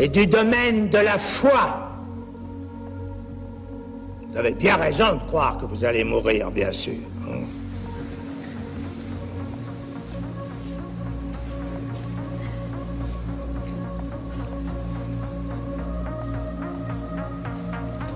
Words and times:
et 0.00 0.08
du 0.08 0.26
domaine 0.26 0.88
de 0.88 0.96
la 0.96 1.18
foi. 1.18 1.90
Vous 4.30 4.38
avez 4.38 4.54
bien 4.54 4.76
raison 4.76 5.16
de 5.16 5.28
croire 5.28 5.58
que 5.58 5.66
vous 5.66 5.84
allez 5.84 6.04
mourir, 6.04 6.50
bien 6.50 6.72
sûr. 6.72 6.94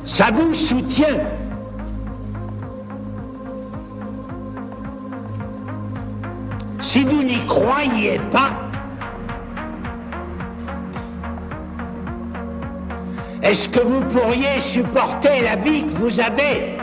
Ça 0.06 0.30
vous 0.32 0.54
soutient. 0.54 1.20
Si 6.80 7.04
vous 7.04 7.22
n'y 7.22 7.44
croyez 7.46 8.18
pas, 8.30 8.63
est-ce 13.44 13.68
que 13.68 13.80
vous 13.80 14.00
pourriez 14.00 14.58
supporter 14.58 15.42
la 15.42 15.56
vie 15.56 15.84
que 15.84 15.90
vous 15.90 16.18
avez 16.18 16.76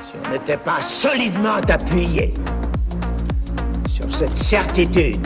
Si 0.00 0.14
on 0.24 0.32
n'était 0.32 0.56
pas 0.56 0.80
solidement 0.80 1.56
appuyé 1.68 2.32
sur 3.88 4.12
cette 4.14 4.36
certitude 4.36 5.20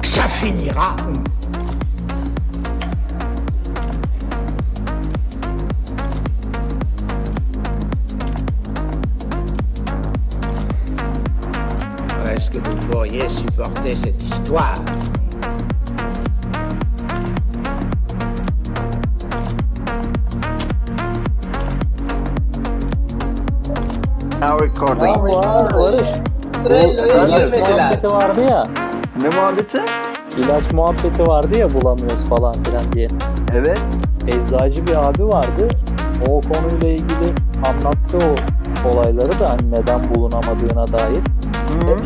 que 0.00 0.08
ça 0.08 0.26
finira, 0.28 0.96
pourriez 13.12 13.28
supporter 13.28 13.94
cette 13.94 14.22
histoire 14.22 14.74
Now 24.40 24.58
recording. 24.58 25.16
Var 25.34 25.74
Barış. 25.74 26.08
İlaç 26.66 27.28
girmediler. 27.28 27.70
muhabbeti 27.70 28.08
vardı 28.08 28.40
ya. 28.50 28.64
Ne 29.22 29.28
muhabbeti? 29.28 29.80
İlaç 30.36 30.72
muhabbeti 30.72 31.26
vardı 31.26 31.58
ya 31.58 31.74
bulamıyoruz 31.74 32.24
falan 32.28 32.52
filan 32.52 32.92
diye. 32.92 33.08
Evet. 33.52 33.82
Eczacı 34.26 34.86
bir 34.86 35.08
abi 35.08 35.26
vardı. 35.26 35.68
O 36.28 36.40
konuyla 36.40 36.88
ilgili 36.88 37.34
anlattı 37.68 38.18
o 38.18 38.88
olayları 38.88 39.40
da 39.40 39.50
hani 39.50 39.70
neden 39.70 40.14
bulunamadığına 40.14 40.86
dair. 40.88 41.16
Hı. 41.16 41.86
Bu 41.86 41.96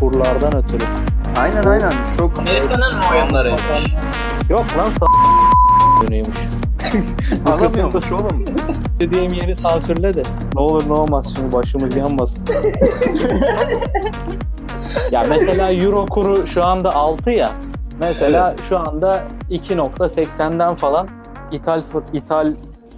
kurlardan 0.00 0.56
ötürü. 0.56 0.84
Aynen 1.40 1.64
aynen. 1.64 1.92
Çok 2.18 2.38
Amerika'nın 2.38 2.94
mı 2.94 3.00
oyunlarıymış? 3.12 3.94
Yok 4.50 4.64
lan 4.78 4.90
sa 4.90 5.06
dönüyormuş. 6.02 6.36
anlamıyormuş 7.52 8.12
oğlum. 8.12 8.44
Dediğim 9.00 9.32
yeri 9.32 9.56
sansürle 9.56 10.14
de. 10.14 10.22
Ne 10.54 10.60
olur 10.60 10.88
ne 10.88 10.92
olmaz 10.92 11.32
şimdi 11.36 11.52
başımız 11.52 11.96
yanmasın. 11.96 12.44
ya 15.12 15.22
mesela 15.30 15.72
euro 15.72 16.06
kuru 16.06 16.46
şu 16.46 16.64
anda 16.64 16.94
6 16.94 17.30
ya. 17.30 17.50
Mesela 18.00 18.56
şu 18.68 18.78
anda 18.78 19.24
2.80'den 19.50 20.74
falan 20.74 21.08
ithal 21.52 21.82
ithal 22.12 22.52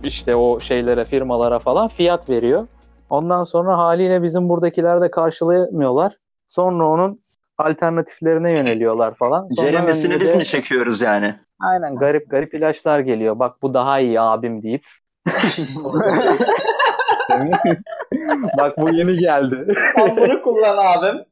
işte 0.04 0.37
o 0.37 0.60
şeylere 0.60 1.04
firmalara 1.04 1.58
falan 1.58 1.88
fiyat 1.88 2.31
veriyor. 2.31 2.66
Ondan 3.10 3.44
sonra 3.44 3.78
haliyle 3.78 4.22
bizim 4.22 4.48
buradakiler 4.48 5.00
de 5.00 5.10
karşılayamıyorlar. 5.10 6.12
Sonra 6.48 6.88
onun 6.88 7.19
alternatiflerine 7.59 8.50
yöneliyorlar 8.50 9.14
falan. 9.14 9.48
Sonra 9.56 9.66
Ceremesini 9.70 10.14
önce 10.14 10.25
biz 10.25 10.34
mi 10.34 10.44
çekiyoruz 10.44 11.00
yani? 11.00 11.34
Aynen 11.60 11.97
garip 11.97 12.31
garip 12.31 12.54
ilaçlar 12.54 13.00
geliyor. 13.00 13.38
Bak 13.38 13.54
bu 13.62 13.75
daha 13.75 14.00
iyi 14.00 14.20
abim 14.20 14.62
deyip. 14.62 14.84
Bak 18.58 18.78
bu 18.78 18.94
yeni 18.94 19.16
geldi. 19.19 19.75
Sen 19.97 20.16
bunu 20.16 20.42
kullan 20.42 20.76
abim. 20.87 21.25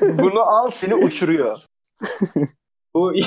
Bunu 0.18 0.40
al 0.40 0.70
seni 0.70 0.94
uçuruyor. 0.94 1.58
Bu 2.94 3.14
iyi. 3.14 3.24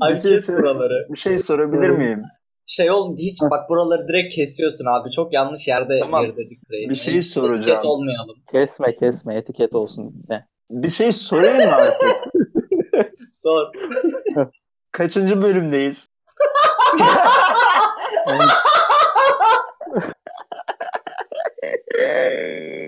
Abi 0.00 0.18
kes 0.20 0.52
buraları. 0.52 1.06
Bir 1.10 1.18
şey 1.18 1.38
sorabilir 1.38 1.90
miyim? 1.90 2.22
Şey 2.66 2.90
oldu 2.90 3.16
hiç 3.18 3.40
bak 3.50 3.68
buraları 3.70 4.08
direkt 4.08 4.34
kesiyorsun 4.34 4.86
abi. 4.86 5.10
Çok 5.10 5.32
yanlış 5.32 5.68
yerde 5.68 5.98
Tamam. 6.00 6.26
girdirdik 6.26 6.68
burayı. 6.68 6.88
Bir 6.88 6.94
şey 6.94 7.22
soracağım. 7.22 7.62
Etiket 7.62 7.84
olmayalım. 7.84 8.36
Kesme 8.52 8.96
kesme 8.96 9.34
etiket 9.34 9.74
olsun. 9.74 10.14
Ne? 10.28 10.46
Bir 10.70 10.90
şey 10.90 11.12
sorayım 11.12 11.56
mı 11.56 11.74
artık? 11.74 12.32
Sor. 13.32 13.66
Kaçıncı 14.92 15.42
bölümdeyiz? 15.42 16.06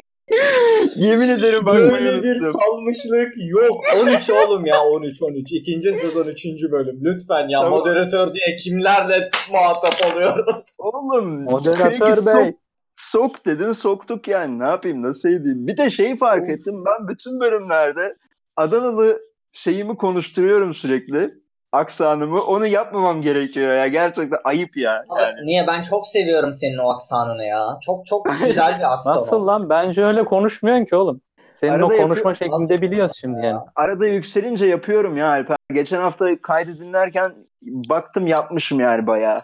Yemin 0.96 1.28
ederim 1.28 1.66
bakmayı 1.66 1.90
Böyle 1.90 2.22
bir 2.22 2.30
unuttum. 2.30 2.60
salmışlık 2.60 3.32
yok. 3.36 3.76
13 4.02 4.30
oğlum 4.30 4.66
ya 4.66 4.80
13 4.84 5.22
13. 5.22 5.52
İkinci 5.52 5.92
sezon 5.92 6.24
3. 6.24 6.46
bölüm. 6.72 7.00
Lütfen 7.04 7.48
ya 7.48 7.60
Tamam. 7.60 7.78
moderatör 7.78 8.34
diye 8.34 8.56
kimlerle 8.56 9.30
muhatap 9.52 10.12
oluyoruz? 10.12 10.76
Oğlum. 10.78 11.42
Moderatör 11.44 12.26
bey. 12.26 12.52
Sok 12.96 13.46
dedin 13.46 13.72
soktuk 13.72 14.28
yani 14.28 14.58
ne 14.58 14.64
yapayım 14.64 15.02
nasıl 15.02 15.28
edeyim. 15.28 15.66
Bir 15.66 15.76
de 15.76 15.90
şeyi 15.90 16.16
fark 16.18 16.50
ettim 16.50 16.74
ben 16.86 17.08
bütün 17.08 17.40
bölümlerde 17.40 18.16
Adanalı 18.56 19.20
şeyimi 19.52 19.96
konuşturuyorum 19.96 20.74
sürekli. 20.74 21.41
Aksanımı 21.72 22.40
onu 22.42 22.66
yapmamam 22.66 23.22
gerekiyor 23.22 23.72
ya 23.74 23.86
gerçekten 23.86 24.38
ayıp 24.44 24.76
ya. 24.76 25.04
Abi, 25.08 25.22
Yani. 25.22 25.46
Niye 25.46 25.66
ben 25.66 25.82
çok 25.82 26.06
seviyorum 26.06 26.52
senin 26.52 26.78
o 26.78 26.88
aksanını 26.90 27.44
ya. 27.44 27.78
Çok 27.86 28.06
çok 28.06 28.28
güzel 28.44 28.78
bir 28.78 28.92
aksan. 28.94 29.16
Nasıl 29.16 29.46
lan? 29.46 29.68
Bence 29.70 30.04
öyle 30.04 30.24
konuşmuyorsun 30.24 30.84
ki 30.84 30.96
oğlum. 30.96 31.20
Senin 31.54 31.72
Arada 31.72 31.86
o 31.86 31.88
konuşma 31.88 32.10
yapıyor- 32.30 32.34
şeklinde 32.34 32.62
Nasıl 32.62 32.80
biliyoruz 32.82 33.12
şimdi 33.20 33.38
ya? 33.40 33.46
yani. 33.46 33.60
Arada 33.76 34.06
yükselince 34.06 34.66
yapıyorum 34.66 35.16
ya 35.16 35.28
Alper. 35.28 35.56
Geçen 35.72 36.00
hafta 36.00 36.42
kaydı 36.42 36.78
dinlerken 36.78 37.24
baktım 37.62 38.26
yapmışım 38.26 38.80
yani 38.80 39.06
bayağı. 39.06 39.36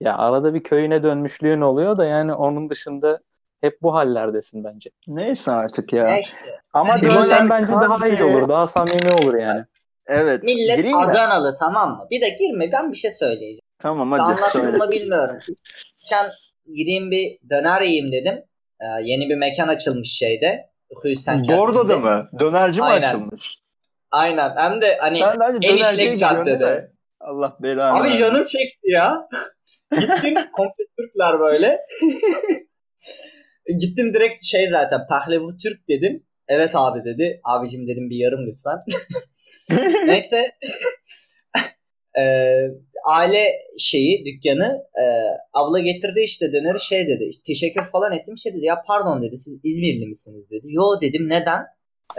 Ya 0.00 0.16
arada 0.18 0.54
bir 0.54 0.62
köyüne 0.62 1.02
dönmüşlüğün 1.02 1.60
oluyor 1.60 1.96
da 1.96 2.04
yani 2.04 2.34
onun 2.34 2.70
dışında 2.70 3.18
hep 3.60 3.82
bu 3.82 3.94
hallerdesin 3.94 4.64
bence. 4.64 4.90
Neyse 5.06 5.52
artık 5.54 5.92
ya. 5.92 6.08
Ya 6.08 6.18
işte, 6.18 6.44
Ama 6.72 6.88
Hani 6.92 7.02
dönsen 7.02 7.50
bence 7.50 7.72
daha 7.72 8.08
iyi 8.08 8.24
olur. 8.24 8.48
Daha 8.48 8.66
samimi 8.66 9.12
olur 9.22 9.38
yani. 9.38 9.64
Evet. 10.06 10.42
millet 10.42 10.76
gireyim 10.76 10.96
mi? 10.96 11.04
Adanalı 11.04 11.56
tamam 11.58 11.90
mı? 11.90 12.06
Bir 12.10 12.20
de 12.20 12.28
girme 12.28 12.72
ben 12.72 12.90
bir 12.92 12.96
şey 12.96 13.10
söyleyeceğim. 13.10 13.60
Tamam 13.78 14.12
hadi 14.12 14.40
söyle. 14.40 14.66
anlattın 14.66 14.86
mı 14.86 14.90
bilmiyorum. 14.90 15.36
Geçen 16.00 16.26
gideyim 16.74 17.10
bir 17.10 17.38
döner 17.50 17.82
yiyeyim 17.82 18.12
dedim. 18.12 18.44
Ee, 18.80 18.84
yeni 19.02 19.28
bir 19.28 19.36
mekan 19.36 19.68
açılmış 19.68 20.08
şeyde. 20.08 20.70
Hüseyin 21.04 21.44
Bordo'da 21.50 21.98
mı? 21.98 22.28
Dönerci 22.40 22.80
mi 22.80 22.84
Aynen. 22.84 23.08
açılmış? 23.08 23.58
Aynen. 24.10 24.52
Hem 24.56 24.80
de 24.80 24.96
hani 25.00 25.20
Ben 25.20 25.40
de 25.40 25.44
önce 25.44 25.68
en 25.68 25.76
dönerciye 25.76 26.14
işlek 26.14 26.28
gidiyorum 26.28 26.46
caddede. 26.46 26.92
Allah 27.20 27.56
belanı. 27.60 27.96
Abi 28.00 28.12
canım 28.12 28.44
çekti 28.44 28.90
ya. 28.90 29.28
Gittim 29.92 30.34
komple 30.52 30.84
Türkler 30.98 31.40
böyle. 31.40 31.80
Gittim 33.78 34.14
direkt 34.14 34.34
şey 34.44 34.66
zaten 34.68 35.06
Pahlevu 35.08 35.56
Türk 35.56 35.88
dedim. 35.88 36.26
Evet 36.48 36.72
abi 36.74 37.04
dedi. 37.04 37.40
Abicim 37.44 37.88
dedim 37.88 38.10
bir 38.10 38.16
yarım 38.16 38.46
lütfen. 38.46 38.78
Neyse. 40.06 40.50
Eee, 42.16 42.70
aile 43.06 43.44
şeyi 43.78 44.24
dükkanı 44.26 44.82
eee, 44.98 45.24
abla 45.52 45.78
getirdi 45.78 46.20
işte 46.24 46.52
döneri 46.52 46.80
şey 46.80 47.08
dedi. 47.08 47.24
işte 47.24 47.42
teşekkür 47.46 47.90
falan 47.92 48.12
ettim 48.12 48.36
şey 48.36 48.52
dedi 48.52 48.64
ya 48.64 48.82
pardon 48.86 49.22
dedi 49.22 49.38
siz 49.38 49.60
İzmirli 49.64 50.06
misiniz 50.06 50.50
dedi. 50.50 50.62
Yo 50.64 51.00
dedim 51.02 51.28
neden? 51.28 51.62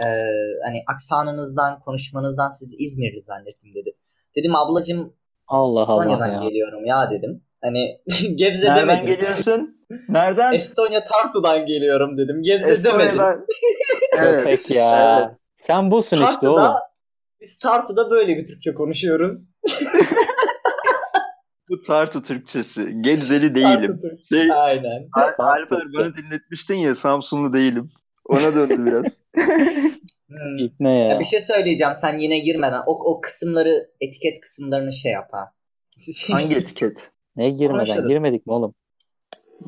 Eee, 0.00 0.24
hani 0.64 0.82
aksanınızdan 0.86 1.80
konuşmanızdan 1.80 2.48
siz 2.48 2.76
İzmirli 2.78 3.22
zannettim 3.22 3.74
dedi. 3.74 3.96
Dedim 4.36 4.54
ablacım 4.56 5.12
Allah 5.48 5.80
Allah 5.86 6.02
Estonya'dan 6.04 6.42
ya. 6.42 6.48
geliyorum 6.48 6.86
ya 6.86 7.10
dedim. 7.10 7.42
Hani 7.62 8.00
Gebze 8.36 8.68
Nereden 8.68 8.88
demedim. 8.88 9.06
geliyorsun? 9.06 9.76
Nereden? 10.08 10.52
Estonya 10.52 11.04
Tartu'dan 11.04 11.66
geliyorum 11.66 12.18
dedim. 12.18 12.42
Gebze 12.42 12.84
demedim. 12.84 13.06
Estonya'dan. 13.10 13.46
evet. 14.18 14.44
Köpek 14.44 14.70
ya. 14.70 15.38
Sen 15.56 15.90
busun 15.90 16.16
işte 16.32 16.48
oğlum. 16.48 16.72
Biz 17.40 17.58
Tartu'da 17.58 18.10
böyle 18.10 18.36
bir 18.36 18.44
Türkçe 18.46 18.74
konuşuyoruz. 18.74 19.50
Bu 21.68 21.82
Tartu 21.82 22.22
Türkçesi. 22.22 23.02
Gebzeli 23.02 23.54
değilim. 23.54 24.00
Şey, 24.30 24.52
Aynen. 24.52 25.08
Al- 25.12 25.44
Alper 25.46 25.92
bana 25.94 26.16
dinletmiştin 26.16 26.74
ya 26.74 26.94
Samsunlu 26.94 27.52
değilim. 27.52 27.90
Ona 28.24 28.54
döndü 28.54 28.86
biraz. 28.86 29.06
Hmm. 30.28 30.58
İpne 30.58 30.98
ya. 30.98 31.04
Ya 31.08 31.20
bir 31.20 31.24
şey 31.24 31.40
söyleyeceğim 31.40 31.94
sen 31.94 32.18
yine 32.18 32.38
girmeden 32.38 32.82
o, 32.86 33.12
o 33.12 33.20
kısımları 33.20 33.90
etiket 34.00 34.40
kısımlarını 34.40 34.92
şey 34.92 35.12
yap 35.12 35.28
ha. 35.32 35.52
Hangi 36.32 36.54
etiket? 36.54 37.10
Ne 37.36 37.50
girmeden? 37.50 37.84
Konuşuruz. 37.84 38.08
Girmedik 38.08 38.46
mi 38.46 38.52
oğlum? 38.52 38.74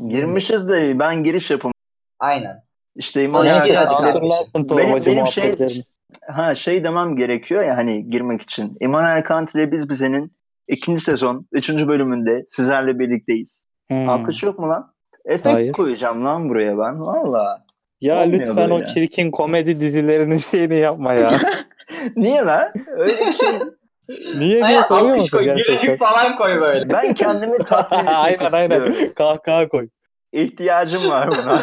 Girmişiz 0.09 0.69
de 0.69 0.99
ben 0.99 1.25
giriş 1.25 1.51
yapım. 1.51 1.73
Aynen. 2.19 2.65
İşte 2.97 3.23
geldin. 3.25 3.75
Kant'le- 3.75 4.07
Hatırlarsın 4.07 4.53
Benim, 4.55 4.69
torbacı 4.69 5.07
benim 5.07 5.27
şey. 5.27 5.85
Ha, 6.29 6.55
şey 6.55 6.85
demem 6.85 7.17
gerekiyor 7.17 7.63
ya 7.63 7.77
hani 7.77 8.09
girmek 8.09 8.43
için. 8.43 8.77
Immanuel 8.81 9.25
Kant 9.25 9.55
ile 9.55 9.73
biz 9.73 9.89
bizenin 9.89 10.33
ikinci 10.69 11.03
sezon, 11.05 11.47
üçüncü 11.53 11.89
bölümünde 11.89 12.47
sizlerle 12.51 12.99
birlikteyiz. 12.99 13.67
Hmm. 13.89 14.09
Alkış 14.09 14.43
yok 14.43 14.59
mu 14.59 14.69
lan? 14.69 14.93
Efekt 15.25 15.55
Hayır. 15.55 15.73
koyacağım 15.73 16.25
lan 16.25 16.49
buraya 16.49 16.79
ben. 16.79 17.01
Valla. 17.01 17.65
Ya 18.01 18.23
Olmuyor 18.23 18.41
lütfen 18.41 18.71
o 18.71 18.75
böyle. 18.75 18.87
çirkin 18.87 19.31
komedi 19.31 19.81
dizilerinin 19.81 20.37
şeyini 20.51 20.77
yapma 20.77 21.13
ya. 21.15 21.31
Niye 22.17 22.45
lan? 22.45 22.73
Öyle 22.97 23.27
bir 23.27 23.33
şey. 23.33 23.49
Niye 24.39 24.55
diye 24.57 24.65
Aynen 24.65 24.83
soruyor 24.83 25.15
musun 25.15 25.39
koy, 25.39 25.45
gerçekten? 25.45 25.97
falan 25.97 26.37
koy 26.37 26.61
böyle. 26.61 26.91
Ben 26.93 27.15
kendimi 27.15 27.59
tatmin 27.59 27.99
etmek 27.99 28.15
aynen 28.15 28.45
istiyorum. 28.45 28.93
aynen. 28.95 29.13
Kahkaha 29.15 29.69
koy. 29.69 29.89
İhtiyacım 30.33 31.11
var 31.11 31.29
buna. 31.29 31.61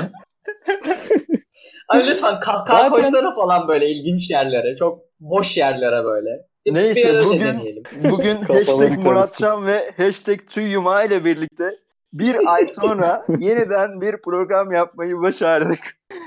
Ay 1.88 2.08
lütfen 2.08 2.40
kahkaha 2.40 2.78
Zaten- 2.78 2.90
koysana 2.90 3.36
falan 3.36 3.68
böyle 3.68 3.88
ilginç 3.90 4.32
yerlere. 4.32 4.76
Çok 4.76 5.00
boş 5.20 5.58
yerlere 5.58 6.04
böyle. 6.04 6.30
Neyse, 6.66 7.14
bir 7.20 7.26
bugün-. 7.26 7.84
Bugün 8.12 8.42
hashtag. 8.42 8.98
Muratcan 8.98 9.68
ve 9.68 9.92
hashtag 9.98 10.40
Tüyyuma 10.50 11.04
ile 11.04 11.26
birlikte 11.26 11.80
bir 12.14 12.36
ay 12.54 12.68
sonra 12.68 13.26
yeniden 13.40 14.02
bir 14.02 14.18
program 14.22 14.72
yapmayı 14.72 15.22
başardık. 15.22 15.80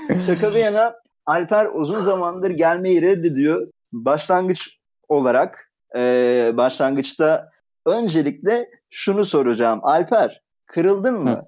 Şaka 0.07 0.55
bir 0.55 0.63
yana 0.63 0.95
Alper 1.25 1.67
uzun 1.73 2.01
zamandır 2.01 2.49
gelmeyi 2.49 3.01
reddediyor. 3.01 3.67
Başlangıç 3.91 4.77
olarak 5.07 5.71
e, 5.95 6.01
başlangıçta 6.57 7.49
öncelikle 7.85 8.69
şunu 8.89 9.25
soracağım. 9.25 9.79
Alper 9.83 10.41
kırıldın 10.65 11.23
mı? 11.23 11.45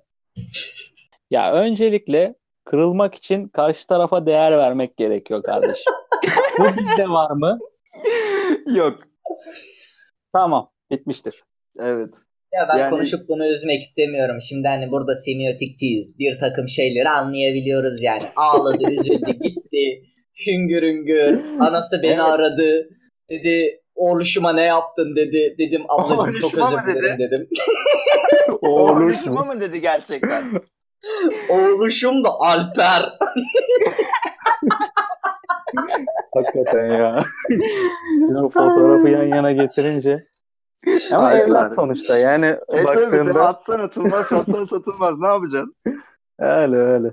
Ya 1.32 1.54
öncelikle 1.54 2.36
kırılmak 2.66 3.16
için 3.16 3.48
karşı 3.48 3.88
tarafa 3.88 4.26
değer 4.26 4.58
vermek 4.58 4.98
gerekiyor 4.98 5.44
kardeşim. 5.44 5.94
Bu 6.60 6.64
bizde 6.64 7.10
var 7.10 7.32
mı? 7.32 7.60
Yok. 8.76 9.00
Tamam. 10.34 10.72
Bitmiştir. 10.92 11.44
Evet. 11.80 12.14
Ya 12.54 12.68
ben 12.74 12.78
Yani- 12.78 12.90
konuşup 12.90 13.30
bunu 13.30 13.46
üzmek 13.48 13.82
istemiyorum. 13.82 14.38
Şimdi 14.42 14.68
hani 14.68 14.92
burada 14.92 15.16
semiotikçiyiz. 15.16 16.20
Bir 16.20 16.40
takım 16.40 16.68
şeyleri 16.68 17.10
anlayabiliyoruz 17.10 18.04
yani. 18.04 18.22
Ağladı, 18.36 18.92
üzüldü, 18.92 19.32
gitti. 19.32 20.04
Hüngür 20.48 20.82
hüngür. 20.84 21.40
Anası 21.60 22.04
beni 22.04 22.12
Evet. 22.12 22.22
aradı. 22.22 22.90
Dedi 23.30 23.82
oğluşuma 23.96 24.54
ne 24.54 24.62
yaptın 24.62 25.16
dedi. 25.16 25.56
Dedim 25.58 25.82
ablacığım 25.90 26.34
çok 26.34 26.54
özür 26.54 26.88
dilerim 26.88 27.20
dedim. 27.20 27.48
Oğluşuma 28.62 29.44
mı 29.44 29.62
dedi 29.62 29.82
gerçekten? 29.82 30.44
Oğluşum 31.50 32.24
da 32.24 32.30
Alper. 32.40 33.18
Hakikaten 36.34 36.86
ya. 36.86 37.24
Bu 38.30 38.50
fotoğrafı 38.50 39.08
yan 39.10 39.24
yana 39.24 39.52
getirince. 39.52 40.24
Ama 41.14 41.28
Alper. 41.28 41.40
evlat 41.40 41.76
sonuçta 41.76 42.18
yani 42.18 42.46
E 42.46 42.84
tabii 42.84 42.86
baktığında 43.18 43.48
atsan 43.48 43.80
atılmaz, 43.80 44.26
satsan 44.26 44.64
satılmaz. 44.64 45.20
Ne 45.20 45.28
yapacaksın? 45.28 45.76
öyle 46.40 46.78
öyle. 46.78 47.12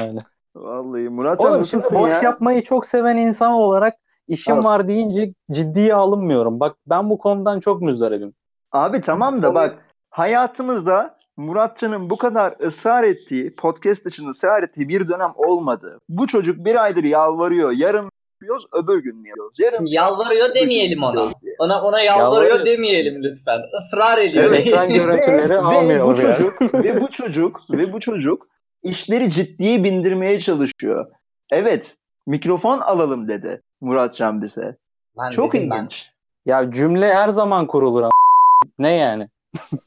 Öyle. 0.00 0.18
Vallahi 0.56 1.08
Muratcan 1.08 1.50
Oğlum 1.52 1.64
şimdi 1.64 1.82
nasılsın 1.82 1.98
boş 1.98 2.10
ya? 2.10 2.20
yapmayı 2.22 2.62
çok 2.62 2.86
seven 2.86 3.16
insan 3.16 3.52
olarak 3.52 3.94
işim 4.28 4.58
Al. 4.58 4.64
var 4.64 4.88
deyince 4.88 5.34
ciddiye 5.52 5.94
alınmıyorum. 5.94 6.60
Bak 6.60 6.76
ben 6.86 7.10
bu 7.10 7.18
konudan 7.18 7.60
çok 7.60 7.82
müzdaribim. 7.82 8.34
Abi 8.72 9.00
tamam 9.00 9.42
da 9.42 9.54
bak 9.54 9.74
hayatımızda 10.10 11.16
Muratcan'ın 11.40 12.10
bu 12.10 12.16
kadar 12.16 12.54
ısrar 12.66 13.04
ettiği, 13.04 13.54
podcast 13.54 14.04
dışında 14.04 14.30
ısrar 14.30 14.62
ettiği 14.62 14.88
bir 14.88 15.08
dönem 15.08 15.32
olmadı. 15.36 15.98
Bu 16.08 16.26
çocuk 16.26 16.64
bir 16.64 16.82
aydır 16.84 17.04
yalvarıyor. 17.04 17.70
Yarın 17.70 18.10
yapıyoruz, 18.34 18.66
öbür 18.72 19.02
gün 19.02 19.24
yapıyoruz? 19.24 19.58
Yarın 19.60 19.86
Yalvarıyor 19.86 20.54
demeyelim 20.54 21.02
ona. 21.02 21.32
Ona 21.58 21.82
ona 21.82 22.00
yalvarıyor 22.00 22.50
Yalvarıyor. 22.50 22.66
demeyelim 22.66 23.22
lütfen. 23.22 23.60
Israr 23.78 24.18
ediyor. 24.18 24.44
Evet, 24.44 24.68
ben 24.72 24.88
görüntüleri 24.88 25.50
ve, 25.50 25.58
almayalım 25.58 26.16
bu 26.16 26.20
yani. 26.20 26.36
çocuk 26.36 26.74
ve 26.74 27.00
bu 27.00 27.10
çocuk 27.10 27.60
ve 27.70 27.92
bu 27.92 28.00
çocuk 28.00 28.46
işleri 28.82 29.30
ciddiye 29.30 29.84
bindirmeye 29.84 30.40
çalışıyor. 30.40 31.06
Evet, 31.52 31.96
mikrofon 32.26 32.78
alalım 32.78 33.28
dedi 33.28 33.62
Muratcan 33.80 34.42
bize. 34.42 34.76
Ben 35.18 35.30
Çok 35.30 35.52
dedim 35.54 35.70
ben. 35.70 35.76
ilginç. 35.76 36.10
Ya 36.46 36.70
cümle 36.72 37.14
her 37.14 37.28
zaman 37.28 37.66
kurulur 37.66 38.02
ama. 38.02 38.10
Ne 38.78 38.94
yani? 38.94 39.28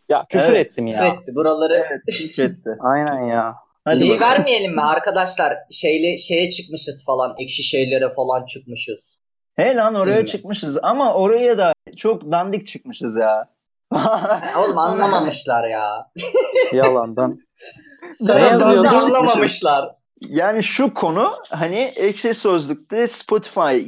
Ya 0.10 0.26
küfür 0.30 0.46
Evet, 0.54 0.72
ettim 0.72 0.88
ya. 0.88 1.00
Küfür 1.00 1.22
etti. 1.22 1.36
Buraları 1.36 1.74
Evet, 1.76 2.40
etti. 2.40 2.70
Aynen 2.80 3.22
ya. 3.24 3.54
Hadi 3.86 3.98
Şeyi 3.98 4.10
bakalım. 4.12 4.32
vermeyelim 4.32 4.74
mi 4.76 4.82
arkadaşlar? 4.82 5.54
Şeyle 5.72 6.18
şeye 6.18 6.50
çıkmışız 6.50 7.06
falan. 7.06 7.36
Ekşi 7.40 7.64
şeylere 7.64 8.14
falan 8.16 8.46
çıkmışız. 8.46 9.20
He 9.56 9.76
lan 9.76 9.96
oraya 9.96 10.14
Değil 10.16 10.26
mi? 10.26 10.32
çıkmışız 10.32 10.78
ama 10.84 11.14
oraya 11.14 11.58
da 11.58 11.74
çok 11.98 12.32
dandik 12.32 12.68
çıkmışız 12.68 13.18
ya. 13.18 13.46
Oğlum 14.58 14.78
anlamamışlar 14.78 15.70
ya. 15.70 16.08
Yalandan. 16.74 17.40
Sanatımızı 18.10 18.90
anlamamışlar. 18.90 19.90
yani 20.22 20.64
şu 20.64 20.94
konu 20.94 21.32
hani 21.50 21.80
ekşi 21.96 22.34
sözlükte 22.34 23.08
Spotify 23.08 23.88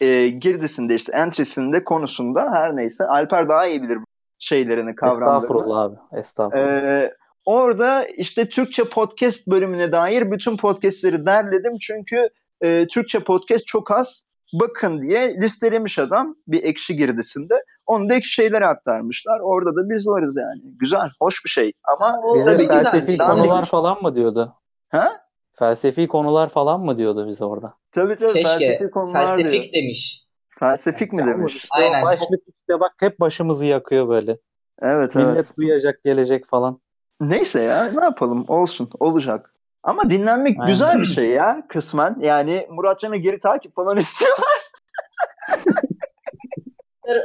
e, 0.00 0.28
girdisinde 0.28 0.94
işte 0.94 1.12
entry'sinde 1.16 1.84
konusunda 1.84 2.40
her 2.52 2.76
neyse 2.76 3.04
Alper 3.04 3.48
daha 3.48 3.66
iyi 3.66 3.82
bilir 3.82 3.98
şeylerini 4.38 4.94
kavramlarını. 4.94 5.36
Estağfurullah 5.36 5.78
abi. 5.82 5.96
Estağfurullah. 6.18 6.82
Ee, 6.82 7.14
orada 7.44 8.04
işte 8.06 8.48
Türkçe 8.48 8.84
podcast 8.84 9.46
bölümüne 9.46 9.92
dair 9.92 10.30
bütün 10.30 10.56
podcastleri 10.56 11.26
derledim 11.26 11.72
çünkü 11.80 12.28
e, 12.60 12.86
Türkçe 12.86 13.20
podcast 13.24 13.66
çok 13.66 13.90
az 13.90 14.24
bakın 14.60 15.02
diye 15.02 15.34
listelemiş 15.40 15.98
adam 15.98 16.36
bir 16.48 16.62
ekşi 16.62 16.96
girdisinde. 16.96 17.54
Onu 17.86 18.08
da 18.08 18.14
ekşi 18.14 18.30
şeylere 18.32 18.66
aktarmışlar. 18.66 19.40
Orada 19.40 19.70
da 19.76 19.88
biz 19.90 20.06
varız 20.08 20.36
yani. 20.36 20.76
Güzel, 20.80 21.08
hoş 21.20 21.44
bir 21.44 21.50
şey. 21.50 21.72
Ama 21.84 22.20
O 22.24 22.34
Bize 22.34 22.44
tabii 22.44 22.62
güzel. 22.62 22.82
felsefi 22.82 23.18
Dandik. 23.18 23.36
konular 23.36 23.66
falan 23.66 24.02
mı 24.02 24.14
diyordu? 24.14 24.54
Ha? 24.88 25.12
Felsefi 25.58 26.08
konular 26.08 26.48
falan 26.48 26.80
mı 26.80 26.98
diyordu 26.98 27.28
bize 27.28 27.44
orada? 27.44 27.74
Tabii 27.92 28.16
tabii 28.16 28.32
Keşke. 28.32 28.66
felsefi 28.66 28.90
konular 28.90 29.20
Felsefik 29.20 29.62
diyor. 29.62 29.72
demiş. 29.82 30.24
Felsefik 30.58 31.12
mi 31.12 31.26
demiş? 31.26 31.66
Aynen, 31.70 32.04
başlık 32.04 32.40
işte 32.48 32.80
bak 32.80 32.92
hep 33.00 33.20
başımızı 33.20 33.64
yakıyor 33.64 34.08
böyle. 34.08 34.38
Evet 34.82 35.14
Millet 35.14 35.34
evet. 35.36 35.56
duyacak 35.56 36.04
gelecek 36.04 36.46
falan. 36.48 36.80
Neyse 37.20 37.60
ya 37.62 37.84
ne 37.84 38.04
yapalım 38.04 38.44
olsun 38.48 38.90
olacak. 39.00 39.54
Ama 39.82 40.10
dinlenmek 40.10 40.56
Aynen. 40.60 40.72
güzel 40.72 40.98
bir 40.98 41.04
şey 41.06 41.30
ya 41.30 41.62
kısmen. 41.68 42.16
Yani 42.20 42.66
Muratcan'ı 42.70 43.16
geri 43.16 43.38
takip 43.38 43.74
falan 43.74 43.96
istiyor. 43.96 44.38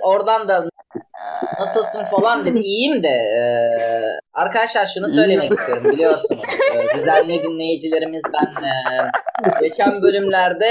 Oradan 0.03 0.47
da 0.47 0.69
nasılsın 1.59 2.05
falan 2.05 2.45
dedi. 2.45 2.59
İyiyim 2.59 3.03
de 3.03 3.07
eee, 3.07 4.19
arkadaşlar 4.33 4.85
şunu 4.85 5.09
söylemek 5.09 5.51
istiyorum 5.51 5.83
biliyorsunuz. 5.91 6.41
Düzenli 6.95 7.43
dinleyicilerimiz 7.43 8.23
ben 8.33 8.71
geçen 9.61 10.01
bölümlerde 10.01 10.65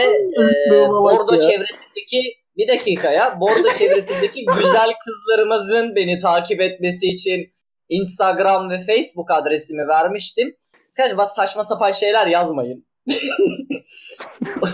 bak 0.70 0.90
Bordo 0.90 1.34
ya. 1.34 1.40
çevresindeki 1.40 2.41
bir 2.56 2.68
dakika 2.68 3.10
ya 3.10 3.40
Bordo 3.40 3.72
çevresindeki 3.78 4.44
güzel 4.58 4.90
kızlarımızın 5.04 5.96
beni 5.96 6.18
takip 6.18 6.60
etmesi 6.60 7.06
için 7.06 7.52
Instagram 7.88 8.70
ve 8.70 8.84
Facebook 8.86 9.30
adresimi 9.30 9.88
vermiştim. 9.88 10.56
Kaç 10.96 11.16
bas 11.16 11.34
saçma 11.34 11.62
sapan 11.62 11.90
şeyler 11.90 12.26
yazmayın. 12.26 12.86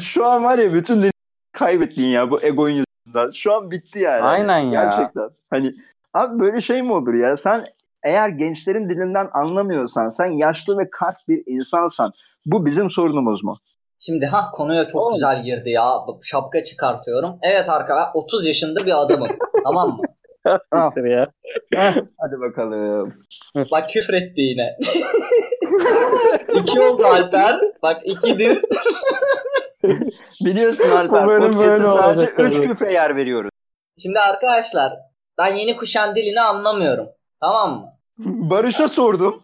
Şu 0.03 0.27
an 0.27 0.45
var 0.45 0.59
ya 0.59 0.73
bütün 0.73 1.03
din- 1.03 1.11
kaybettin 1.53 2.09
ya 2.09 2.31
bu 2.31 2.43
egoyun 2.43 2.85
yüzünden. 3.07 3.31
Şu 3.35 3.55
an 3.55 3.71
bitti 3.71 3.99
yani. 3.99 4.23
Aynen 4.23 4.59
ya. 4.59 4.85
Gerçekten. 4.85 5.29
Hani 5.51 5.75
abi 6.15 6.41
böyle 6.41 6.61
şey 6.61 6.83
mi 6.83 6.93
olur 6.93 7.15
ya? 7.15 7.37
Sen 7.37 7.65
eğer 8.03 8.29
gençlerin 8.29 8.91
dilinden 8.91 9.29
anlamıyorsan, 9.33 10.09
sen 10.09 10.27
yaşlı 10.27 10.79
ve 10.79 10.91
kart 10.91 11.29
bir 11.29 11.43
insansan 11.47 12.13
bu 12.47 12.67
bizim 12.67 12.91
sorunumuz 12.91 13.45
mu? 13.45 13.59
Şimdi 13.99 14.27
ha 14.27 14.51
konuya 14.53 14.87
çok 14.87 15.03
Oğlum. 15.03 15.13
güzel 15.15 15.43
girdi 15.45 15.71
ya. 15.71 15.93
Şapka 16.23 16.63
çıkartıyorum. 16.63 17.39
Evet 17.43 17.69
arkadaşlar 17.69 18.11
30 18.15 18.47
yaşında 18.47 18.87
bir 18.87 19.05
adamım. 19.05 19.29
tamam 19.65 19.89
mı? 19.97 20.03
Ah. 20.73 20.91
ya. 20.97 21.31
Hadi 22.19 22.41
bakalım. 22.41 23.15
Bak 23.73 23.91
küfretti 23.91 24.41
yine. 24.41 24.77
iki 26.61 26.81
oldu 26.81 27.07
Alper. 27.07 27.61
Bak 27.83 27.97
ikidir. 28.05 28.63
Biliyorsun 30.45 30.91
Alper 30.91 31.25
Bu 31.25 31.29
bölüm 31.31 31.59
böyle 31.59 31.85
sadece 31.85 32.07
olacak 32.21 32.41
3 32.41 32.55
tabii. 32.55 32.69
küfre 32.69 32.93
yer 32.93 33.17
veriyoruz. 33.17 33.51
Şimdi 33.99 34.21
arkadaşlar 34.21 34.93
ben 35.39 35.55
yeni 35.55 35.77
kuşan 35.77 36.15
dilini 36.15 36.41
anlamıyorum. 36.41 37.07
Tamam 37.41 37.71
mı? 37.81 37.87
Barış'a 38.51 38.89
sordum. 38.89 39.43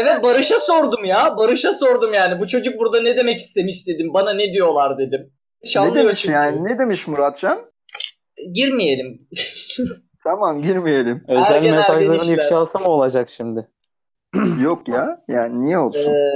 Evet 0.00 0.22
Barış'a 0.22 0.58
sordum 0.58 1.04
ya. 1.04 1.36
Barış'a 1.36 1.72
sordum 1.72 2.12
yani. 2.14 2.40
Bu 2.40 2.46
çocuk 2.46 2.78
burada 2.78 3.00
ne 3.00 3.16
demek 3.16 3.38
istemiş 3.38 3.88
dedim. 3.88 4.14
Bana 4.14 4.32
ne 4.34 4.52
diyorlar 4.52 4.98
dedim. 4.98 5.32
ne 5.76 5.80
Anlıyor 5.80 6.04
demiş 6.04 6.20
çünkü. 6.20 6.32
yani? 6.32 6.64
Ne 6.64 6.78
demiş 6.78 7.06
Muratcan? 7.06 7.58
Girmeyelim. 8.52 9.28
Tamam 10.24 10.58
girmeyelim. 10.58 11.24
Özel 11.28 11.54
Ergen 11.54 11.74
mesajların 11.74 12.34
ifşası 12.34 12.78
mı 12.78 12.86
olacak 12.88 13.30
şimdi? 13.30 13.68
Yok 14.60 14.88
ya. 14.88 15.24
Yani 15.28 15.60
niye 15.60 15.78
olsun? 15.78 16.10
Ee, 16.10 16.30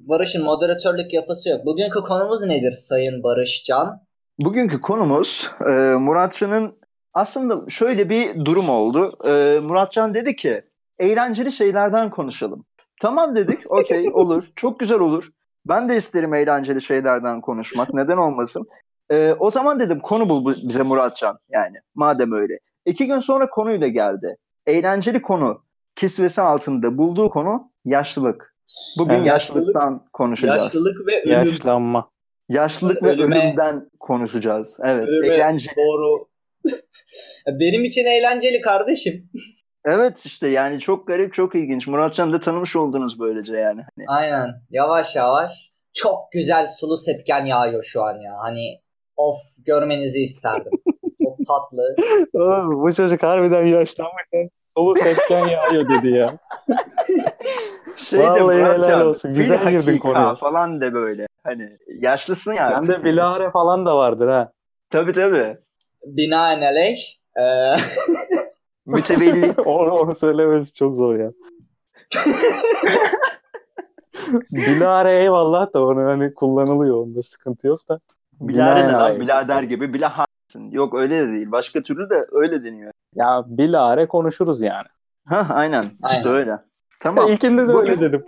Barış'ın 0.00 0.44
moderatörlük 0.44 1.12
yapısı 1.12 1.48
yok. 1.48 1.66
Bugünkü 1.66 2.00
konumuz 2.00 2.46
nedir 2.46 2.72
Sayın 2.72 3.22
Barış 3.22 3.64
Can? 3.64 4.00
Bugünkü 4.38 4.80
konumuz 4.80 5.50
e, 5.60 5.72
Muratcan'ın 5.98 6.74
aslında 7.14 7.70
şöyle 7.70 8.08
bir 8.08 8.44
durum 8.44 8.68
oldu. 8.70 9.18
E, 9.24 9.60
Muratcan 9.60 10.14
dedi 10.14 10.36
ki 10.36 10.62
eğlenceli 10.98 11.52
şeylerden 11.52 12.10
konuşalım. 12.10 12.64
Tamam 13.02 13.36
dedik. 13.36 13.58
Okey 13.72 14.08
olur. 14.12 14.44
Çok 14.56 14.80
güzel 14.80 14.98
olur. 15.00 15.30
Ben 15.66 15.88
de 15.88 15.96
isterim 15.96 16.34
eğlenceli 16.34 16.82
şeylerden 16.82 17.40
konuşmak. 17.40 17.94
Neden 17.94 18.16
olmasın? 18.16 18.66
E, 19.12 19.34
o 19.38 19.50
zaman 19.50 19.80
dedim 19.80 20.00
konu 20.00 20.28
bul 20.28 20.44
bu- 20.44 20.68
bize 20.68 20.82
Muratcan. 20.82 21.38
Yani 21.50 21.76
madem 21.94 22.32
öyle. 22.32 22.58
İki 22.86 23.06
gün 23.06 23.18
sonra 23.18 23.50
konuyla 23.50 23.88
geldi. 23.88 24.36
Eğlenceli 24.66 25.22
konu. 25.22 25.62
Kisvesi 25.96 26.42
altında 26.42 26.98
bulduğu 26.98 27.30
konu 27.30 27.70
yaşlılık. 27.84 28.54
Bugün 28.98 29.14
Evet. 29.14 29.26
yaşlılıktan 29.26 30.06
konuşacağız. 30.12 30.62
Yaşlılık 30.62 30.96
ve 31.08 31.22
ölüm. 31.22 31.48
Yaşlanma. 31.48 32.10
Yaşlılık 32.48 33.02
ve 33.02 33.08
Ölüme- 33.10 33.38
ölümden 33.46 33.90
konuşacağız. 34.00 34.78
Evet. 34.84 35.08
Ölüme 35.08 35.34
Eğlenceli. 35.34 35.74
Doğru. 35.76 36.26
Benim 37.60 37.84
için 37.84 38.06
eğlenceli 38.06 38.60
kardeşim. 38.60 39.30
Evet 39.84 40.26
işte 40.26 40.48
yani 40.48 40.80
çok 40.80 41.06
garip, 41.06 41.34
çok 41.34 41.54
ilginç. 41.54 41.86
Muratcan 41.86 42.32
da 42.32 42.40
tanımış 42.40 42.76
oldunuz 42.76 43.20
böylece 43.20 43.56
yani. 43.56 43.80
Hani 43.96 44.06
Aynen. 44.08 44.50
Yavaş 44.70 45.16
yavaş. 45.16 45.72
Çok 45.92 46.32
güzel 46.32 46.66
sulu 46.66 46.96
sepken 46.96 47.44
yağıyor 47.44 47.82
şu 47.82 48.02
an 48.02 48.14
ya. 48.14 48.32
Hani 48.38 48.80
of 49.16 49.36
görmenizi 49.66 50.22
isterdim. 50.22 50.72
Çok 51.24 51.36
tatlı. 51.48 51.96
Oğlum, 52.34 52.82
bu 52.82 52.94
çocuk 52.94 53.22
harbiden 53.22 53.62
yaşlanmışken 53.62 54.50
solu 54.76 54.94
sepken 54.94 55.46
yağıyor 55.48 55.88
dedi 55.88 56.08
ya. 56.08 56.38
şey 57.96 58.18
de 58.20 58.24
Vallahi 58.24 58.56
helal 58.56 58.76
Muratcan, 58.78 59.06
olsun. 59.06 59.34
Güzel 59.34 59.70
girdin 59.70 59.98
konuya. 59.98 60.34
falan 60.34 60.80
de 60.80 60.92
böyle. 60.92 61.26
Hani 61.44 61.78
yaşlısın 62.00 62.52
ya 62.52 62.66
artık. 62.66 62.86
Sende 62.86 63.04
bilahare 63.04 63.50
falan 63.50 63.86
da 63.86 63.96
vardır 63.96 64.28
ha. 64.28 64.52
Tabii 64.90 65.12
tabii. 65.12 65.56
Binaenaleyh. 66.06 66.98
eee, 67.36 67.76
Mütevelli. 68.86 69.52
onu, 69.64 69.92
onu 69.92 70.16
söylemesi 70.16 70.74
çok 70.74 70.96
zor 70.96 71.16
ya. 71.18 71.32
bilahare 74.50 75.10
eyvallah 75.22 75.74
da 75.74 75.86
onu 75.86 76.04
hani 76.04 76.34
kullanılıyor. 76.34 76.96
Onda 76.96 77.22
sıkıntı 77.22 77.66
yok 77.66 77.88
da. 77.88 78.00
Bilare 78.40 78.88
ne 78.88 78.92
lan? 78.92 79.20
Bilader 79.20 79.62
gibi. 79.62 79.94
Bilaharsın. 79.94 80.70
Yok 80.70 80.94
öyle 80.94 81.20
de 81.28 81.32
değil. 81.32 81.50
Başka 81.52 81.82
türlü 81.82 82.10
de 82.10 82.26
öyle 82.32 82.64
deniyor. 82.64 82.92
Ya 83.14 83.44
bilahare 83.46 84.08
konuşuruz 84.08 84.62
yani. 84.62 84.86
Hah 85.26 85.50
aynen. 85.50 85.82
İşte 85.82 85.96
Aynen. 86.02 86.28
öyle. 86.32 86.58
Tamam. 87.00 87.28
İlkinde 87.32 87.62
de 87.68 87.74
Bugün- 87.74 87.78
öyle 87.90 88.00
dedim. 88.00 88.24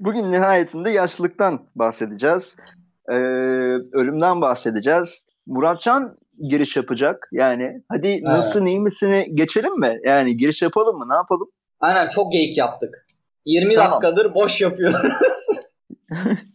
Bugün 0.00 0.32
nihayetinde 0.32 0.90
yaşlılıktan 0.90 1.60
bahsedeceğiz. 1.74 2.56
Ee, 3.08 3.12
ölümden 3.92 4.40
bahsedeceğiz. 4.40 5.26
Muratcan 5.46 6.16
giriş 6.50 6.76
yapacak. 6.76 7.28
Yani 7.32 7.82
hadi 7.88 8.22
nasılsın 8.26 8.66
iyi 8.66 8.80
misini 8.80 9.34
geçelim 9.34 9.80
mi? 9.80 10.00
Yani 10.04 10.36
giriş 10.36 10.62
yapalım 10.62 10.98
mı? 10.98 11.06
Ne 11.10 11.14
yapalım? 11.14 11.48
Aynen 11.80 12.08
çok 12.08 12.32
geyik 12.32 12.58
yaptık. 12.58 13.04
20 13.44 13.74
Tamam. 13.74 13.90
dakikadır 13.92 14.34
boş 14.34 14.60
yapıyoruz. 14.62 14.96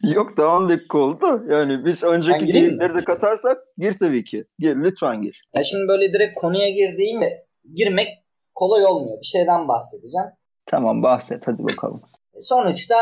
Yok 0.03 0.37
daha 0.37 0.57
10 0.57 0.69
dakika 0.69 0.97
oldu. 0.97 1.43
Yani 1.49 1.85
biz 1.85 2.03
önceki 2.03 2.45
geyikleri 2.45 2.95
de 2.95 3.03
katarsak 3.03 3.57
gir 3.77 3.97
tabii 3.99 4.23
ki. 4.23 4.45
Gir 4.59 4.75
lütfen 4.75 5.21
gir. 5.21 5.41
ya 5.57 5.63
şimdi 5.63 5.87
böyle 5.87 6.13
direkt 6.13 6.39
konuya 6.39 6.69
girdiğimde 6.69 7.45
girmek 7.75 8.07
kolay 8.55 8.85
olmuyor. 8.85 9.17
Bir 9.21 9.25
şeyden 9.25 9.67
bahsedeceğim. 9.67 10.27
Tamam 10.65 11.03
bahset 11.03 11.47
hadi 11.47 11.63
bakalım. 11.63 12.01
Sonuçta 12.37 12.95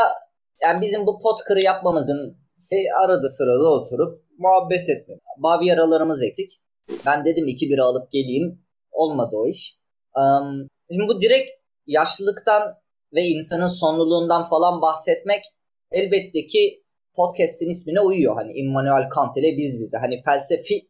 yani 0.63 0.81
bizim 0.81 1.05
bu 1.07 1.21
pot 1.21 1.39
kırı 1.48 1.62
yapmamızın 1.62 2.38
se- 2.55 2.93
arada 3.05 3.27
sırada 3.27 3.69
oturup 3.69 4.24
muhabbet 4.38 4.89
etme. 4.89 5.15
Bavyeralarımız 5.38 6.24
eksik. 6.24 6.62
Ben 7.05 7.25
dedim 7.25 7.48
iki 7.48 7.69
bira 7.69 7.84
alıp 7.84 8.12
geleyim. 8.12 8.65
Olmadı 8.91 9.36
o 9.36 9.48
iş. 9.48 9.79
Am, 10.13 10.67
şimdi 10.91 11.08
bu 11.08 11.22
direkt 11.22 11.51
yaşlılıktan 11.88 12.75
ve 13.13 13.22
insanın 13.22 13.67
sonluluğundan 13.67 14.50
falan 14.50 14.81
bahsetmek 14.81 15.43
elbette 15.91 16.48
ki 16.48 16.84
podcast'in 17.15 17.69
ismine 17.69 18.00
uyuyor. 18.00 18.36
Hani 18.36 18.51
Immanuel 18.53 19.10
Kant 19.10 19.38
ile 19.38 19.58
biz 19.58 19.79
bize. 19.79 19.98
Hani 19.98 20.24
felsefi 20.25 20.89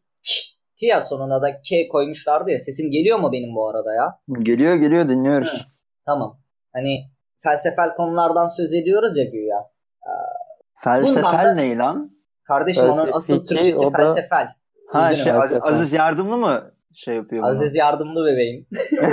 ya 0.82 1.02
sonuna 1.02 1.42
da 1.42 1.60
K 1.70 1.88
koymuşlardı 1.88 2.50
ya. 2.50 2.58
Sesim 2.58 2.90
geliyor 2.90 3.18
mu 3.18 3.32
benim 3.32 3.54
bu 3.54 3.68
arada 3.68 3.94
ya? 3.94 4.20
Geliyor 4.42 4.74
geliyor 4.74 5.08
dinliyoruz. 5.08 5.66
Tamam. 6.06 6.40
Hani 6.72 7.04
felsefel 7.42 7.94
konulardan 7.96 8.46
söz 8.46 8.74
ediyoruz 8.74 9.16
ya 9.16 9.24
güya. 9.24 9.70
Felsefel 10.84 11.22
Bundan 11.22 11.44
da- 11.44 11.54
ne 11.54 11.76
lan? 11.76 12.16
Kardeşim 12.44 12.84
onun 12.84 12.94
Felsefi 12.96 13.16
asıl 13.16 13.44
ki 13.44 13.54
Türkçesi 13.54 13.86
da- 13.86 13.96
felsefel. 13.96 14.46
Ha 14.92 15.12
Üzgünüm. 15.12 15.24
şey 15.24 15.32
Az-. 15.42 15.62
Aziz 15.62 15.92
Yardımlı 15.92 16.36
mı 16.36 16.72
şey 16.94 17.14
yapıyor? 17.16 17.42
bunu? 17.42 17.50
Aziz 17.50 17.76
yardımlı 17.76 18.26
bebeğim. 18.26 18.66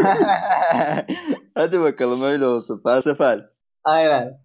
hadi 1.55 1.79
bakalım 1.81 2.23
öyle 2.23 2.45
olsun. 2.45 2.81
Felsefel. 2.83 3.39
Aynen. 3.83 4.41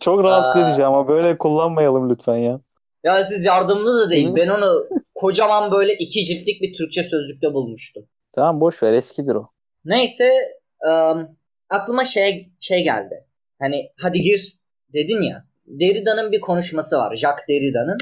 Çok 0.00 0.24
rahatsız 0.24 0.62
Aa. 0.62 0.68
edici 0.68 0.84
ama 0.84 1.08
böyle 1.08 1.38
kullanmayalım 1.38 2.10
lütfen 2.10 2.36
ya. 2.36 2.60
Ya 3.04 3.12
Aziz 3.14 3.44
yardımlı 3.44 4.06
da 4.06 4.10
değil. 4.10 4.28
Ben 4.36 4.48
onu 4.48 4.86
kocaman 5.14 5.70
böyle 5.70 5.92
iki 5.94 6.24
ciltlik 6.24 6.62
bir 6.62 6.72
Türkçe 6.74 7.04
sözlükte 7.04 7.54
bulmuştum. 7.54 8.02
Tamam 8.32 8.60
boş 8.60 8.82
ver 8.82 8.92
eskidir 8.92 9.34
o. 9.34 9.50
Neyse 9.84 10.30
ım, 10.88 11.28
aklıma 11.70 12.04
şey 12.04 12.50
şey 12.60 12.84
geldi. 12.84 13.26
Hani 13.60 13.90
hadi 14.02 14.20
gir 14.20 14.58
dedin 14.92 15.22
ya. 15.22 15.44
Derrida'nın 15.66 16.32
bir 16.32 16.40
konuşması 16.40 16.96
var. 16.98 17.14
Jacques 17.14 17.48
Derrida'nın 17.48 17.96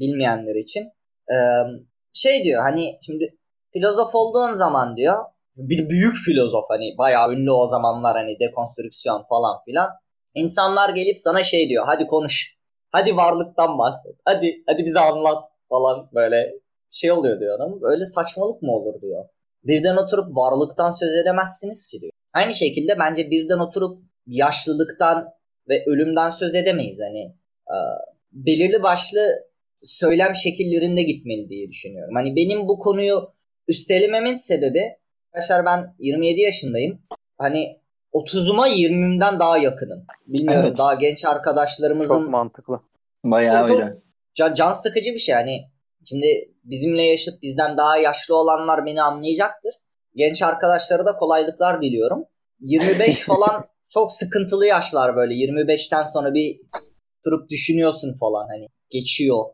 bilmeyenler 0.00 0.54
için. 0.54 0.82
Im, 1.30 1.86
şey 2.18 2.44
diyor 2.44 2.62
hani 2.62 2.98
şimdi 3.06 3.38
filozof 3.72 4.14
olduğun 4.14 4.52
zaman 4.52 4.96
diyor 4.96 5.24
bir 5.58 5.88
büyük 5.88 6.14
filozof 6.26 6.64
hani 6.68 6.94
bayağı 6.98 7.32
ünlü 7.32 7.52
o 7.52 7.66
zamanlar 7.66 8.16
hani 8.16 8.40
dekonstrüksiyon 8.40 9.24
falan 9.28 9.64
filan. 9.64 9.90
İnsanlar 10.34 10.94
gelip 10.94 11.18
sana 11.18 11.42
şey 11.42 11.68
diyor 11.68 11.84
hadi 11.86 12.06
konuş. 12.06 12.58
Hadi 12.90 13.16
varlıktan 13.16 13.78
bahset. 13.78 14.16
Hadi 14.24 14.62
hadi 14.66 14.84
bize 14.84 15.00
anlat 15.00 15.44
falan 15.68 16.08
böyle 16.14 16.54
şey 16.90 17.12
oluyor 17.12 17.40
diyor 17.40 17.56
adam. 17.56 17.80
Böyle 17.80 18.04
saçmalık 18.04 18.62
mı 18.62 18.72
olur 18.72 19.00
diyor. 19.00 19.24
Birden 19.64 19.96
oturup 19.96 20.36
varlıktan 20.36 20.90
söz 20.90 21.10
edemezsiniz 21.22 21.88
ki 21.90 22.00
diyor. 22.00 22.12
Aynı 22.32 22.52
şekilde 22.52 22.98
bence 22.98 23.30
birden 23.30 23.58
oturup 23.58 24.02
yaşlılıktan 24.26 25.28
ve 25.68 25.84
ölümden 25.86 26.30
söz 26.30 26.54
edemeyiz. 26.54 27.00
Hani 27.08 27.20
e, 27.68 27.76
belirli 28.32 28.82
başlı 28.82 29.47
söylem 29.82 30.34
şekillerinde 30.34 31.02
gitmeli 31.02 31.48
diye 31.48 31.68
düşünüyorum. 31.68 32.14
Hani 32.14 32.36
benim 32.36 32.68
bu 32.68 32.78
konuyu 32.78 33.32
üstelememin 33.68 34.34
sebebi 34.34 34.96
arkadaşlar 35.32 35.64
ben 35.66 35.94
27 35.98 36.40
yaşındayım. 36.40 37.02
Hani 37.38 37.80
30'uma 38.12 38.68
20'imden 38.68 39.40
daha 39.40 39.58
yakınım. 39.58 40.06
Bilmiyorum 40.26 40.66
Evet. 40.66 40.78
daha 40.78 40.94
genç 40.94 41.24
arkadaşlarımızın 41.24 42.20
Çok 42.20 42.28
mantıklı. 42.28 42.80
Bayağı 43.24 43.66
Çok- 43.66 43.80
öyle. 43.80 43.96
can, 44.34 44.54
can 44.54 44.72
sıkıcı 44.72 45.12
bir 45.12 45.18
şey. 45.18 45.34
Hani 45.34 45.60
şimdi 46.04 46.26
bizimle 46.64 47.02
yaşıt 47.02 47.42
bizden 47.42 47.76
daha 47.76 47.96
yaşlı 47.96 48.36
olanlar 48.36 48.86
beni 48.86 49.02
anlayacaktır. 49.02 49.74
Genç 50.14 50.42
arkadaşlara 50.42 51.06
da 51.06 51.16
kolaylıklar 51.16 51.82
diliyorum. 51.82 52.24
25 52.60 53.20
falan 53.26 53.64
çok 53.88 54.12
sıkıntılı 54.12 54.66
yaşlar 54.66 55.16
böyle. 55.16 55.34
25'ten 55.34 56.04
sonra 56.04 56.34
bir 56.34 56.60
durup 57.24 57.50
düşünüyorsun 57.50 58.16
falan 58.20 58.46
hani 58.48 58.68
geçiyor 58.90 59.44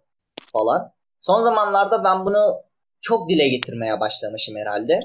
falan. 0.54 0.92
Son 1.20 1.42
zamanlarda 1.42 2.04
ben 2.04 2.24
bunu 2.24 2.54
çok 3.00 3.28
dile 3.28 3.48
getirmeye 3.48 4.00
başlamışım 4.00 4.56
herhalde. 4.56 5.00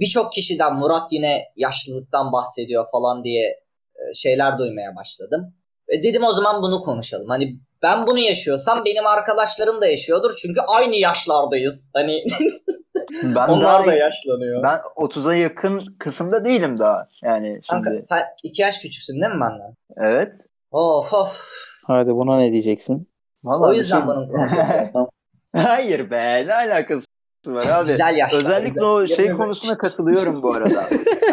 Birçok 0.00 0.32
kişiden 0.32 0.74
Murat 0.74 1.12
yine 1.12 1.44
yaşlılıktan 1.56 2.32
bahsediyor 2.32 2.86
falan 2.92 3.24
diye 3.24 3.44
e, 3.96 4.14
şeyler 4.14 4.58
duymaya 4.58 4.96
başladım. 4.96 5.54
E 5.88 6.02
dedim 6.02 6.24
o 6.24 6.32
zaman 6.32 6.62
bunu 6.62 6.80
konuşalım. 6.82 7.28
Hani 7.28 7.56
ben 7.82 8.06
bunu 8.06 8.18
yaşıyorsam 8.18 8.84
benim 8.84 9.06
arkadaşlarım 9.06 9.80
da 9.80 9.86
yaşıyordur. 9.86 10.34
Çünkü 10.42 10.60
aynı 10.60 10.96
yaşlardayız. 10.96 11.90
Hani 11.94 12.24
Ben 13.34 13.48
onlar 13.48 13.86
da 13.86 13.94
yaşlanıyor. 13.94 14.62
ben 14.62 14.78
30'a 14.96 15.34
yakın 15.34 15.96
kısımda 15.98 16.44
değilim 16.44 16.78
daha. 16.78 17.08
Yani 17.22 17.46
şimdi 17.46 17.82
Kanka 17.82 17.90
sen 18.02 18.22
iki 18.42 18.62
yaş 18.62 18.78
küçüksün 18.78 19.20
değil 19.20 19.34
mi 19.34 19.40
benden? 19.40 19.74
evet. 19.96 20.34
Of 20.70 21.14
of. 21.14 21.48
Hadi 21.86 22.10
buna 22.14 22.36
ne 22.36 22.52
diyeceksin? 22.52 23.08
Vallahi 23.44 23.70
O 23.70 23.74
yüzden 23.74 23.98
şey- 23.98 24.06
bunun 24.06 24.28
konuşması. 24.28 24.74
Hayır 25.56 26.10
be 26.10 26.46
ne 26.46 26.54
alakası 26.54 27.06
var 27.46 27.66
abi. 27.72 27.86
Güzel 27.86 28.16
yaşlar. 28.16 28.38
Özellikle 28.38 28.66
güzel. 28.66 28.84
o 28.84 29.06
şey 29.06 29.24
25. 29.24 29.36
konusuna 29.36 29.78
katılıyorum 29.78 30.42
bu 30.42 30.54
arada. 30.54 30.84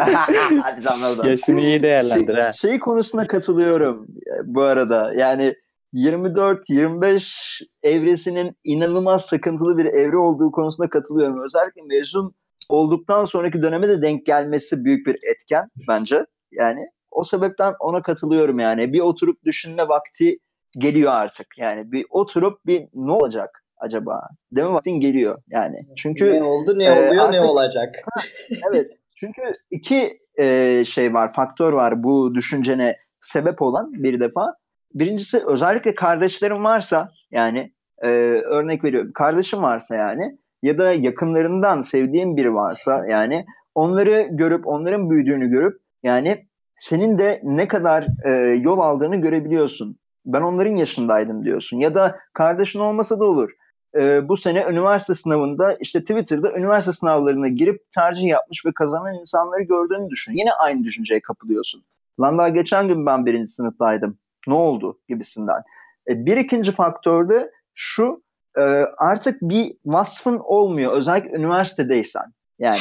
Hadi 0.62 0.88
oradan. 0.88 1.28
Yaşını 1.28 1.60
iyi 1.60 1.82
değerlendir 1.82 2.34
şey, 2.34 2.42
ha. 2.42 2.52
şey 2.52 2.78
konusuna 2.78 3.26
katılıyorum 3.26 4.06
e, 4.26 4.32
bu 4.44 4.62
arada. 4.62 5.12
Yani 5.14 5.54
24-25 5.94 7.62
evresinin 7.82 8.56
inanılmaz 8.64 9.24
sıkıntılı 9.24 9.78
bir 9.78 9.84
evre 9.84 10.16
olduğu 10.16 10.52
konusunda 10.52 10.90
katılıyorum. 10.90 11.44
Özellikle 11.44 11.82
mezun 11.82 12.34
olduktan 12.68 13.24
sonraki 13.24 13.62
döneme 13.62 13.88
de 13.88 14.02
denk 14.02 14.26
gelmesi 14.26 14.84
büyük 14.84 15.06
bir 15.06 15.14
etken 15.14 15.70
bence. 15.88 16.26
Yani 16.52 16.86
O 17.10 17.24
sebepten 17.24 17.74
ona 17.80 18.02
katılıyorum 18.02 18.58
yani. 18.58 18.92
Bir 18.92 19.00
oturup 19.00 19.44
düşünme 19.44 19.88
vakti 19.88 20.38
geliyor 20.78 21.12
artık. 21.12 21.46
Yani 21.58 21.92
bir 21.92 22.06
oturup 22.10 22.66
bir 22.66 22.88
ne 22.94 23.12
olacak 23.12 23.64
acaba? 23.78 24.28
Deme 24.52 24.68
vaktin 24.68 25.00
geliyor 25.00 25.42
yani. 25.48 25.76
Çünkü 25.96 26.34
ne 26.34 26.42
oldu 26.42 26.78
ne 26.78 26.84
e, 26.84 27.08
oluyor 27.08 27.24
artık- 27.24 27.40
ne 27.40 27.46
olacak? 27.46 27.94
evet. 28.70 28.90
Çünkü 29.16 29.42
iki 29.70 30.18
e, 30.36 30.84
şey 30.84 31.14
var, 31.14 31.32
faktör 31.32 31.72
var 31.72 32.02
bu 32.02 32.34
düşüncene 32.34 32.96
sebep 33.20 33.62
olan 33.62 33.92
bir 33.92 34.20
defa. 34.20 34.54
Birincisi 34.94 35.42
özellikle 35.46 35.94
kardeşlerin 35.94 36.64
varsa 36.64 37.08
yani 37.30 37.72
e, 38.02 38.08
örnek 38.40 38.84
veriyorum 38.84 39.10
kardeşim 39.14 39.62
varsa 39.62 39.96
yani 39.96 40.38
ya 40.62 40.78
da 40.78 40.92
yakınlarından 40.92 41.80
sevdiğin 41.80 42.36
biri 42.36 42.54
varsa 42.54 43.06
yani 43.08 43.44
onları 43.74 44.28
görüp 44.30 44.66
onların 44.66 45.10
büyüdüğünü 45.10 45.48
görüp 45.48 45.80
yani 46.02 46.46
senin 46.74 47.18
de 47.18 47.40
ne 47.42 47.68
kadar 47.68 48.06
e, 48.24 48.30
yol 48.54 48.78
aldığını 48.78 49.16
görebiliyorsun. 49.16 49.98
Ben 50.26 50.40
onların 50.40 50.76
yaşındaydım 50.76 51.44
diyorsun. 51.44 51.78
Ya 51.78 51.94
da 51.94 52.18
kardeşin 52.32 52.80
olmasa 52.80 53.20
da 53.20 53.24
olur. 53.24 53.50
E, 53.94 54.28
bu 54.28 54.36
sene 54.36 54.66
üniversite 54.70 55.14
sınavında 55.14 55.74
işte 55.74 56.00
Twitter'da 56.00 56.52
üniversite 56.52 56.92
sınavlarına 56.92 57.48
girip 57.48 57.90
tercih 57.90 58.24
yapmış 58.24 58.66
ve 58.66 58.72
kazanan 58.72 59.14
insanları 59.14 59.62
gördüğünü 59.62 60.10
düşün. 60.10 60.32
Yine 60.32 60.52
aynı 60.52 60.84
düşünceye 60.84 61.20
kapılıyorsun. 61.20 61.84
Lan 62.20 62.38
daha 62.38 62.48
geçen 62.48 62.88
gün 62.88 63.06
ben 63.06 63.26
birinci 63.26 63.50
sınıftaydım. 63.50 64.18
Ne 64.46 64.54
oldu 64.54 64.98
gibisinden. 65.08 65.62
E, 66.08 66.26
bir 66.26 66.36
ikinci 66.36 66.72
faktör 66.72 67.28
de 67.28 67.50
şu 67.74 68.22
e, 68.56 68.60
artık 68.96 69.42
bir 69.42 69.76
vasfın 69.86 70.38
olmuyor. 70.38 70.92
Özellikle 70.92 71.30
üniversitedeysen. 71.30 72.24
Yani 72.58 72.76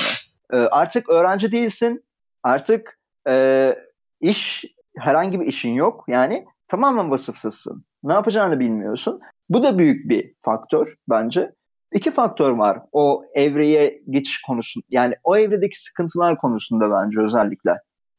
e, 0.53 0.57
artık 0.57 1.09
öğrenci 1.09 1.51
değilsin. 1.51 2.03
Artık 2.43 2.99
e, 3.27 3.75
iş 4.21 4.65
herhangi 4.97 5.39
bir 5.39 5.45
işin 5.45 5.73
yok. 5.73 6.05
Yani 6.07 6.45
tamamen 6.67 7.11
vasıfsızsın. 7.11 7.85
Ne 8.03 8.13
yapacağını 8.13 8.59
bilmiyorsun. 8.59 9.21
Bu 9.49 9.63
da 9.63 9.77
büyük 9.77 10.09
bir 10.09 10.33
faktör 10.41 10.95
bence. 11.09 11.51
İki 11.93 12.11
faktör 12.11 12.51
var 12.51 12.79
o 12.91 13.23
evreye 13.35 14.01
geçiş 14.09 14.41
konusunda. 14.41 14.85
Yani 14.89 15.15
o 15.23 15.37
evredeki 15.37 15.83
sıkıntılar 15.83 16.37
konusunda 16.37 16.91
bence 16.91 17.19
özellikle. 17.19 17.71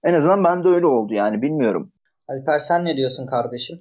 En 0.04 0.14
azından 0.14 0.44
bende 0.44 0.68
öyle 0.68 0.86
oldu 0.86 1.14
yani 1.14 1.42
bilmiyorum. 1.42 1.92
Alper 2.28 2.58
sen 2.58 2.84
ne 2.84 2.96
diyorsun 2.96 3.26
kardeşim? 3.26 3.80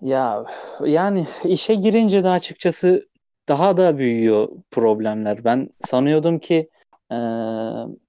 Ya 0.00 0.44
yani 0.84 1.26
işe 1.44 1.74
girince 1.74 2.24
de 2.24 2.28
açıkçası 2.28 3.08
daha 3.48 3.76
da 3.76 3.98
büyüyor 3.98 4.48
problemler. 4.70 5.44
Ben 5.44 5.68
sanıyordum 5.80 6.38
ki 6.38 6.70
e, 7.12 7.16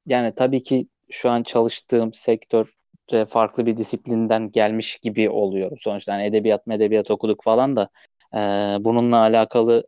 yani 0.06 0.34
tabii 0.36 0.64
ki 0.64 0.88
şu 1.10 1.30
an 1.30 1.44
çalıştığım 1.44 2.14
sektör 2.14 2.74
de 3.12 3.26
farklı 3.26 3.66
bir 3.66 3.78
disiplinden 3.78 4.52
gelmiş 4.52 4.98
gibi 4.98 5.30
oluyor. 5.30 5.78
Sonuçta 5.82 6.14
hani 6.14 6.24
edebiyat 6.26 6.68
medebiyat 6.68 7.12
okuduk 7.12 7.44
falan 7.44 7.76
da 7.76 7.90
e, 8.34 8.38
bununla 8.84 9.18
alakalı 9.18 9.88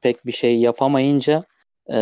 pek 0.00 0.26
bir 0.26 0.32
şey 0.32 0.58
yapamayınca 0.60 1.44
e, 1.92 1.98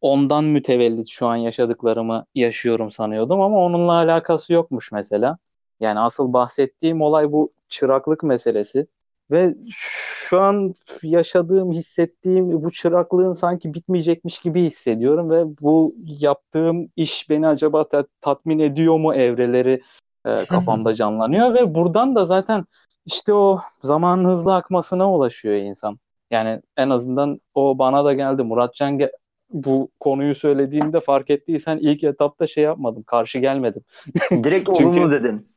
ondan 0.00 0.44
mütevellit 0.44 1.08
şu 1.08 1.26
an 1.26 1.36
yaşadıklarımı 1.36 2.26
yaşıyorum 2.34 2.90
sanıyordum 2.90 3.40
ama 3.40 3.58
onunla 3.58 3.92
alakası 3.92 4.52
yokmuş 4.52 4.92
mesela. 4.92 5.38
Yani 5.80 6.00
asıl 6.00 6.32
bahsettiğim 6.32 7.02
olay 7.02 7.32
bu 7.32 7.52
çıraklık 7.68 8.22
meselesi 8.22 8.86
ve 9.30 9.54
şu 9.70 10.40
an 10.40 10.74
yaşadığım, 11.02 11.72
hissettiğim 11.72 12.64
bu 12.64 12.72
çıraklığın 12.72 13.32
sanki 13.32 13.74
bitmeyecekmiş 13.74 14.38
gibi 14.38 14.62
hissediyorum 14.64 15.30
ve 15.30 15.44
bu 15.60 15.92
yaptığım 16.20 16.88
iş 16.96 17.30
beni 17.30 17.46
acaba 17.48 17.88
ta- 17.88 18.06
tatmin 18.20 18.58
ediyor 18.58 18.98
mu 18.98 19.14
evreleri 19.14 19.82
e, 20.24 20.34
kafamda 20.50 20.94
canlanıyor 20.94 21.54
ve 21.54 21.74
buradan 21.74 22.14
da 22.14 22.24
zaten 22.24 22.64
işte 23.06 23.32
o 23.34 23.60
zamanın 23.82 24.24
hızlı 24.24 24.54
akmasına 24.54 25.12
ulaşıyor 25.12 25.54
insan. 25.54 25.98
Yani 26.30 26.60
en 26.76 26.90
azından 26.90 27.40
o 27.54 27.78
bana 27.78 28.04
da 28.04 28.12
geldi. 28.12 28.42
Muratcan 28.42 28.98
ge- 28.98 29.12
bu 29.50 29.88
konuyu 30.00 30.34
söylediğinde 30.34 31.00
fark 31.00 31.30
ettiysen 31.30 31.78
ilk 31.78 32.04
etapta 32.04 32.46
şey 32.46 32.64
yapmadım, 32.64 33.02
karşı 33.02 33.38
gelmedim. 33.38 33.82
Direkt 34.30 34.68
Çünkü- 34.78 34.84
olumlu 34.84 35.10
dedin. 35.10 35.48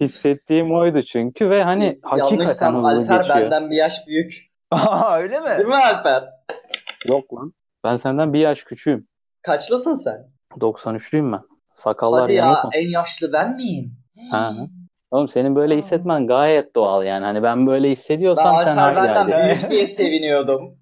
Hissettiğim 0.00 0.74
oydu 0.74 1.02
çünkü 1.12 1.50
ve 1.50 1.62
hani 1.62 1.98
hakikaten 2.02 2.36
Yanlışsam 2.36 2.74
hızlı 2.76 2.88
Alper 2.88 3.18
geçiyor. 3.20 3.40
benden 3.50 3.70
bir 3.70 3.76
yaş 3.76 4.06
büyük. 4.06 4.34
Aa 4.70 5.16
öyle 5.18 5.40
mi? 5.40 5.48
Değil 5.58 5.68
mi 5.68 5.74
Alper? 5.76 6.24
Yok 7.08 7.34
lan. 7.34 7.52
Ben 7.84 7.96
senden 7.96 8.32
bir 8.32 8.38
yaş 8.38 8.62
küçüğüm. 8.62 8.98
Kaçlısın 9.42 9.94
sen? 9.94 10.26
93'lüyüm 10.60 11.32
ben. 11.32 11.40
Sakallar 11.74 12.20
Hadi 12.20 12.32
yanık 12.32 12.56
ya 12.56 12.62
mı? 12.64 12.70
en 12.74 12.90
yaşlı 12.90 13.32
ben 13.32 13.56
miyim? 13.56 13.92
Ha. 14.30 14.54
Oğlum 15.10 15.28
senin 15.28 15.56
böyle 15.56 15.76
hissetmen 15.76 16.26
gayet 16.26 16.74
doğal 16.76 17.04
yani. 17.04 17.24
Hani 17.24 17.42
ben 17.42 17.66
böyle 17.66 17.86
Ben 17.86 17.92
hissediyorsam 17.92 18.54
sen 18.64 18.76
Alper 18.76 18.96
benden 18.96 19.28
yani. 19.28 19.46
büyük 19.48 19.70
diye 19.70 19.86
seviniyordum. 19.86 20.74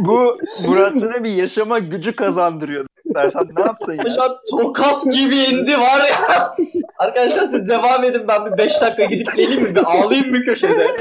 Bu 0.00 0.38
Murat'ına 0.68 1.24
bir 1.24 1.30
yaşama 1.30 1.78
gücü 1.78 2.16
kazandırıyor. 2.16 2.86
Dersen 3.14 3.48
ne 3.56 3.62
yaptın 3.62 3.92
ya? 3.92 4.04
Hocam 4.04 4.28
tokat 4.50 5.12
gibi 5.12 5.38
indi 5.38 5.78
var 5.78 6.08
ya. 6.08 6.54
Arkadaşlar 6.98 7.44
siz 7.44 7.68
devam 7.68 8.04
edin 8.04 8.28
ben 8.28 8.46
bir 8.46 8.58
5 8.58 8.82
dakika 8.82 9.04
gidip 9.04 9.36
geleyim 9.36 9.62
mi? 9.62 9.74
Bir 9.74 9.84
ağlayayım 9.84 10.34
bir 10.34 10.44
köşede. 10.44 10.96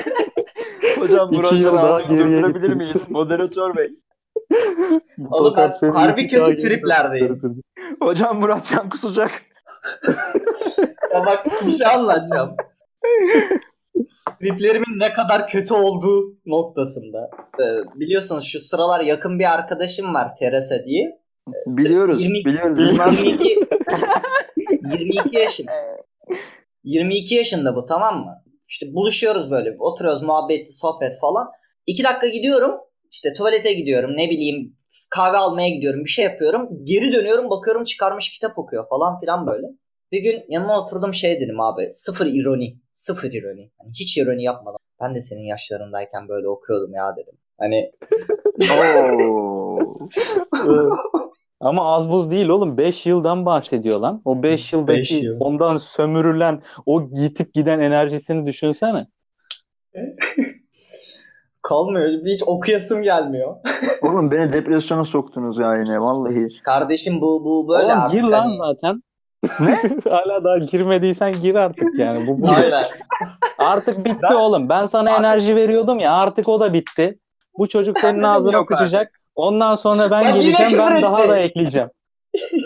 Hocam 0.99 1.27
İki 1.27 1.37
Murat'ı 1.37 1.55
yıl 1.55 1.73
daha 1.73 1.87
rahat 1.87 2.09
geriye 2.09 2.43
durdurabilir 2.43 2.73
miyiz? 2.73 3.09
Moderatör 3.09 3.75
bey. 3.75 3.87
Oğlum 5.31 5.53
ben 5.57 5.89
harbi 5.89 6.27
kötü 6.27 6.55
triplerdeyim. 6.55 7.41
Hocam 8.01 8.39
Muratcan 8.39 8.89
kusacak. 8.89 9.31
Ya 11.13 11.25
bak 11.25 11.45
bir 11.65 11.71
şey 11.71 11.87
anlatacağım. 11.87 12.55
Triplerimin 14.39 14.99
ne 14.99 15.13
kadar 15.13 15.47
kötü 15.47 15.73
olduğu 15.73 16.35
noktasında. 16.45 17.29
Ee, 17.59 17.99
biliyorsunuz 17.99 18.45
şu 18.45 18.59
sıralar 18.59 18.99
yakın 18.99 19.39
bir 19.39 19.53
arkadaşım 19.53 20.13
var 20.13 20.27
Teresa 20.39 20.75
diye. 20.85 21.19
Biliyoruz. 21.67 22.21
20 22.21 22.45
Biliyoruz. 22.45 22.77
Bilmez 22.77 23.23
miyim? 23.23 23.39
22 23.39 23.67
22 24.99 25.37
yaşında. 25.37 25.71
22 26.83 27.35
yaşında 27.35 27.75
bu 27.75 27.85
tamam 27.85 28.15
mı? 28.15 28.43
İşte 28.67 28.93
buluşuyoruz 28.93 29.51
böyle. 29.51 29.75
Oturuyoruz 29.79 30.21
muhabbeti, 30.21 30.73
sohbet 30.73 31.19
falan. 31.19 31.47
2 31.85 32.03
dakika 32.03 32.27
gidiyorum. 32.27 32.71
İşte 33.11 33.33
tuvalete 33.33 33.73
gidiyorum. 33.73 34.11
Ne 34.17 34.29
bileyim 34.29 34.77
kahve 35.09 35.37
almaya 35.37 35.69
gidiyorum. 35.69 36.03
Bir 36.03 36.09
şey 36.09 36.25
yapıyorum. 36.25 36.69
Geri 36.83 37.13
dönüyorum 37.13 37.49
bakıyorum 37.49 37.83
çıkarmış 37.83 38.29
kitap 38.29 38.59
okuyor 38.59 38.89
falan 38.89 39.19
filan 39.19 39.47
böyle. 39.47 39.67
Bir 40.11 40.23
gün 40.23 40.43
yanına 40.49 40.79
oturdum 40.79 41.13
şey 41.13 41.41
dedim 41.41 41.61
abi. 41.61 41.87
Sıfır 41.91 42.25
ironi. 42.25 42.77
Sıfır 42.91 43.33
ironi. 43.33 43.71
Hani 43.77 43.89
hiç 43.89 44.17
ironi 44.17 44.43
yapmadan. 44.43 44.77
Ben 45.01 45.15
de 45.15 45.21
senin 45.21 45.43
yaşlarındayken 45.43 46.27
böyle 46.29 46.47
okuyordum 46.47 46.93
ya 46.93 47.15
dedim. 47.17 47.37
Hani. 47.59 47.91
Ama 51.59 51.95
az 51.95 52.09
buz 52.11 52.31
değil 52.31 52.49
oğlum. 52.49 52.77
5 52.77 53.05
yıldan 53.05 53.45
bahsediyor 53.45 53.99
lan. 53.99 54.21
O 54.25 54.43
5 54.43 54.73
yıldaki 54.73 54.99
Beş 54.99 55.23
yıl. 55.23 55.37
ondan 55.39 55.77
sömürülen 55.77 56.61
o 56.85 57.01
yitip 57.11 57.53
giden 57.53 57.79
enerjisini 57.79 58.45
düşünsene. 58.45 59.07
kalmıyor. 61.61 62.09
Hiç 62.25 62.43
okuyasım 62.47 63.03
gelmiyor. 63.03 63.55
Oğlum 64.01 64.31
beni 64.31 64.53
depresyona 64.53 65.05
soktunuz 65.05 65.57
ya 65.59 65.75
yine 65.77 65.99
vallahi. 65.99 66.47
Kardeşim 66.63 67.21
bu 67.21 67.43
bu 67.45 67.67
böyle 67.69 67.85
Oğlum 67.93 67.99
artık. 68.01 68.11
gir 68.21 68.23
lan 68.27 68.41
hani- 68.45 68.57
zaten. 68.57 69.03
Hala 70.09 70.43
daha 70.43 70.57
girmediysen 70.57 71.33
gir 71.41 71.55
artık 71.55 71.99
yani. 71.99 72.27
Bu, 72.27 72.41
bu. 72.41 72.49
Aynen. 72.49 72.85
Artık 73.57 74.05
bitti 74.05 74.17
Ben- 74.29 74.35
oğlum. 74.35 74.69
Ben 74.69 74.87
sana 74.87 75.09
enerji 75.17 75.55
veriyordum 75.55 75.99
ya 75.99 76.13
artık 76.13 76.47
o 76.49 76.59
da 76.59 76.73
bitti. 76.73 77.19
Bu 77.57 77.67
çocuk 77.69 77.99
senin 77.99 78.23
ağzına 78.23 78.65
sıçacak. 78.65 79.19
Ondan 79.37 79.75
sonra 79.75 80.11
ben 80.11 80.21
yine 80.21 80.43
geleceğim 80.43 80.71
ben 80.77 80.87
küfür 80.87 81.01
daha 81.01 81.27
da 81.27 81.37
ekleyeceğim. 81.37 81.89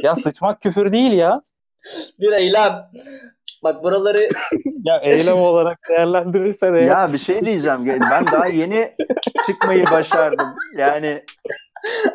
Ya 0.04 0.16
sıçmak 0.16 0.62
küfür 0.62 0.92
değil 0.92 1.12
ya. 1.12 1.42
Bir 2.20 2.32
eylem. 2.32 2.90
Bak 3.64 3.84
buraları 3.84 4.20
Ya 4.84 4.98
eylem 4.98 5.38
olarak 5.38 5.80
değerlendirirsen 5.90 6.74
eğer. 6.74 6.82
Ya 6.82 7.14
bir 7.14 7.18
şey 7.18 7.46
diyeceğim. 7.46 7.86
Ben 8.12 8.26
daha 8.32 8.48
yeni 8.48 8.96
çıkmayı 9.46 9.86
başardım. 9.92 10.48
Yani 10.78 11.24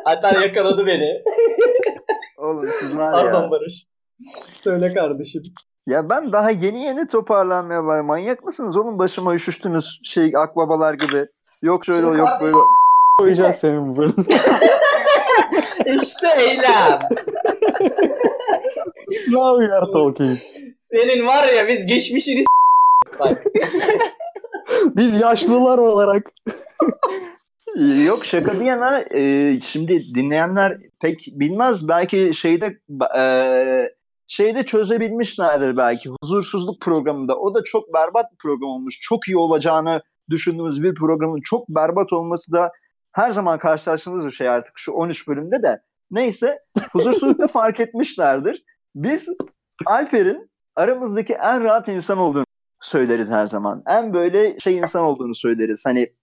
Alper 0.05 0.41
yakaladı 0.41 0.85
beni. 0.85 1.23
oğlum 2.37 2.65
siz 2.67 2.97
var 2.97 3.11
Pardon 3.11 3.43
ya. 3.43 3.51
Barış. 3.51 3.83
Söyle 4.53 4.93
kardeşim. 4.93 5.43
Ya 5.87 6.09
ben 6.09 6.31
daha 6.31 6.51
yeni 6.51 6.83
yeni 6.83 7.07
toparlanmaya 7.07 7.85
var. 7.85 7.99
Manyak 7.99 8.43
mısınız 8.43 8.77
oğlum? 8.77 8.99
Başıma 8.99 9.35
üşüştünüz 9.35 9.99
şey 10.03 10.33
akbabalar 10.37 10.93
gibi. 10.93 11.25
Yok 11.63 11.85
şöyle 11.85 12.07
yok 12.07 12.29
böyle. 12.41 12.55
Koyacağız 13.21 13.55
senin 13.55 13.95
bu. 13.95 14.05
İşte 15.85 16.27
eylem. 16.39 16.99
Now 19.31 19.65
you 19.65 19.73
are 19.75 19.91
talking. 19.91 20.29
Senin 20.91 21.27
var 21.27 21.47
ya 21.53 21.67
biz 21.67 21.87
geçmişini 21.87 22.39
s- 22.43 23.19
Bak 23.19 23.43
Biz 24.95 25.21
yaşlılar 25.21 25.77
olarak. 25.77 26.23
Yok 28.07 28.25
şaka 28.25 28.59
bir 28.59 28.65
yana 28.65 28.99
e, 29.01 29.53
şimdi 29.61 30.15
dinleyenler 30.15 30.77
pek 31.01 31.27
bilmez. 31.27 31.87
Belki 31.87 32.31
şeyde 32.35 32.77
e, 33.17 33.23
şeyde 34.27 34.65
çözebilmişlerdir 34.65 35.77
belki 35.77 36.09
huzursuzluk 36.21 36.81
programında. 36.81 37.35
O 37.35 37.55
da 37.55 37.63
çok 37.63 37.93
berbat 37.93 38.31
bir 38.31 38.37
program 38.37 38.69
olmuş. 38.69 38.99
Çok 39.01 39.27
iyi 39.27 39.37
olacağını 39.37 40.01
düşündüğümüz 40.29 40.83
bir 40.83 40.95
programın 40.95 41.41
çok 41.41 41.69
berbat 41.69 42.13
olması 42.13 42.51
da 42.51 42.71
her 43.17 43.31
zaman 43.31 43.59
karşılaştığımız 43.59 44.25
bir 44.25 44.31
şey 44.31 44.49
artık 44.49 44.73
şu 44.75 44.91
13 44.91 45.27
bölümde 45.27 45.63
de. 45.63 45.81
Neyse 46.11 46.59
huzursuzlukta 46.91 47.47
fark 47.53 47.79
etmişlerdir. 47.79 48.63
Biz 48.95 49.29
Alper'in 49.85 50.49
aramızdaki 50.75 51.33
en 51.33 51.63
rahat 51.63 51.87
insan 51.87 52.17
olduğunu 52.17 52.45
söyleriz 52.81 53.31
her 53.31 53.47
zaman. 53.47 53.83
En 53.87 54.13
böyle 54.13 54.59
şey 54.59 54.77
insan 54.77 55.03
olduğunu 55.03 55.35
söyleriz. 55.35 55.83
Hani 55.85 56.13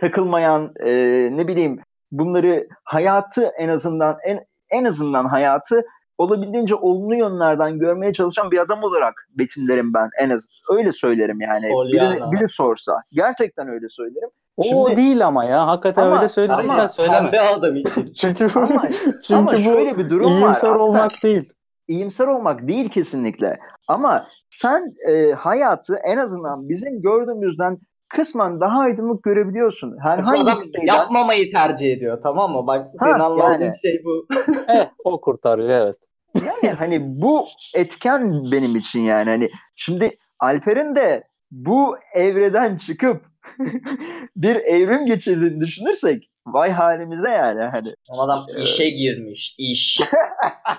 takılmayan 0.00 0.72
e, 0.80 0.92
ne 1.36 1.48
bileyim 1.48 1.80
bunları 2.12 2.68
hayatı 2.84 3.52
en 3.58 3.68
azından 3.68 4.16
en 4.24 4.46
en 4.70 4.84
azından 4.84 5.24
hayatı 5.24 5.84
olabildiğince 6.18 6.74
olumlu 6.74 7.14
yönlerden 7.14 7.78
görmeye 7.78 8.12
çalışan 8.12 8.50
bir 8.50 8.58
adam 8.58 8.82
olarak 8.82 9.28
betimlerim 9.30 9.94
ben 9.94 10.08
en 10.20 10.30
az 10.30 10.46
öyle 10.70 10.92
söylerim 10.92 11.40
yani. 11.40 11.64
Biri, 11.64 12.32
biri 12.32 12.48
sorsa 12.48 13.02
gerçekten 13.12 13.68
öyle 13.68 13.88
söylerim. 13.88 14.30
O 14.56 14.64
Şimdi, 14.64 14.96
değil 14.96 15.26
ama 15.26 15.44
ya 15.44 15.66
hakikaten 15.66 16.06
ama, 16.06 16.18
öyle 16.18 16.28
söyleyeceksen 16.28 16.68
Ama 16.68 16.88
söyleme. 16.88 17.30
pembe 17.30 17.40
adam 17.40 17.76
için. 17.76 18.12
Çünkü 18.20 18.44
Ama- 18.54 18.88
çünkü 19.26 19.34
ama 19.34 19.52
bu 19.52 19.58
şöyle 19.58 19.98
bir 19.98 20.10
durum 20.10 20.26
var. 20.26 20.30
iyimser 20.40 20.68
Hatta- 20.68 20.78
olmak 20.78 21.10
değil. 21.22 21.52
iyimser 21.88 22.26
olmak 22.26 22.68
değil 22.68 22.88
kesinlikle. 22.88 23.58
Ama 23.88 24.26
sen 24.50 24.82
e, 25.10 25.32
hayatı 25.32 25.94
en 26.04 26.16
azından 26.16 26.68
bizim 26.68 27.02
gördüğümüzden 27.02 27.78
kısmen 28.08 28.60
daha 28.60 28.80
aydınlık 28.80 29.22
görebiliyorsun. 29.22 29.96
Herhangi 30.02 30.40
adam 30.42 30.60
bir 30.60 30.64
şeyden 30.72 30.86
yapmamayı 30.94 31.50
tercih 31.50 31.92
ediyor 31.92 32.20
tamam 32.22 32.52
mı? 32.52 32.66
Bak 32.66 32.86
senin 32.94 33.12
anladığın 33.12 33.64
yani. 33.64 33.74
şey 33.82 34.02
bu. 34.04 34.26
Eh, 34.68 34.86
o 35.04 35.20
kurtarıyor 35.20 35.68
evet. 35.68 35.96
yani 36.44 36.74
hani 36.78 37.00
bu 37.22 37.46
etken 37.74 38.52
benim 38.52 38.76
için 38.76 39.00
yani 39.00 39.30
hani 39.30 39.50
şimdi 39.76 40.16
Alper'in 40.40 40.94
de 40.94 41.24
bu 41.50 41.96
evreden 42.14 42.76
çıkıp 42.76 43.33
bir 44.36 44.56
evrim 44.56 45.06
geçirdiğini 45.06 45.60
düşünürsek 45.60 46.30
vay 46.46 46.70
halimize 46.70 47.28
yani 47.30 47.62
hani 47.62 47.94
adam 48.08 48.46
işe 48.58 48.90
girmiş. 48.90 49.54
iş. 49.58 50.00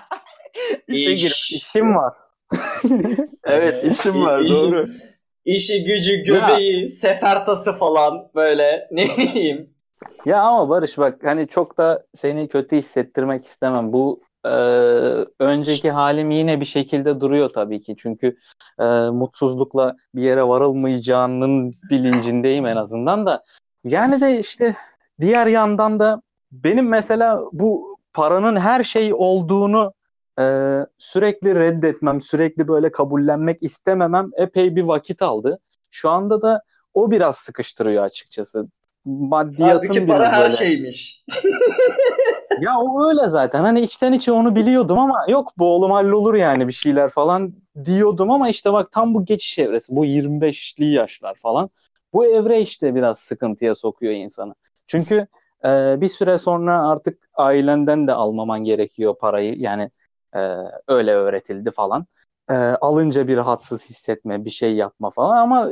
işe 0.88 1.12
İş. 1.12 1.20
girmiş. 1.22 1.52
İşim 1.52 1.94
var. 1.96 2.14
Evet 3.44 3.84
işim 3.84 4.24
var 4.24 4.40
İşi- 4.40 4.70
doğru. 4.72 4.84
İşi 5.44 5.84
gücü 5.84 6.16
göbeği 6.16 6.88
sefertası 6.88 7.78
falan 7.78 8.30
böyle 8.34 8.88
ne 8.90 9.16
bileyim. 9.16 9.70
Ya 10.24 10.40
ama 10.40 10.68
Barış 10.68 10.98
bak 10.98 11.18
hani 11.24 11.48
çok 11.48 11.78
da 11.78 12.06
seni 12.14 12.48
kötü 12.48 12.76
hissettirmek 12.76 13.46
istemem. 13.46 13.92
Bu 13.92 14.20
e, 14.46 14.56
önceki 15.40 15.90
halim 15.90 16.30
yine 16.30 16.60
bir 16.60 16.66
şekilde 16.66 17.20
duruyor 17.20 17.48
tabii 17.48 17.82
ki. 17.82 17.94
Çünkü 17.98 18.36
e, 18.80 18.84
mutsuzlukla 19.12 19.96
bir 20.14 20.22
yere 20.22 20.42
varılmayacağının 20.48 21.70
bilincindeyim 21.90 22.66
en 22.66 22.76
azından 22.76 23.26
da. 23.26 23.44
Yani 23.84 24.20
de 24.20 24.40
işte 24.40 24.74
diğer 25.20 25.46
yandan 25.46 26.00
da 26.00 26.22
benim 26.52 26.88
mesela 26.88 27.40
bu 27.52 27.96
paranın 28.12 28.56
her 28.56 28.84
şey 28.84 29.14
olduğunu 29.14 29.92
e, 30.40 30.44
sürekli 30.98 31.54
reddetmem, 31.54 32.22
sürekli 32.22 32.68
böyle 32.68 32.92
kabullenmek 32.92 33.62
istememem 33.62 34.30
epey 34.36 34.76
bir 34.76 34.82
vakit 34.82 35.22
aldı. 35.22 35.56
Şu 35.90 36.10
anda 36.10 36.42
da 36.42 36.62
o 36.94 37.10
biraz 37.10 37.36
sıkıştırıyor 37.36 38.04
açıkçası. 38.04 38.68
Maddiyatın 39.04 39.86
Halbuki 39.86 40.06
para 40.06 40.32
her 40.32 40.42
böyle- 40.42 40.56
şeymiş. 40.56 41.24
ya 42.60 42.78
o 42.80 43.08
öyle 43.08 43.28
zaten. 43.28 43.60
Hani 43.60 43.80
içten 43.80 44.12
içe 44.12 44.32
onu 44.32 44.56
biliyordum 44.56 44.98
ama 44.98 45.24
yok 45.28 45.52
bu 45.58 45.66
oğlum 45.74 45.90
hallolur 45.90 46.34
yani 46.34 46.68
bir 46.68 46.72
şeyler 46.72 47.08
falan 47.08 47.54
diyordum 47.84 48.30
ama 48.30 48.48
işte 48.48 48.72
bak 48.72 48.92
tam 48.92 49.14
bu 49.14 49.24
geçiş 49.24 49.58
evresi. 49.58 49.96
Bu 49.96 50.04
25'li 50.04 50.84
yaşlar 50.92 51.34
falan. 51.34 51.70
Bu 52.12 52.26
evre 52.26 52.60
işte 52.60 52.94
biraz 52.94 53.18
sıkıntıya 53.18 53.74
sokuyor 53.74 54.12
insanı. 54.12 54.54
Çünkü 54.86 55.26
e, 55.64 56.00
bir 56.00 56.08
süre 56.08 56.38
sonra 56.38 56.88
artık 56.88 57.28
ailenden 57.34 58.06
de 58.06 58.12
almaman 58.12 58.64
gerekiyor 58.64 59.16
parayı. 59.20 59.54
Yani 59.58 59.90
e, 60.36 60.38
öyle 60.88 61.12
öğretildi 61.12 61.70
falan. 61.70 62.06
E, 62.50 62.54
alınca 62.54 63.28
bir 63.28 63.36
rahatsız 63.36 63.90
hissetme, 63.90 64.44
bir 64.44 64.50
şey 64.50 64.74
yapma 64.74 65.10
falan 65.10 65.36
ama 65.36 65.70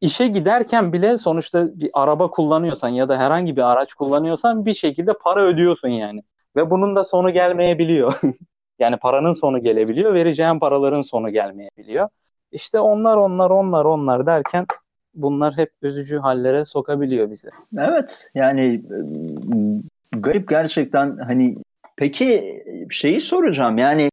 işe 0.00 0.28
giderken 0.28 0.92
bile 0.92 1.18
sonuçta 1.18 1.68
bir 1.74 1.90
araba 1.92 2.30
kullanıyorsan 2.30 2.88
ya 2.88 3.08
da 3.08 3.18
herhangi 3.18 3.56
bir 3.56 3.72
araç 3.72 3.94
kullanıyorsan 3.94 4.66
bir 4.66 4.74
şekilde 4.74 5.12
para 5.12 5.42
ödüyorsun 5.42 5.88
yani. 5.88 6.22
Ve 6.56 6.70
bunun 6.70 6.96
da 6.96 7.04
sonu 7.04 7.30
gelmeyebiliyor. 7.30 8.20
yani 8.78 8.96
paranın 8.96 9.32
sonu 9.32 9.62
gelebiliyor, 9.62 10.14
vereceğin 10.14 10.58
paraların 10.58 11.02
sonu 11.02 11.30
gelmeyebiliyor. 11.30 12.08
İşte 12.52 12.80
onlar 12.80 13.16
onlar 13.16 13.50
onlar 13.50 13.84
onlar 13.84 14.26
derken 14.26 14.66
bunlar 15.14 15.56
hep 15.56 15.70
üzücü 15.82 16.18
hallere 16.18 16.64
sokabiliyor 16.64 17.30
bizi. 17.30 17.48
Evet 17.78 18.30
yani 18.34 18.82
e, 20.12 20.18
garip 20.18 20.48
gerçekten 20.48 21.16
hani 21.16 21.54
peki 21.96 22.62
şeyi 22.90 23.20
soracağım 23.20 23.78
yani 23.78 24.10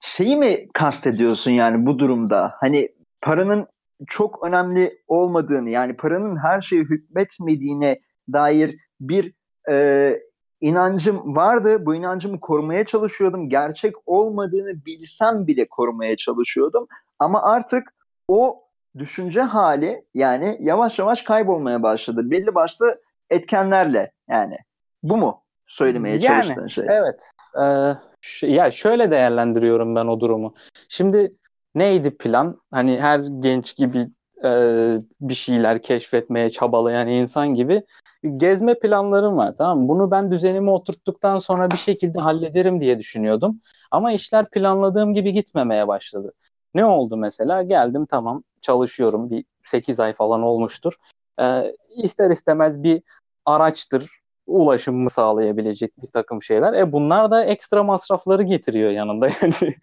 şeyi 0.00 0.36
mi 0.36 0.68
kastediyorsun 0.74 1.50
yani 1.50 1.86
bu 1.86 1.98
durumda 1.98 2.54
hani 2.60 2.88
paranın 3.20 3.66
çok 4.06 4.46
önemli 4.46 4.98
olmadığını 5.08 5.70
yani 5.70 5.96
paranın 5.96 6.36
her 6.36 6.60
şeye 6.60 6.82
hükmetmediğine 6.82 8.00
dair 8.32 8.76
bir 9.00 9.32
e, 9.70 10.16
inancım 10.60 11.36
vardı. 11.36 11.86
Bu 11.86 11.94
inancımı 11.94 12.40
korumaya 12.40 12.84
çalışıyordum. 12.84 13.48
Gerçek 13.48 13.94
olmadığını 14.06 14.84
bilsem 14.86 15.46
bile 15.46 15.68
korumaya 15.68 16.16
çalışıyordum. 16.16 16.86
Ama 17.18 17.42
artık 17.42 17.94
o 18.28 18.64
düşünce 18.98 19.40
hali 19.40 20.04
yani 20.14 20.56
yavaş 20.60 20.98
yavaş 20.98 21.22
kaybolmaya 21.22 21.82
başladı. 21.82 22.30
Belli 22.30 22.54
başlı 22.54 23.00
etkenlerle 23.30 24.12
yani. 24.28 24.56
Bu 25.02 25.16
mu 25.16 25.42
söylemeye 25.66 26.18
Yani, 26.18 26.24
çalıştığın 26.24 26.66
şey? 26.66 26.86
Evet. 26.88 27.30
Ee, 27.62 28.09
ya 28.42 28.70
şöyle 28.70 29.10
değerlendiriyorum 29.10 29.96
ben 29.96 30.06
o 30.06 30.20
durumu. 30.20 30.54
Şimdi 30.88 31.34
neydi 31.74 32.16
plan? 32.16 32.60
Hani 32.70 33.00
her 33.00 33.20
genç 33.20 33.76
gibi 33.76 34.06
e, 34.44 34.50
bir 35.20 35.34
şeyler 35.34 35.82
keşfetmeye 35.82 36.50
çabalayan 36.50 37.08
insan 37.08 37.54
gibi 37.54 37.82
gezme 38.36 38.78
planlarım 38.78 39.36
var 39.36 39.54
tamam 39.58 39.80
mı? 39.80 39.88
Bunu 39.88 40.10
ben 40.10 40.30
düzenime 40.30 40.70
oturttuktan 40.70 41.38
sonra 41.38 41.68
bir 41.70 41.78
şekilde 41.78 42.20
hallederim 42.20 42.80
diye 42.80 42.98
düşünüyordum. 42.98 43.60
Ama 43.90 44.12
işler 44.12 44.50
planladığım 44.50 45.14
gibi 45.14 45.32
gitmemeye 45.32 45.88
başladı. 45.88 46.32
Ne 46.74 46.84
oldu 46.84 47.16
mesela? 47.16 47.62
Geldim 47.62 48.06
tamam 48.06 48.42
çalışıyorum. 48.62 49.30
Bir 49.30 49.44
8 49.64 50.00
ay 50.00 50.12
falan 50.14 50.42
olmuştur. 50.42 50.94
Ee, 51.40 51.76
ister 51.96 52.30
istemez 52.30 52.82
bir 52.82 53.02
araçtır, 53.44 54.19
ulaşımımı 54.50 55.10
sağlayabilecek 55.10 56.02
bir 56.02 56.08
takım 56.08 56.42
şeyler. 56.42 56.72
E 56.72 56.92
bunlar 56.92 57.30
da 57.30 57.44
ekstra 57.44 57.82
masrafları 57.82 58.42
getiriyor 58.42 58.90
yanında. 58.90 59.28
Yani 59.42 59.74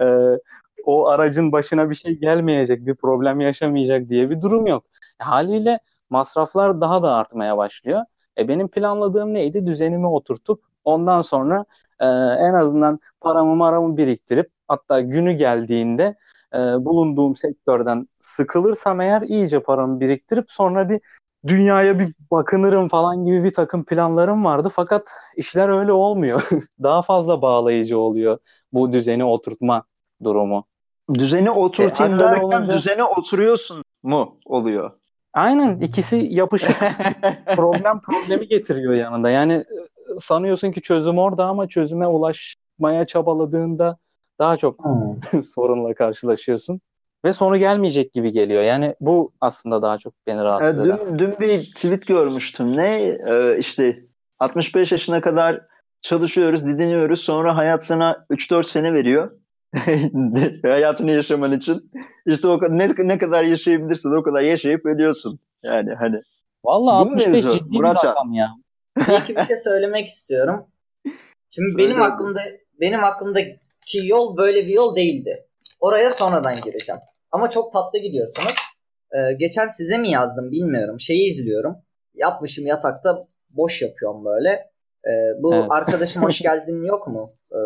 e, 0.00 0.38
o 0.84 1.06
aracın 1.06 1.52
başına 1.52 1.90
bir 1.90 1.94
şey 1.94 2.12
gelmeyecek, 2.12 2.86
bir 2.86 2.94
problem 2.94 3.40
yaşamayacak 3.40 4.08
diye 4.08 4.30
bir 4.30 4.42
durum 4.42 4.66
yok. 4.66 4.84
E, 5.20 5.24
haliyle 5.24 5.78
masraflar 6.10 6.80
daha 6.80 7.02
da 7.02 7.14
artmaya 7.14 7.56
başlıyor. 7.56 8.02
E 8.38 8.48
benim 8.48 8.68
planladığım 8.68 9.34
neydi? 9.34 9.66
Düzenimi 9.66 10.06
oturtup 10.06 10.62
ondan 10.84 11.22
sonra 11.22 11.64
e, 12.00 12.06
en 12.06 12.54
azından 12.54 13.00
paramı 13.20 13.56
maramı 13.56 13.96
biriktirip 13.96 14.50
hatta 14.68 15.00
günü 15.00 15.32
geldiğinde 15.32 16.16
e, 16.54 16.58
bulunduğum 16.58 17.36
sektörden 17.36 18.08
sıkılırsam 18.18 19.00
eğer 19.00 19.22
iyice 19.22 19.60
paramı 19.62 20.00
biriktirip 20.00 20.50
sonra 20.50 20.88
bir 20.88 21.00
dünyaya 21.46 21.98
bir 21.98 22.14
bakınırım 22.30 22.88
falan 22.88 23.24
gibi 23.24 23.44
bir 23.44 23.52
takım 23.52 23.84
planlarım 23.84 24.44
vardı. 24.44 24.68
Fakat 24.72 25.08
işler 25.36 25.68
öyle 25.68 25.92
olmuyor. 25.92 26.48
Daha 26.82 27.02
fazla 27.02 27.42
bağlayıcı 27.42 27.98
oluyor 27.98 28.38
bu 28.72 28.92
düzeni 28.92 29.24
oturtma 29.24 29.82
durumu. 30.24 30.64
Düzeni 31.14 31.50
oturtayım 31.50 32.14
E, 32.14 32.18
derken 32.18 32.40
olunca- 32.42 32.74
düzene 32.74 33.04
oturuyorsun 33.04 33.82
mu 34.02 34.36
oluyor? 34.46 34.90
Aynen 35.32 35.80
ikisi 35.80 36.16
yapışık 36.30 36.76
problem 37.56 38.00
problemi 38.00 38.48
getiriyor 38.48 38.94
yanında. 38.94 39.30
Yani 39.30 39.52
e, 39.52 39.64
sanıyorsun 40.18 40.70
ki 40.70 40.80
çözüm 40.82 41.18
orada 41.18 41.44
ama 41.44 41.68
çözüme 41.68 42.06
ulaşmaya 42.06 43.06
çabaladığında 43.06 43.96
daha 44.38 44.56
çok 44.56 44.80
sorunla 45.54 45.94
karşılaşıyorsun. 45.94 46.80
Ve 47.26 47.32
sonu 47.32 47.56
gelmeyecek 47.56 48.12
gibi 48.12 48.32
geliyor. 48.32 48.62
Yani 48.62 48.94
bu 49.00 49.32
aslında 49.40 49.82
daha 49.82 49.98
çok 49.98 50.14
beni 50.26 50.40
rahatsız 50.40 50.86
eden. 50.86 50.98
dün, 50.98 51.18
dün 51.18 51.40
bir 51.40 51.72
tweet 51.74 52.06
görmüştüm. 52.06 52.76
Ne? 52.76 53.18
E, 53.28 53.58
işte 53.58 54.04
65 54.38 54.92
yaşına 54.92 55.20
kadar 55.20 55.60
çalışıyoruz, 56.02 56.66
didiniyoruz. 56.66 57.20
Sonra 57.20 57.56
hayat 57.56 57.86
sana 57.86 58.26
3-4 58.30 58.70
sene 58.70 58.94
veriyor. 58.94 59.30
Hayatını 60.62 61.10
yaşaman 61.10 61.52
için. 61.52 61.90
İşte 62.26 62.48
o 62.48 62.58
kadar, 62.58 62.78
ne, 62.78 62.88
ne 62.98 63.18
kadar 63.18 63.44
yaşayabilirsin 63.44 64.12
o 64.12 64.22
kadar 64.22 64.40
yaşayıp 64.40 64.86
ölüyorsun. 64.86 65.38
Yani 65.62 65.94
hani. 65.94 66.20
Vallahi 66.64 67.06
Bu 67.06 67.10
65 67.10 67.26
mevzu, 67.26 67.58
ciddi 67.58 67.70
bir 67.70 67.76
Muratcan. 67.76 68.10
rakam 68.10 68.32
ya. 68.32 68.48
Bir 68.96 69.22
iki 69.22 69.36
bir 69.36 69.42
şey 69.42 69.56
söylemek 69.56 70.06
istiyorum. 70.06 70.66
Şimdi 71.50 71.72
Söyle 71.72 71.78
benim 71.78 72.02
aklımda 72.02 72.40
benim 72.80 73.04
aklımda 73.04 73.40
ki 73.86 74.00
yol 74.04 74.36
böyle 74.36 74.66
bir 74.66 74.72
yol 74.72 74.96
değildi. 74.96 75.46
Oraya 75.80 76.10
sonradan 76.10 76.54
gireceğim. 76.64 77.00
Ama 77.32 77.50
çok 77.50 77.72
tatlı 77.72 77.98
gidiyorsunuz. 77.98 78.54
Ee, 79.12 79.32
geçen 79.32 79.66
size 79.66 79.98
mi 79.98 80.10
yazdım 80.10 80.50
bilmiyorum. 80.52 81.00
Şeyi 81.00 81.28
izliyorum. 81.28 81.76
Yatmışım 82.14 82.66
yatakta 82.66 83.26
boş 83.50 83.82
yapıyorum 83.82 84.24
böyle. 84.24 84.48
Ee, 85.06 85.42
bu 85.42 85.54
Evet. 85.54 85.66
arkadaşım 85.70 86.22
hoş 86.22 86.40
geldin 86.42 86.84
yok 86.84 87.06
mu? 87.06 87.32
Ee, 87.52 87.56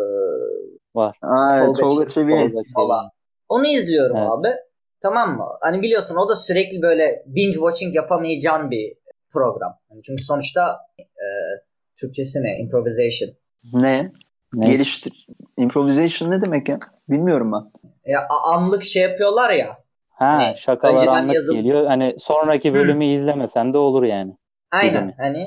Ay, 1.21 1.65
Tolga 1.65 1.81
Tolga. 1.81 2.07
Tolga 2.07 2.45
falan. 2.75 3.09
Onu 3.49 3.67
izliyorum 3.67 4.17
Evet. 4.17 4.27
abi. 4.29 4.47
Tamam 5.01 5.37
mı? 5.37 5.45
Hani 5.61 5.81
biliyorsun 5.81 6.15
o 6.15 6.29
da 6.29 6.35
sürekli 6.35 6.81
böyle 6.81 7.23
binge 7.25 7.51
watching 7.55 7.95
yapamayacağın 7.95 8.71
bir 8.71 8.93
program. 9.33 9.77
Hani 9.89 10.01
çünkü 10.03 10.23
sonuçta 10.23 10.77
e, 10.99 11.25
Türkçesi 11.95 12.39
ne? 12.43 12.57
Improvisation. 12.59 13.29
Ne? 13.73 14.11
Ne? 14.53 14.65
Geliştir. 14.71 15.27
Improvisation 15.57 16.31
ne 16.31 16.41
demek 16.41 16.69
ya? 16.69 16.79
Bilmiyorum 17.09 17.51
ben. 17.51 17.80
Ya 18.05 18.19
a- 18.29 18.53
anlık 18.55 18.83
şey 18.83 19.03
yapıyorlar 19.03 19.49
ya. 19.51 19.67
Ha 20.09 20.25
Hani 20.27 20.57
şakalar 20.57 21.07
anlık 21.07 21.35
yazıp- 21.35 21.55
geliyor. 21.55 21.85
Hani 21.85 22.15
sonraki 22.19 22.73
bölümü 22.73 23.05
izlemesen 23.05 23.73
de 23.73 23.77
olur 23.77 24.03
yani. 24.03 24.35
Aynen 24.71 25.05
mi? 25.05 25.15
hani 25.17 25.39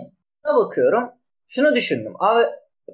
ne 0.46 0.54
bakıyorum. 0.54 1.10
Şunu 1.48 1.74
düşündüm. 1.74 2.12
Abi 2.18 2.44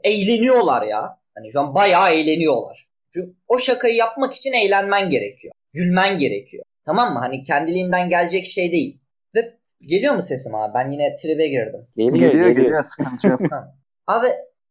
eğleniyorlar 0.04 0.86
ya. 0.86 1.18
Hani 1.34 1.52
şu 1.52 1.60
an 1.60 1.74
bayağı 1.74 2.10
eğleniyorlar. 2.12 2.88
Çünkü 3.14 3.34
o 3.48 3.58
şakayı 3.58 3.94
yapmak 3.94 4.34
için 4.34 4.52
eğlenmen 4.52 5.10
gerekiyor. 5.10 5.54
Gülmen 5.72 6.18
gerekiyor. 6.18 6.64
Tamam 6.84 7.12
mı? 7.12 7.18
Hani 7.18 7.44
kendiliğinden 7.44 8.08
gelecek 8.08 8.44
şey 8.44 8.72
değil. 8.72 9.00
Ve 9.34 9.58
geliyor 9.80 10.14
mu 10.14 10.22
sesim 10.22 10.54
abi? 10.54 10.72
Ben 10.74 10.90
yine 10.90 11.14
tribe 11.14 11.48
girdim. 11.48 11.86
Geliyor 11.96 12.14
Geliyor 12.16 12.32
geliyor. 12.32 12.50
geliyor 12.50 12.82
sıkıntı 12.82 13.26
yok. 13.26 13.40
Abi 14.06 14.26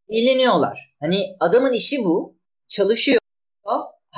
eğleniyorlar. 0.09 0.93
Hani 0.99 1.25
adamın 1.39 1.73
işi 1.73 2.03
bu. 2.03 2.35
Çalışıyor. 2.67 3.18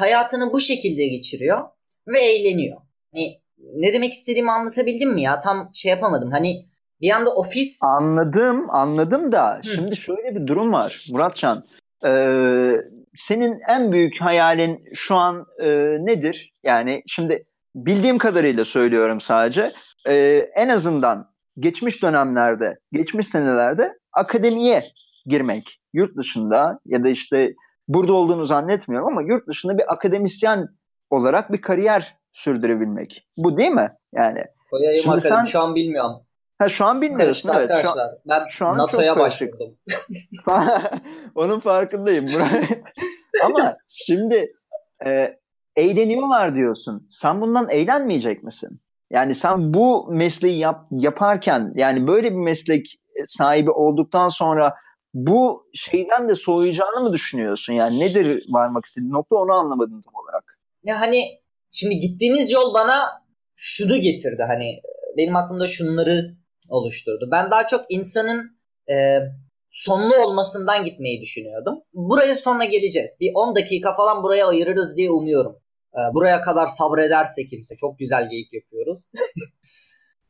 Hayatını 0.02 0.54
bu 0.54 0.60
şekilde 0.60 1.08
geçiriyor. 1.08 1.62
Ve 2.08 2.20
eğleniyor. 2.20 2.78
Hani 3.14 3.38
ne 3.76 3.94
demek 3.94 4.12
istediğimi 4.12 4.52
anlatabildim 4.52 5.14
mi 5.14 5.22
ya? 5.22 5.42
Tam 5.42 5.70
şey 5.74 5.92
yapamadım. 5.92 6.32
Hani 6.32 6.66
bir 7.02 7.12
anda 7.12 7.30
ofis... 7.36 7.84
Anladım, 7.84 8.70
anladım 8.70 9.32
da 9.32 9.62
şimdi 9.76 9.96
şöyle 9.96 10.36
bir 10.36 10.48
durum 10.48 10.74
var 10.74 11.06
Muratcan. 11.10 11.64
Ee, 12.06 12.74
senin 13.18 13.60
en 13.70 13.92
büyük 13.92 14.22
hayalin 14.22 14.84
şu 14.94 15.16
an 15.16 15.46
e, 15.60 15.68
nedir? 16.00 16.54
Yani 16.64 17.04
şimdi 17.08 17.46
bildiğim 17.76 18.18
kadarıyla 18.18 18.66
söylüyorum 18.66 19.22
sadece. 19.22 19.72
Ee, 20.08 20.50
en 20.56 20.70
azından 20.70 21.32
geçmiş 21.60 22.04
dönemlerde, 22.04 22.80
geçmiş 22.92 23.28
senelerde 23.28 23.94
akademiye 24.14 24.84
girmek. 25.26 25.80
Yurt 25.94 26.18
dışında 26.18 26.80
ya 26.86 27.04
da 27.04 27.10
işte 27.10 27.54
burada 27.88 28.14
olduğunu 28.14 28.46
zannetmiyorum 28.46 29.08
ama 29.08 29.22
yurt 29.22 29.48
dışında 29.48 29.78
bir 29.78 29.94
akademisyen 29.94 30.68
olarak 31.10 31.52
bir 31.52 31.62
kariyer 31.62 32.18
sürdürebilmek. 32.32 33.28
Bu 33.38 33.58
değil 33.58 33.72
mi? 33.72 33.90
Yani 34.14 34.46
Koyayım 34.72 35.04
Şimdi 35.04 35.22
sen- 35.22 35.44
Şu 35.44 35.60
an 35.60 35.76
bilmiyorum. 35.76 36.12
ha, 36.60 36.70
şu 36.70 36.86
an 36.86 37.02
bilmiyorsun. 37.02 37.50
Evet, 37.50 37.70
şu 37.70 37.76
an- 37.76 37.78
arkadaşlar. 37.78 38.12
Ben 38.26 38.46
şu 38.50 38.66
an 38.66 38.78
NATO'ya 38.78 39.20
başvurdum. 39.20 39.78
Onun 41.36 41.60
farkındayım. 41.60 42.26
Ama 43.46 43.78
şimdi 43.88 44.48
e, 45.06 45.38
eğleniyorlar 45.76 46.56
diyorsun. 46.56 47.08
Sen 47.12 47.42
bundan 47.42 47.70
eğlenmeyecek 47.70 48.44
misin? 48.44 48.82
Yani 49.10 49.36
sen 49.36 49.74
bu 49.74 50.08
mesleği 50.12 50.58
yap, 50.58 50.88
yaparken 50.92 51.74
yani 51.76 52.08
böyle 52.08 52.32
bir 52.32 52.38
meslek 52.38 53.00
sahibi 53.28 53.72
olduktan 53.72 54.30
sonra 54.30 54.76
bu 55.14 55.70
şeyden 55.74 56.30
de 56.30 56.36
soğuyacağını 56.36 57.00
mı 57.00 57.14
düşünüyorsun? 57.14 57.74
Yani 57.74 58.00
nedir 58.00 58.46
varmak 58.50 58.86
istediğin 58.86 59.12
nokta 59.12 59.36
onu 59.36 59.54
anlamadım 59.54 60.02
tam 60.02 60.14
olarak. 60.24 60.60
Ya 60.84 61.02
hani 61.02 61.42
şimdi 61.72 62.00
gittiğiniz 62.00 62.52
yol 62.52 62.74
bana 62.74 63.24
şunu 63.56 63.98
getirdi. 63.98 64.44
Hani 64.48 64.82
benim 65.18 65.36
aklımda 65.36 65.68
şunları 65.68 66.36
oluşturdu. 66.70 67.30
Ben 67.32 67.52
daha 67.52 67.68
çok 67.68 67.86
insanın 67.90 68.58
e, 68.90 69.20
sonlu 69.70 70.16
olmasından 70.16 70.86
gitmeyi 70.86 71.22
düşünüyordum. 71.22 71.84
Buraya 71.94 72.36
sonra 72.36 72.66
geleceğiz. 72.66 73.18
Bir 73.20 73.32
10 73.36 73.56
dakika 73.56 73.96
falan 73.96 74.24
buraya 74.24 74.48
ayırırız 74.48 74.98
diye 74.98 75.12
umuyorum. 75.12 75.56
E, 75.94 76.14
buraya 76.14 76.42
kadar 76.42 76.68
sabrederse 76.68 77.46
kimse. 77.46 77.76
Çok 77.76 78.00
güzel 78.00 78.30
geyik 78.30 78.54
yapıyoruz. 78.54 79.12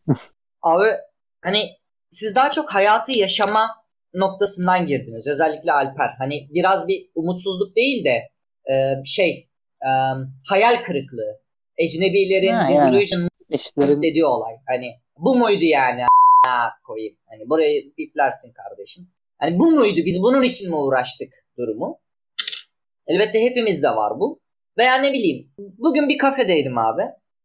Abi 0.61 0.87
hani 1.41 1.69
siz 2.11 2.35
daha 2.35 2.51
çok 2.51 2.69
hayatı 2.69 3.11
yaşama 3.11 3.80
noktasından 4.13 4.87
girdiniz. 4.87 5.27
Özellikle 5.27 5.71
Alper. 5.71 6.09
Hani 6.17 6.47
biraz 6.49 6.87
bir 6.87 7.09
umutsuzluk 7.15 7.75
değil 7.75 8.05
de 8.05 8.29
e, 8.73 9.05
şey 9.05 9.49
e, 9.85 9.89
hayal 10.49 10.83
kırıklığı. 10.83 11.41
Ecnebilerin 11.77 12.53
Ha, 12.53 12.61
yani. 12.63 12.73
disillusion 12.73 13.31
İşlerin 13.49 14.01
dediği 14.01 14.25
olay. 14.25 14.53
Hani 14.67 14.91
bu 15.17 15.35
muydu 15.35 15.63
yani? 15.63 16.01
A- 16.47 16.81
koyayım. 16.87 17.17
Hani 17.29 17.49
burayı 17.49 17.83
biplersin 17.97 18.53
kardeşim. 18.53 19.07
Hani 19.39 19.59
bu 19.59 19.71
muydu? 19.71 20.01
Biz 20.05 20.21
bunun 20.21 20.43
için 20.43 20.69
mi 20.69 20.75
uğraştık 20.75 21.33
durumu? 21.57 21.99
Elbette 23.07 23.41
hepimizde 23.41 23.87
var 23.87 24.19
bu. 24.19 24.39
Veya 24.77 24.95
ne 24.95 25.13
bileyim. 25.13 25.51
Bugün 25.57 26.09
bir 26.09 26.17
kafedeydim 26.17 26.77
abi. 26.77 27.03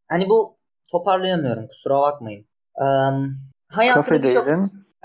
Hani 0.08 0.28
bu 0.28 0.58
toparlayamıyorum 0.90 1.68
kusura 1.68 2.00
bakmayın. 2.00 2.46
Ee, 2.80 2.86
hayatını 3.68 4.22
birçok. 4.22 4.46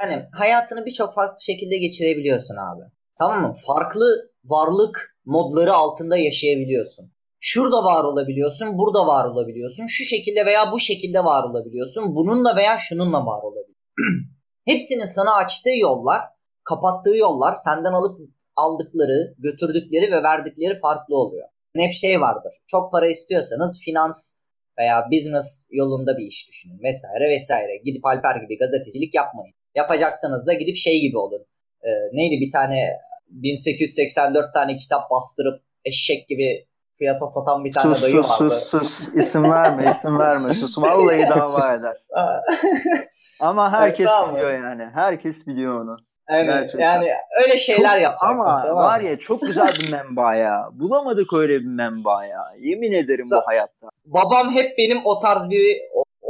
Hani 0.01 0.29
hayatını 0.31 0.85
birçok 0.85 1.13
farklı 1.13 1.41
şekilde 1.43 1.77
geçirebiliyorsun 1.77 2.55
abi. 2.55 2.81
Tamam 3.19 3.41
mı? 3.41 3.53
Farklı 3.67 4.31
varlık 4.43 5.17
modları 5.25 5.73
altında 5.73 6.17
yaşayabiliyorsun. 6.17 7.11
Şurada 7.39 7.83
var 7.83 8.03
olabiliyorsun, 8.03 8.77
burada 8.77 9.07
var 9.07 9.25
olabiliyorsun. 9.25 9.85
Şu 9.87 10.03
şekilde 10.03 10.45
veya 10.45 10.71
bu 10.71 10.79
şekilde 10.79 11.19
var 11.23 11.43
olabiliyorsun. 11.43 12.15
Bununla 12.15 12.55
veya 12.55 12.77
şununla 12.77 13.25
var 13.25 13.43
olabiliyorsun. 13.43 13.75
Hepsinin 14.65 15.05
sana 15.05 15.35
açtığı 15.35 15.77
yollar, 15.79 16.21
kapattığı 16.63 17.17
yollar, 17.17 17.53
senden 17.53 17.93
alıp 17.93 18.19
aldıkları, 18.55 19.35
götürdükleri 19.37 20.11
ve 20.11 20.23
verdikleri 20.23 20.79
farklı 20.79 21.15
oluyor. 21.15 21.47
Hep 21.75 21.93
şey 21.93 22.21
vardır. 22.21 22.53
Çok 22.67 22.91
para 22.91 23.09
istiyorsanız 23.09 23.81
finans 23.85 24.37
veya 24.79 25.07
business 25.11 25.67
yolunda 25.71 26.17
bir 26.17 26.27
iş 26.27 26.47
düşünün 26.47 26.79
vesaire 26.83 27.29
vesaire. 27.29 27.77
Gidip 27.85 28.05
Alper 28.05 28.35
gibi 28.35 28.57
gazetecilik 28.57 29.13
yapmayın. 29.15 29.55
Yapacaksanız 29.75 30.47
da 30.47 30.53
gidip 30.53 30.75
şey 30.75 31.01
gibi 31.01 31.17
olun. 31.17 31.45
Ee, 31.83 31.89
neydi 32.13 32.39
bir 32.41 32.51
tane 32.51 32.89
1884 33.29 34.53
tane 34.53 34.77
kitap 34.77 35.11
bastırıp 35.11 35.61
eşek 35.85 36.27
gibi 36.29 36.67
fiyata 36.97 37.27
satan 37.27 37.65
bir 37.65 37.71
tane 37.71 37.93
Sus 37.95 38.03
dayı 38.03 38.13
sus 38.23 38.41
vardı. 38.41 38.49
sus 38.49 38.69
sus. 38.69 39.15
İsim 39.15 39.51
verme 39.51 39.83
isim 39.89 40.19
verme. 40.19 40.33
Sus. 40.53 40.77
Vallahi 40.77 41.29
dava 41.29 41.73
eder. 41.73 41.97
Ama 43.43 43.71
herkes 43.71 44.07
tamam. 44.07 44.35
biliyor 44.35 44.51
yani. 44.53 44.83
Herkes 44.93 45.47
biliyor 45.47 45.81
onu. 45.81 45.97
Gerçekten. 46.29 46.79
yani 46.79 47.07
öyle 47.43 47.57
şeyler 47.57 47.93
Çok- 47.93 48.01
yapacaksın. 48.01 48.49
Ama 48.49 48.63
tamam 48.63 48.83
var 48.83 48.99
ya 48.99 49.19
çok 49.19 49.41
güzel 49.41 49.67
bir 49.81 49.91
menba 49.91 50.35
ya. 50.35 50.69
Bulamadık 50.73 51.33
öyle 51.33 51.59
bir 51.59 51.65
menba 51.67 52.25
ya. 52.25 52.39
Yemin 52.59 52.91
ederim 52.91 53.25
bu 53.31 53.41
hayatta. 53.45 53.89
babam 54.05 54.51
hep 54.53 54.77
benim 54.77 55.01
o 55.05 55.19
tarz 55.19 55.49
biri 55.49 55.81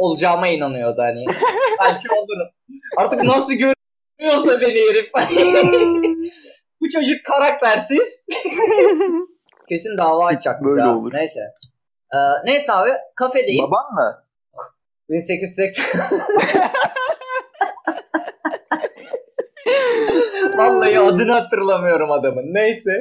olacağıma 0.01 0.47
inanıyordu 0.47 1.01
hani. 1.01 1.25
Belki 1.79 2.07
olurum. 2.09 2.47
Artık 2.97 3.23
nasıl 3.23 3.53
görüyorsa 3.53 4.61
beni 4.61 4.79
herif. 4.89 5.11
Bu 6.81 6.89
çocuk 6.89 7.25
karaktersiz. 7.25 8.25
Kesin 9.69 9.97
dava 9.97 10.25
açacak. 10.25 10.63
Böyle 10.63 10.81
ha. 10.81 10.97
olur. 10.97 11.13
Neyse. 11.13 11.39
Ee, 12.15 12.17
neyse 12.45 12.73
abi 12.73 12.89
kafedeyim. 13.15 13.63
Baban 13.63 13.93
mı? 13.93 14.23
1880. 15.09 16.19
Vallahi 20.57 20.99
adını 20.99 21.31
hatırlamıyorum 21.31 22.11
adamın. 22.11 22.53
Neyse. 22.53 22.91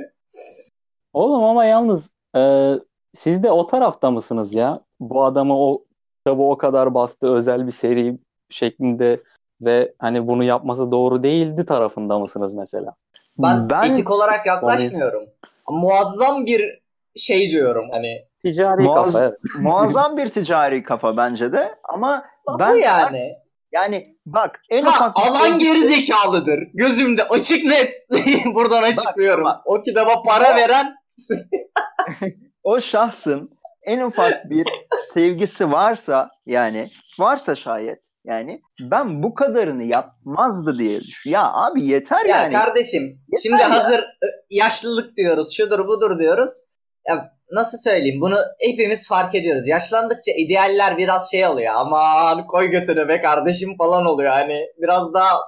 Oğlum 1.12 1.44
ama 1.44 1.64
yalnız 1.64 2.10
e, 2.36 2.72
siz 3.14 3.42
de 3.42 3.50
o 3.50 3.66
tarafta 3.66 4.10
mısınız 4.10 4.54
ya? 4.54 4.80
Bu 5.00 5.24
adamı 5.24 5.58
o 5.58 5.84
kitabı 6.20 6.42
o 6.42 6.58
kadar 6.58 6.94
bastı 6.94 7.34
özel 7.34 7.66
bir 7.66 7.72
seri 7.72 8.18
şeklinde 8.50 9.20
ve 9.60 9.92
hani 9.98 10.26
bunu 10.26 10.44
yapması 10.44 10.90
doğru 10.90 11.22
değildi 11.22 11.66
tarafında 11.66 12.18
mısınız 12.18 12.54
mesela? 12.54 12.94
Ben, 13.38 13.90
etik 13.90 14.10
olarak 14.10 14.46
yaklaşmıyorum. 14.46 15.22
Muazzam 15.68 16.46
bir 16.46 16.80
şey 17.16 17.50
diyorum 17.50 17.88
hani. 17.92 18.24
Ticari 18.44 18.82
Muaz- 18.82 19.12
kafa 19.12 19.24
evet. 19.24 19.38
muazzam 19.60 20.16
bir 20.16 20.28
ticari 20.28 20.82
kafa 20.82 21.16
bence 21.16 21.52
de 21.52 21.74
ama 21.84 22.24
ben 22.58 22.74
bu 22.74 22.78
yani. 22.78 23.32
yani 23.72 24.02
bak 24.26 24.60
en 24.70 24.82
Ha, 24.82 24.90
ufak 24.90 25.16
bir 25.16 25.30
alan 25.30 25.58
şey- 25.58 25.58
geri 25.58 25.82
zekalıdır. 25.82 26.58
Gözümde 26.74 27.28
açık 27.28 27.64
net. 27.64 27.92
Buradan 28.54 28.82
açıklıyorum. 28.82 29.44
bak. 29.44 29.60
O 29.64 29.82
kitaba 29.82 30.22
para 30.22 30.56
veren 30.56 30.94
o 32.62 32.80
şahsın 32.80 33.50
en 33.82 34.00
ufak 34.00 34.50
bir 34.50 34.66
sevgisi 35.14 35.70
varsa 35.70 36.28
yani 36.46 36.88
varsa 37.18 37.54
şayet 37.54 37.98
yani 38.24 38.60
ben 38.80 39.22
bu 39.22 39.34
kadarını 39.34 39.84
yapmazdı 39.84 40.78
diye 40.78 41.00
düşün. 41.00 41.30
Ya 41.30 41.52
abi 41.52 41.86
yeter 41.86 42.24
ya 42.24 42.36
yani. 42.36 42.52
kardeşim 42.52 43.20
şimdi 43.42 43.62
ya. 43.62 43.70
hazır 43.70 43.98
e, 44.00 44.26
yaşlılık 44.50 45.16
diyoruz 45.16 45.56
şudur 45.56 45.86
budur 45.86 46.18
diyoruz. 46.18 46.64
ya 47.08 47.32
nasıl 47.52 47.90
söyleyeyim 47.90 48.20
bunu 48.20 48.38
hepimiz 48.60 49.08
fark 49.08 49.34
ediyoruz. 49.34 49.66
Yaşlandıkça 49.66 50.32
idealler 50.36 50.98
biraz 50.98 51.30
şey 51.30 51.46
oluyor. 51.46 51.74
Aman 51.76 52.46
koy 52.46 52.66
götünü 52.66 53.08
be 53.08 53.20
kardeşim 53.20 53.76
falan 53.78 54.06
oluyor. 54.06 54.30
Hani 54.32 54.66
biraz 54.78 55.14
daha 55.14 55.38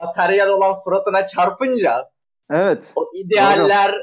materyal 0.00 0.48
olan 0.48 0.72
suratına 0.84 1.24
çarpınca 1.24 2.10
Evet. 2.50 2.92
o 2.96 3.10
idealler 3.14 3.94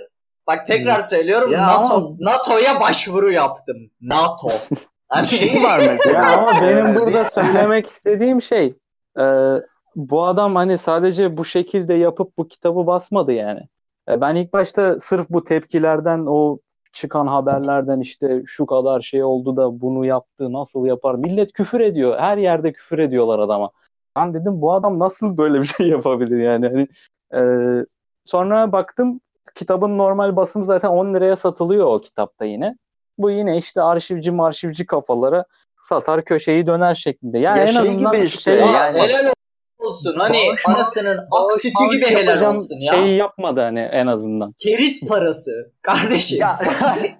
bak 0.47 0.65
tekrar 0.65 0.99
söylüyorum 0.99 1.51
Ya 1.51 1.65
NATO 1.67 1.93
ama- 1.93 2.15
NATO'ya 2.19 2.79
başvuru 2.81 3.31
yaptım. 3.31 3.77
NATO. 4.01 4.49
Hani 5.09 5.27
Şey 5.27 5.63
var 5.63 5.81
mesela. 5.87 6.17
Ya 6.17 6.37
ama 6.37 6.61
benim 6.61 6.95
burada 6.95 7.25
söylemek 7.25 7.87
istediğim 7.87 8.41
şey 8.41 8.75
e, 9.19 9.23
bu 9.95 10.25
adam 10.25 10.55
hani 10.55 10.77
sadece 10.77 11.37
bu 11.37 11.45
şekilde 11.45 11.93
yapıp 11.93 12.37
bu 12.37 12.47
kitabı 12.47 12.87
basmadı 12.87 13.33
yani. 13.33 13.59
E, 14.09 14.21
ben 14.21 14.35
ilk 14.35 14.53
başta 14.53 14.99
sırf 14.99 15.29
bu 15.29 15.43
tepkilerden 15.43 16.25
o 16.27 16.59
çıkan 16.93 17.27
haberlerden 17.27 17.99
işte 17.99 18.43
şu 18.45 18.65
kadar 18.65 19.01
şey 19.01 19.23
oldu 19.23 19.57
da 19.57 19.81
bunu 19.81 20.05
yaptı 20.05 20.53
nasıl 20.53 20.85
yapar 20.85 21.15
millet 21.15 21.53
küfür 21.53 21.79
ediyor 21.79 22.19
her 22.19 22.37
yerde 22.37 22.73
küfür 22.73 22.99
ediyorlar 22.99 23.39
adama. 23.39 23.71
Ben 24.15 24.33
dedim 24.33 24.61
bu 24.61 24.73
adam 24.73 24.99
nasıl 24.99 25.37
böyle 25.37 25.61
bir 25.61 25.67
şey 25.67 25.87
yapabilir 25.97 26.37
yani 26.37 26.67
hani 26.67 26.87
e, 27.33 27.41
sonra 28.25 28.71
baktım 28.71 29.21
kitabın 29.55 29.97
normal 29.97 30.35
basımı 30.35 30.65
zaten 30.65 30.89
10 30.89 31.13
liraya 31.13 31.35
satılıyor 31.35 31.87
o 31.87 32.01
kitapta 32.01 32.45
yine. 32.45 32.75
Bu 33.17 33.31
yine 33.31 33.57
işte 33.57 33.81
arşivci 33.81 34.31
marşivci 34.31 34.85
kafalara 34.85 35.45
satar 35.79 36.25
köşeyi 36.25 36.65
döner 36.67 36.95
şeklinde. 36.95 37.39
Yani 37.39 37.59
Ya 37.59 37.65
en 37.65 37.71
şey 37.71 37.81
azından 37.81 38.15
gibi 38.15 38.25
işte, 38.25 38.41
şey 38.41 38.55
Ya 38.55 38.65
yani- 38.65 38.99
helal 38.99 39.31
olsun. 39.79 40.15
Hani 40.17 40.37
Bağış- 40.37 40.61
anasının 40.65 41.17
ak 41.17 41.31
Bağış 41.31 41.61
sütü 41.61 41.95
gibi 41.95 42.05
helal 42.05 42.55
olsun 42.55 42.77
ya. 42.79 42.93
Şeyi 42.93 43.17
yapmadı 43.17 43.59
hani 43.61 43.79
en 43.79 44.07
azından. 44.07 44.53
Keriz 44.59 45.07
parası. 45.07 45.51
Kardeşim. 45.81 46.39
Ya, 46.41 46.57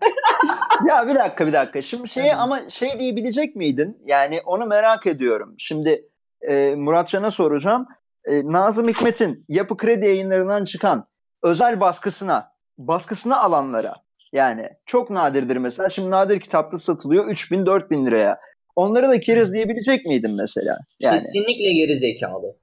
ya 0.88 1.08
bir 1.08 1.16
dakika 1.16 1.46
bir 1.46 1.54
dakika. 1.54 1.82
Şimdi 1.82 2.10
şey 2.10 2.34
ama 2.34 2.70
şey 2.70 3.00
diyebilecek 3.00 3.56
miydin? 3.56 3.98
Yani 4.06 4.42
onu 4.46 4.66
merak 4.66 5.08
ediyorum. 5.08 5.56
Şimdi 5.58 6.06
e, 6.50 6.76
Muratcan'a 6.76 7.32
soracağım. 7.32 7.88
E, 8.26 8.46
Nazım 8.52 8.88
Hikmet'in 8.88 9.46
Yapı 9.50 9.78
Kredi 9.78 10.06
yayınlarından 10.06 10.66
çıkan 10.66 11.08
özel 11.44 11.80
baskısına, 11.80 12.52
baskısına 12.78 13.38
alanlara 13.42 13.96
yani 14.34 14.70
çok 14.86 15.10
nadirdir 15.10 15.58
mesela. 15.58 15.90
Şimdi 15.90 16.12
nadir 16.12 16.40
kitapta 16.40 16.80
satılıyor 16.80 17.28
3000 17.28 17.66
4000 17.66 18.06
liraya. 18.06 18.40
Onları 18.76 19.08
da 19.10 19.20
keriz 19.20 19.54
diyebilecek 19.54 20.06
miydin 20.06 20.32
mesela? 20.32 20.78
Yani 21.02 21.14
Kesinlikle 21.14 21.74
geri 21.74 21.96
zekalı. 21.96 22.56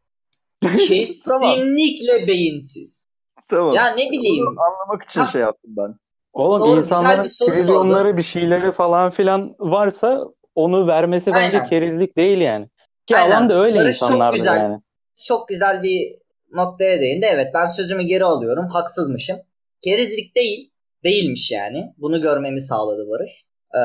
Kesinlikle 0.76 2.26
beyinsiz. 2.26 3.06
tamam. 3.48 3.74
Ya 3.74 3.86
ne 3.86 4.10
bileyim. 4.10 4.46
Bunu 4.46 4.60
anlamak 4.60 5.02
için 5.10 5.20
Ha. 5.20 5.26
şey 5.26 5.40
yaptım 5.40 5.70
ben. 5.76 5.94
Oğlum 6.32 6.60
Doğru, 6.60 6.80
insanların 6.80 7.26
televizyonları 7.38 8.16
bir 8.16 8.22
şeyleri 8.22 8.72
falan 8.72 9.10
filan 9.10 9.54
varsa 9.58 10.24
onu 10.54 10.86
vermesi 10.86 11.32
bence 11.32 11.56
Aynen. 11.56 11.68
kerizlik 11.68 12.16
değil 12.16 12.38
yani. 12.38 12.68
Ki 13.06 13.16
Aynen. 13.16 13.30
alan 13.36 13.50
da 13.50 13.54
öyle 13.54 13.78
Barış 13.78 13.98
çok 13.98 14.08
insanlardır 14.08 14.36
güzel. 14.36 14.56
yani. 14.56 14.80
Çok 15.16 15.48
güzel 15.48 15.82
bir 15.82 16.16
noktaya 16.54 17.00
değindi. 17.00 17.26
Evet 17.30 17.46
ben 17.54 17.66
sözümü 17.66 18.02
geri 18.02 18.24
alıyorum. 18.24 18.68
Haksızmışım. 18.68 19.36
Kerizlik 19.84 20.36
değil. 20.36 20.70
Değilmiş 21.04 21.52
yani. 21.52 21.94
Bunu 21.98 22.22
görmemi 22.22 22.60
sağladı 22.60 23.08
Barış. 23.08 23.46
Ee, 23.74 23.78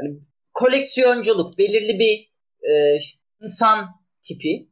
hani 0.00 0.20
koleksiyonculuk 0.54 1.58
belirli 1.58 1.98
bir 1.98 2.30
e, 2.70 2.72
insan 3.42 3.78
tipi 4.22 4.68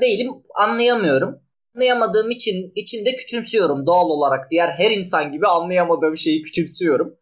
değilim. 0.00 0.28
Anlayamıyorum. 0.54 1.40
Anlayamadığım 1.76 2.30
için 2.30 2.72
içinde 2.74 3.16
küçümsüyorum 3.16 3.86
doğal 3.86 4.06
olarak. 4.06 4.50
Diğer 4.50 4.68
her 4.68 4.90
insan 4.90 5.32
gibi 5.32 5.46
anlayamadığım 5.46 6.16
şeyi 6.16 6.42
küçümsüyorum. 6.42 7.16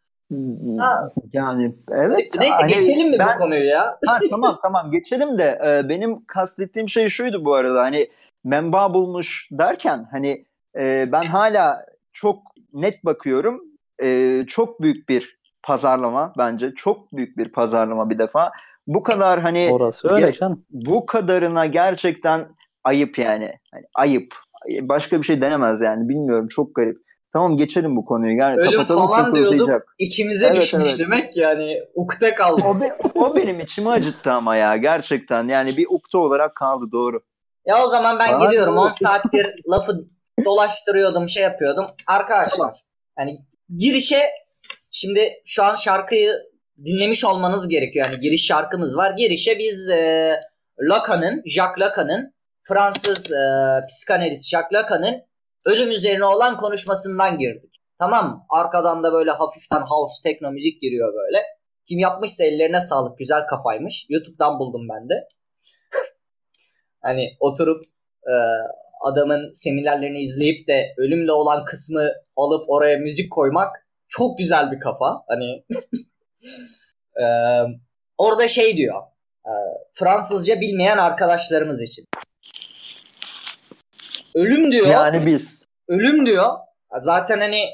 Ha. 0.79 1.09
Yani 1.33 1.75
evet. 1.90 2.29
Neyse 2.40 2.55
hani 2.61 2.75
geçelim 2.75 3.11
mi 3.11 3.18
ben- 3.18 3.35
bu 3.35 3.38
konuyu 3.38 3.64
ya? 3.64 3.98
Ha, 4.07 4.18
tamam 4.31 4.59
tamam 4.62 4.90
geçelim 4.90 5.38
de 5.38 5.61
e, 5.66 5.88
benim 5.88 6.25
kastettiğim 6.25 6.88
şey 6.88 7.09
şuydu 7.09 7.44
bu 7.44 7.55
arada 7.55 7.81
hani 7.81 8.09
menba 8.44 8.94
bulmuş 8.94 9.48
derken 9.52 10.07
hani 10.11 10.44
e, 10.78 11.09
ben 11.12 11.22
hala 11.22 11.87
çok 12.12 12.38
net 12.72 13.05
bakıyorum 13.05 13.61
E, 14.02 14.38
çok 14.46 14.81
büyük 14.83 15.09
bir 15.09 15.38
pazarlama 15.62 16.33
bence 16.38 16.72
çok 16.76 17.12
büyük 17.12 17.37
bir 17.38 17.52
pazarlama 17.52 18.11
bir 18.11 18.18
defa 18.18 18.50
bu 18.87 19.02
kadar 19.02 19.40
hani 19.40 19.68
Orası 19.72 20.14
öyle 20.14 20.33
canım. 20.33 20.64
bu 20.70 21.07
kadarına 21.07 21.66
gerçekten 21.66 22.48
ayıp 22.85 23.18
yani 23.18 23.52
hani 23.72 23.85
ayıp 23.94 24.35
başka 24.83 25.18
bir 25.18 25.26
şey 25.26 25.40
denemez 25.40 25.81
yani 25.81 26.09
bilmiyorum 26.09 26.48
çok 26.48 26.74
garip 26.74 26.96
tamam 27.33 27.57
geçelim 27.57 27.96
bu 27.96 28.05
konuyu 28.05 28.37
yani 28.38 28.61
Ölüm 28.61 28.70
kapatalım 28.70 29.07
falan 29.07 29.35
diyorduk. 29.35 29.70
İçimize 29.98 30.46
Evet, 30.46 30.57
düşmüş 30.57 30.85
evet. 30.88 30.98
demek 30.98 31.37
yani. 31.37 31.78
Ukde 31.94 32.35
kaldı. 32.35 32.62
o, 32.66 32.81
be- 32.81 32.96
o 33.14 33.37
benim 33.37 33.61
içimi 33.61 33.88
acıttı 33.90 34.33
ama 34.33 34.57
ya 34.57 34.76
gerçekten 34.76 35.48
yani 35.48 35.76
bir 35.76 35.87
ukde 35.90 36.18
olarak 36.18 36.55
kaldı 36.55 36.85
doğru. 36.92 37.20
Ya 37.66 37.85
o 37.85 37.87
zaman 37.87 38.18
ben 38.18 38.27
Sana 38.27 38.44
giriyorum. 38.44 38.75
ne 38.75 38.81
10 38.81 38.85
oldu? 38.87 38.94
saattir 38.94 39.46
lafı 39.70 39.92
dolaştırıyordum, 40.44 41.29
şey 41.29 41.42
yapıyordum. 41.42 41.87
Arkadaşlar 42.07 42.85
hani 43.16 43.38
girişe 43.77 44.31
şimdi 44.88 45.33
şu 45.44 45.64
an 45.64 45.75
şarkıyı 45.75 46.33
dinlemiş 46.85 47.25
olmanız 47.25 47.68
gerekiyor. 47.68 48.07
Yani 48.07 48.20
giriş 48.20 48.46
şarkımız 48.46 48.96
var. 48.96 49.11
Girişe 49.16 49.59
biz 49.59 49.90
e, 49.90 50.33
Lacan'ın, 50.81 51.42
Jacques 51.46 51.81
Lacan'ın 51.81 52.35
Fransız 52.62 53.33
e, 53.33 53.44
psikanalist 53.87 54.51
Jacques 54.51 54.72
Lacan'ın 54.72 55.22
ölüm 55.66 55.90
üzerine 55.90 56.25
olan 56.25 56.57
konuşmasından 56.57 57.38
girdik. 57.38 57.81
Tamam 57.98 58.31
mı? 58.31 58.46
Arkadan 58.48 59.03
da 59.03 59.12
böyle 59.12 59.31
hafiften 59.31 59.81
house 59.81 60.22
techno 60.22 60.51
müzik 60.51 60.83
giriyor 60.83 61.14
böyle. 61.14 61.38
Kim 61.88 61.98
yapmışsa 61.98 62.44
ellerine 62.44 62.81
sağlık. 62.81 63.18
Güzel 63.18 63.46
kafaymış. 63.46 64.07
YouTube'dan 64.09 64.59
buldum 64.59 64.88
ben 64.88 65.09
de. 65.09 65.14
Hani 67.03 67.37
oturup 67.41 67.83
e, 68.27 68.35
adamın 69.03 69.51
seminerlerini 69.53 70.21
izleyip 70.21 70.69
de 70.69 70.95
ölümle 70.97 71.33
olan 71.33 71.65
kısmı 71.65 72.12
alıp 72.37 72.71
oraya 72.71 72.97
müzik 72.97 73.33
koymak 73.33 73.87
çok 74.09 74.38
güzel 74.38 74.73
bir 74.73 74.81
kafa. 74.81 75.25
Hani 75.29 75.51
e, 77.23 77.25
orada 78.19 78.49
şey 78.49 78.77
diyor. 78.77 79.03
e, 79.47 79.53
Fransızca 79.93 80.61
bilmeyen 80.61 80.99
arkadaşlarımız 80.99 81.83
için. 81.83 82.05
Ölüm 84.35 84.73
diyor. 84.73 84.87
Yani 84.87 85.27
biz. 85.27 85.67
Ölüm 85.88 86.27
diyor. 86.27 86.51
Zaten 87.01 87.41
hani 87.41 87.65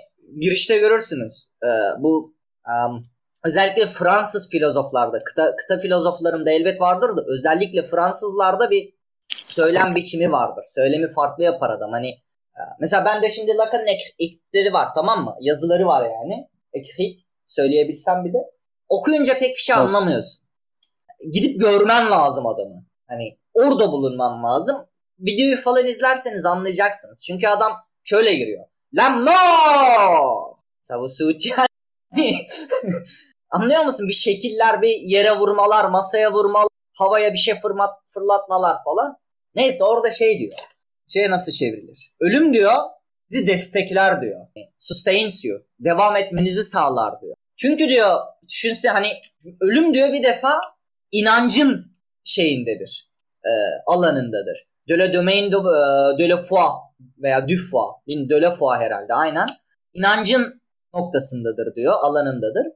girişte 0.40 0.78
görürsünüz. 0.78 1.48
E, 1.64 1.68
bu 1.98 2.34
em, 2.66 3.02
özellikle 3.44 3.86
Fransız 3.86 4.50
filozoflarda, 4.50 5.18
kıta, 5.24 5.56
kıta 5.56 5.80
filozoflarında 5.80 6.50
elbet 6.50 6.80
vardır 6.80 7.16
da 7.16 7.22
özellikle 7.26 7.82
Fransızlarda 7.86 8.70
bir 8.70 8.97
söylem 9.44 9.94
biçimi 9.94 10.32
vardır. 10.32 10.62
Söylemi 10.64 11.12
farklı 11.12 11.44
yapar 11.44 11.70
adam. 11.70 11.90
Hani 11.92 12.08
e, 12.56 12.60
mesela 12.80 13.04
ben 13.04 13.22
de 13.22 13.28
şimdi 13.28 13.56
Lacan'ın 13.56 13.86
ek- 13.86 14.14
ekleri 14.18 14.72
var 14.72 14.88
tamam 14.94 15.24
mı? 15.24 15.36
Yazıları 15.40 15.86
var 15.86 16.10
yani. 16.10 16.48
Ekrit 16.72 17.20
söyleyebilsem 17.44 18.24
bir 18.24 18.32
de. 18.32 18.38
Okuyunca 18.88 19.38
pek 19.38 19.50
bir 19.50 19.60
şey 19.60 19.76
anlamıyorsun. 19.76 20.44
Gidip 21.32 21.60
görmen 21.60 22.10
lazım 22.10 22.46
adamı. 22.46 22.84
Hani 23.08 23.38
orada 23.54 23.92
bulunman 23.92 24.44
lazım. 24.44 24.76
Videoyu 25.18 25.56
falan 25.56 25.86
izlerseniz 25.86 26.46
anlayacaksınız. 26.46 27.24
Çünkü 27.26 27.46
adam 27.48 27.72
şöyle 28.04 28.34
giriyor. 28.34 28.64
La 28.94 29.10
mort! 29.10 30.58
Ça 30.82 30.98
vous 30.98 31.18
soutient. 31.18 31.68
Anlıyor 33.50 33.82
musun? 33.84 34.08
Bir 34.08 34.12
şekiller, 34.12 34.82
bir 34.82 35.00
yere 35.02 35.32
vurmalar, 35.32 35.84
masaya 35.90 36.32
vurmalar, 36.32 36.67
havaya 36.98 37.32
bir 37.32 37.38
şey 37.38 37.60
fırlat, 37.60 37.90
fırlatmalar 38.14 38.76
falan. 38.84 39.16
Neyse 39.54 39.84
orada 39.84 40.10
şey 40.12 40.38
diyor. 40.38 40.52
Şey 41.08 41.30
nasıl 41.30 41.52
çevrilir? 41.52 42.12
Ölüm 42.20 42.52
diyor, 42.52 42.72
sizi 43.32 43.46
destekler 43.46 44.22
diyor. 44.22 44.46
Sustains 44.78 45.44
you. 45.44 45.62
Devam 45.80 46.16
etmenizi 46.16 46.64
sağlar 46.64 47.20
diyor. 47.20 47.36
Çünkü 47.56 47.88
diyor, 47.88 48.20
düşünse 48.48 48.88
hani 48.88 49.08
ölüm 49.60 49.94
diyor 49.94 50.12
bir 50.12 50.22
defa 50.22 50.60
inancın 51.12 51.86
şeyindedir. 52.24 53.10
E, 53.44 53.50
alanındadır. 53.86 54.68
De 54.88 54.98
la 54.98 55.12
domaine 55.12 55.52
de, 55.52 55.56
e, 55.56 56.18
de 56.18 56.28
la 56.28 56.42
foi 56.42 56.68
veya 57.18 57.48
du 57.48 57.54
foi. 57.70 58.28
De 58.28 58.40
la 58.40 58.50
foi 58.50 58.76
herhalde 58.78 59.14
aynen. 59.14 59.46
İnancın 59.94 60.62
noktasındadır 60.94 61.74
diyor, 61.74 61.94
alanındadır. 62.00 62.66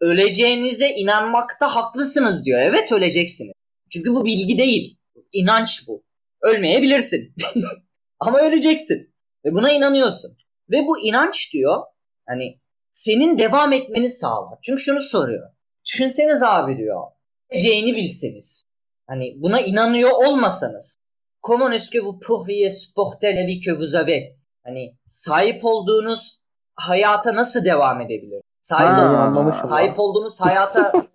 Öleceğinize 0.00 0.88
inanmakta 0.88 1.76
haklısınız 1.76 2.44
diyor. 2.44 2.60
Evet 2.62 2.92
öleceksiniz. 2.92 3.52
Çünkü 3.92 4.14
bu 4.14 4.24
bilgi 4.24 4.58
değil. 4.58 4.98
İnanç 5.32 5.88
bu. 5.88 6.02
Ölmeyebilirsin. 6.42 7.34
Ama 8.20 8.38
öleceksin. 8.38 9.14
Ve 9.44 9.52
buna 9.52 9.72
inanıyorsun. 9.72 10.36
Ve 10.70 10.86
bu 10.86 11.06
inanç 11.06 11.52
diyor 11.52 11.82
hani 12.26 12.60
senin 12.92 13.38
devam 13.38 13.72
etmeni 13.72 14.08
sağlar. 14.08 14.58
Çünkü 14.62 14.82
şunu 14.82 15.00
soruyor. 15.00 15.50
Düşünseniz 15.86 16.42
abi 16.42 16.76
diyor. 16.76 17.02
Öleceğini 17.50 17.96
bilseniz. 17.96 18.62
Hani 19.06 19.34
buna 19.36 19.60
inanıyor 19.60 20.10
olmasanız. 20.10 20.96
Comment 21.42 21.74
est-ce 21.74 21.90
que 21.90 22.00
vous 22.00 22.18
pourriez 22.26 22.70
supporter 22.70 23.36
la 23.36 23.46
vie 23.46 23.60
que 23.60 23.72
vous 23.72 23.94
avez? 23.94 24.36
Hani 24.64 24.96
sahip 25.06 25.64
olduğunuz 25.64 26.38
hayata 26.74 27.34
nasıl 27.34 27.64
devam 27.64 28.00
edebilir? 28.00 28.42
Sahip, 28.60 28.88
Ha, 28.88 29.58
sahip 29.58 29.98
olduğunuz 29.98 30.40
hayata 30.40 30.92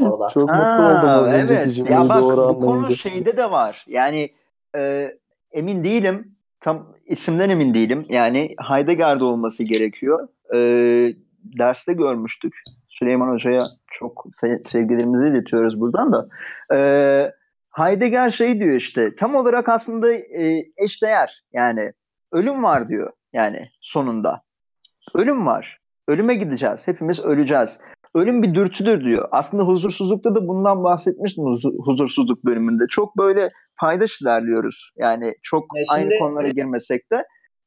orada. 0.00 0.28
Çok 0.34 0.48
mutlu 0.48 0.54
Ha, 0.54 0.98
oldum 0.98 1.10
az 1.10 1.26
önceki 1.26 1.52
evet. 1.54 1.74
cümleyi 1.74 1.94
Ya 1.94 2.08
bak 2.08 2.22
doğru 2.22 2.36
bu 2.48 2.60
konu 2.60 2.70
anlayınca. 2.70 2.96
şeyde 2.96 3.36
de 3.36 3.50
var. 3.50 3.84
Yani 3.88 4.30
e, 4.76 5.12
emin 5.52 5.84
değilim. 5.84 6.34
Tam 6.60 6.94
isimden 7.06 7.50
emin 7.50 7.74
değilim. 7.74 8.06
Yani 8.08 8.54
Heidegger'de 8.68 9.24
olması 9.24 9.64
gerekiyor. 9.64 10.28
E, 10.54 10.58
derste 11.58 11.92
görmüştük. 11.92 12.54
Süleyman 12.88 13.28
Hoca'ya 13.32 13.58
çok 13.90 14.24
se- 14.42 14.62
sevgilerimizi 14.62 15.28
iletiyoruz 15.28 15.80
buradan 15.80 16.12
da. 16.12 16.28
E, 16.76 16.78
Heidegger 17.70 18.30
şey 18.30 18.60
diyor 18.60 18.76
işte 18.76 19.16
tam 19.16 19.34
olarak 19.34 19.68
aslında 19.68 20.12
e, 20.12 20.64
eşdeğer. 20.76 21.44
Yani 21.52 21.92
ölüm 22.32 22.62
var 22.62 22.88
diyor 22.88 23.12
yani 23.32 23.60
sonunda. 23.80 24.42
Ölüm 25.14 25.46
var. 25.46 25.78
Ölüme 26.08 26.34
gideceğiz. 26.34 26.88
Hepimiz 26.88 27.20
öleceğiz. 27.20 27.80
Ölüm 28.14 28.42
bir 28.42 28.54
dürtüdür 28.54 29.04
diyor. 29.04 29.28
Aslında 29.32 29.62
huzursuzlukta 29.62 30.34
da 30.34 30.48
bundan 30.48 30.84
bahsetmiştim 30.84 31.44
huzu- 31.44 31.76
huzursuzluk 31.84 32.44
bölümünde. 32.44 32.84
Çok 32.90 33.18
böyle 33.18 33.48
paydaş 33.80 34.20
ilerliyoruz. 34.22 34.90
Yani 34.96 35.32
çok 35.42 35.62
Ya 35.76 35.82
aynı 35.94 36.02
şimdi- 36.10 36.18
konulara 36.18 36.48
girmesek 36.48 37.12
de. 37.12 37.16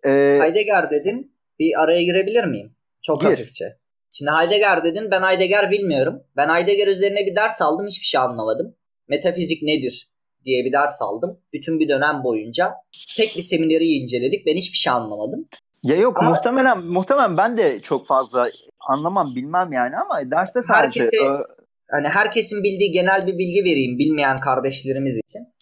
Ee, 0.05 0.39
Heidegger 0.41 0.91
dedin. 0.91 1.35
Bir 1.59 1.83
araya 1.83 2.03
girebilir 2.03 2.43
miyim? 2.45 2.75
Çok 3.01 3.21
Gir. 3.21 3.27
hafifçe. 3.27 3.65
Şimdi 4.11 4.31
Heidegger 4.31 4.83
dedin. 4.83 5.11
Ben 5.11 5.21
Heidegger 5.21 5.71
bilmiyorum. 5.71 6.23
Ben 6.37 6.49
Heidegger 6.49 6.87
üzerine 6.87 7.25
bir 7.25 7.35
ders 7.35 7.61
aldım. 7.61 7.85
Hiçbir 7.87 8.05
şey 8.05 8.21
anlamadım. 8.21 8.75
Metafizik 9.09 9.63
nedir 9.63 10.11
diye 10.45 10.65
bir 10.65 10.71
ders 10.73 11.01
aldım. 11.01 11.39
Bütün 11.53 11.79
bir 11.79 11.89
dönem 11.89 12.23
boyunca. 12.23 12.73
Tek 13.17 13.35
bir 13.35 13.41
semineri 13.41 13.85
inceledik. 13.85 14.45
Ben 14.45 14.55
hiçbir 14.55 14.77
şey 14.77 14.93
anlamadım. 14.93 15.47
Ya 15.83 15.95
yok 15.95 16.17
Ama- 16.21 16.29
muhtemelen 16.29 16.83
muhtemelen 16.83 17.37
ben 17.37 17.57
de 17.57 17.81
çok 17.81 18.07
fazla 18.07 18.43
anlamam 18.79 19.35
bilmem 19.35 19.73
yani 19.73 19.97
ama 19.97 20.31
derste 20.31 20.61
sadece 20.61 20.99
Herkese- 20.99 21.23
e, 21.23 21.57
Hani 21.91 22.07
herkesin 22.07 22.63
bildiği 22.63 22.91
genel 22.91 23.27
bir 23.27 23.37
bilgi 23.37 23.63
vereyim 23.63 23.97
bilmeyen 23.97 24.37
kardeşlerimiz 24.37 25.17
için. 25.17 25.53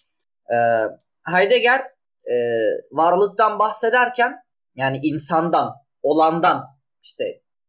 Ee, 0.52 0.56
Heidegger 1.32 1.80
e, 2.24 2.36
varlıktan 2.92 3.58
bahsederken 3.58 4.32
yani 4.74 5.00
insandan, 5.02 5.74
olandan 6.02 6.62
işte 7.02 7.24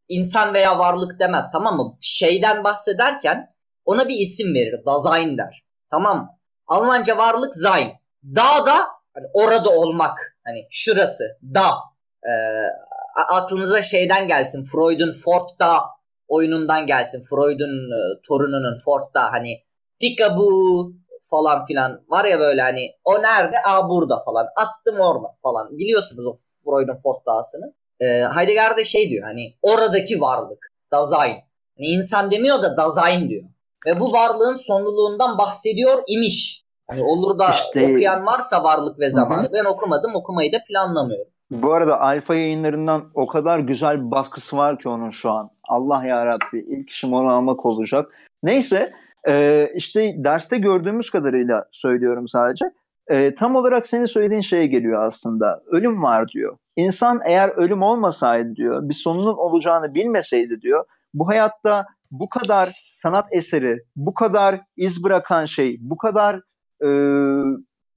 insan 0.08 0.54
veya 0.54 0.78
varlık 0.78 1.20
demez 1.20 1.52
tamam 1.52 1.76
mı? 1.76 1.96
Şeyden 2.00 2.64
bahsederken 2.64 3.54
ona 3.84 4.08
bir 4.08 4.14
isim 4.16 4.54
verir. 4.54 4.74
Dasein 4.86 5.38
der. 5.38 5.64
Tamam 5.90 6.18
mı? 6.18 6.28
Almanca 6.66 7.16
varlık 7.16 7.54
sein. 7.54 7.92
Da 8.24 8.66
da 8.66 8.76
hani 9.14 9.26
orada 9.34 9.70
olmak. 9.70 10.38
Hani 10.44 10.66
şurası. 10.70 11.24
Da. 11.54 11.64
A- 13.16 13.36
aklınıza 13.36 13.82
şeyden 13.82 14.28
gelsin. 14.28 14.64
Freud'un 14.64 15.12
Fort'ta 15.24 15.80
oyunundan 16.28 16.86
gelsin. 16.86 17.22
Freud'un 17.30 17.90
e, 17.98 18.00
torununun 18.28 18.76
Fort'ta 18.84 19.32
hani 19.32 19.62
Pikabu 20.00 20.92
falan 21.30 21.66
filan 21.66 22.00
var 22.08 22.24
ya 22.24 22.38
böyle 22.40 22.62
hani 22.62 22.90
o 23.04 23.22
nerede? 23.22 23.56
Aa 23.66 23.88
burada 23.88 24.22
falan. 24.24 24.46
Attım 24.56 25.00
orada 25.00 25.28
falan. 25.42 25.78
Biliyorsunuz 25.78 26.26
o 26.26 26.36
Freud'un 26.64 27.00
Fort 27.02 27.26
dağısını. 27.26 27.74
Ee, 28.00 28.06
Heidegger 28.36 28.76
de 28.76 28.84
şey 28.84 29.08
diyor 29.10 29.24
hani 29.26 29.54
oradaki 29.62 30.20
varlık. 30.20 30.72
Dasein. 30.92 31.36
Hani 31.76 31.86
insan 31.86 32.30
demiyor 32.30 32.62
da 32.62 32.76
Dasein 32.76 33.28
diyor. 33.28 33.44
Ve 33.86 34.00
bu 34.00 34.12
varlığın 34.12 34.56
sonluluğundan 34.56 35.38
bahsediyor 35.38 36.02
imiş. 36.08 36.64
Hani 36.90 37.02
olur 37.02 37.38
da 37.38 37.50
İşte- 37.50 37.82
okuyan 37.82 38.26
varsa 38.26 38.64
varlık 38.64 38.98
ve 39.00 39.10
zamanı. 39.10 39.52
Ben 39.52 39.64
okumadım 39.64 40.14
okumayı 40.14 40.52
da 40.52 40.56
planlamıyorum. 40.68 41.32
Bu 41.50 41.72
arada 41.72 42.00
Alfa 42.00 42.34
yayınlarından 42.34 43.04
o 43.14 43.26
kadar 43.26 43.58
güzel 43.58 44.06
bir 44.06 44.10
baskısı 44.10 44.56
var 44.56 44.78
ki 44.78 44.88
onun 44.88 45.10
şu 45.10 45.30
an. 45.30 45.50
Allah 45.64 46.04
ya 46.04 46.26
Rabbi 46.26 46.58
ilk 46.68 46.90
işim 46.90 47.12
onu 47.12 47.30
almak 47.30 47.66
olacak. 47.66 48.14
Neyse 48.42 48.90
e, 49.28 49.68
işte 49.74 50.14
derste 50.24 50.58
gördüğümüz 50.58 51.10
kadarıyla 51.10 51.64
söylüyorum 51.72 52.28
sadece. 52.28 52.64
E, 53.08 53.34
tam 53.34 53.56
olarak 53.56 53.86
senin 53.86 54.06
söylediğin 54.06 54.40
şeye 54.40 54.66
geliyor 54.66 55.02
aslında. 55.02 55.62
Ölüm 55.66 56.02
var 56.02 56.28
diyor. 56.28 56.56
İnsan 56.76 57.20
eğer 57.24 57.48
ölüm 57.48 57.82
olmasaydı 57.82 58.56
diyor, 58.56 58.88
bir 58.88 58.94
sonunun 58.94 59.36
olacağını 59.36 59.94
bilmeseydi 59.94 60.60
diyor, 60.60 60.84
bu 61.14 61.28
hayatta 61.28 61.86
bu 62.10 62.28
kadar 62.28 62.68
sanat 62.72 63.26
eseri, 63.30 63.82
bu 63.96 64.14
kadar 64.14 64.60
iz 64.76 65.04
bırakan 65.04 65.44
şey, 65.44 65.76
bu 65.80 65.96
kadar 65.96 66.36
e, 66.82 66.88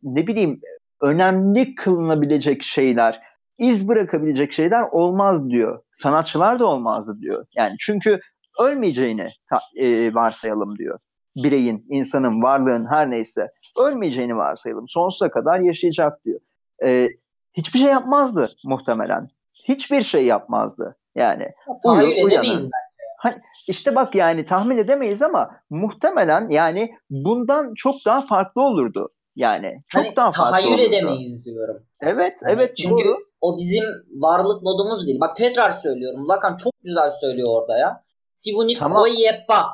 ne 0.04 0.28
bileyim 0.28 0.62
önemli 1.02 1.76
kılınabilecek 1.76 2.64
şeyler, 2.64 3.22
iz 3.62 3.88
bırakabilecek 3.90 4.54
şeyler 4.54 4.82
olmaz 4.92 5.50
diyor. 5.50 5.82
Sanatçılar 5.94 6.60
da 6.60 6.66
olmazdı 6.66 7.18
diyor. 7.22 7.46
Yani 7.58 7.76
çünkü 7.80 8.20
ölmeyeceğini 8.60 9.28
e, 9.76 10.14
varsayalım 10.14 10.78
diyor. 10.78 11.00
Bireyin, 11.36 11.86
insanın, 11.90 12.42
varlığın 12.44 12.86
her 12.90 13.10
neyse 13.10 13.48
ölmeyeceğini 13.80 14.38
varsayalım. 14.38 14.86
Sonsuza 14.88 15.32
kadar 15.32 15.60
yaşayacak 15.60 16.26
diyor. 16.26 16.40
E, 16.84 17.10
hiçbir 17.54 17.80
şey 17.80 17.90
yapmazdı 17.92 18.50
muhtemelen. 18.66 19.28
Hiçbir 19.68 20.02
şey 20.02 20.26
yapmazdı. 20.26 20.96
Yani 21.16 21.48
Tahayyül 21.84 22.16
Uyur, 22.16 22.26
uyanır. 22.28 22.62
işte 23.68 23.96
bak 23.96 24.16
yani 24.16 24.46
tahmin 24.46 24.78
edemeyiz 24.78 25.22
ama 25.22 25.52
muhtemelen 25.70 26.50
yani 26.50 26.92
bundan 27.10 27.74
çok 27.74 27.96
daha 28.06 28.22
farklı 28.22 28.62
olurdu. 28.62 29.10
Yani 29.36 29.80
çok 29.90 30.06
Hani 30.06 30.16
daha 30.16 30.32
farklı 30.32 30.44
tahayyül 30.52 30.68
olurdu. 30.70 30.82
edemeyiz 30.96 31.46
diyorum. 31.46 31.78
Evet, 32.02 32.34
Hani 32.44 32.54
evet 32.54 32.78
çünkü 32.78 33.04
doğru. 33.06 33.18
O 33.42 33.58
bizim 33.58 33.84
varlık 34.12 34.64
modumuz 34.64 35.08
değil. 35.08 35.20
Bak 35.20 35.36
tekrar 35.36 35.72
söylüyorum. 35.72 36.28
Lacan 36.30 36.58
çok 36.58 36.74
güzel 36.84 37.12
söylüyor 37.22 37.48
orada 37.52 37.78
ya. 37.78 38.04
Si 38.36 38.52
vous 38.54 38.68
n'y 38.68 38.78
Tamam. 38.80 38.98
croyez 39.04 39.36
pas. 39.48 39.66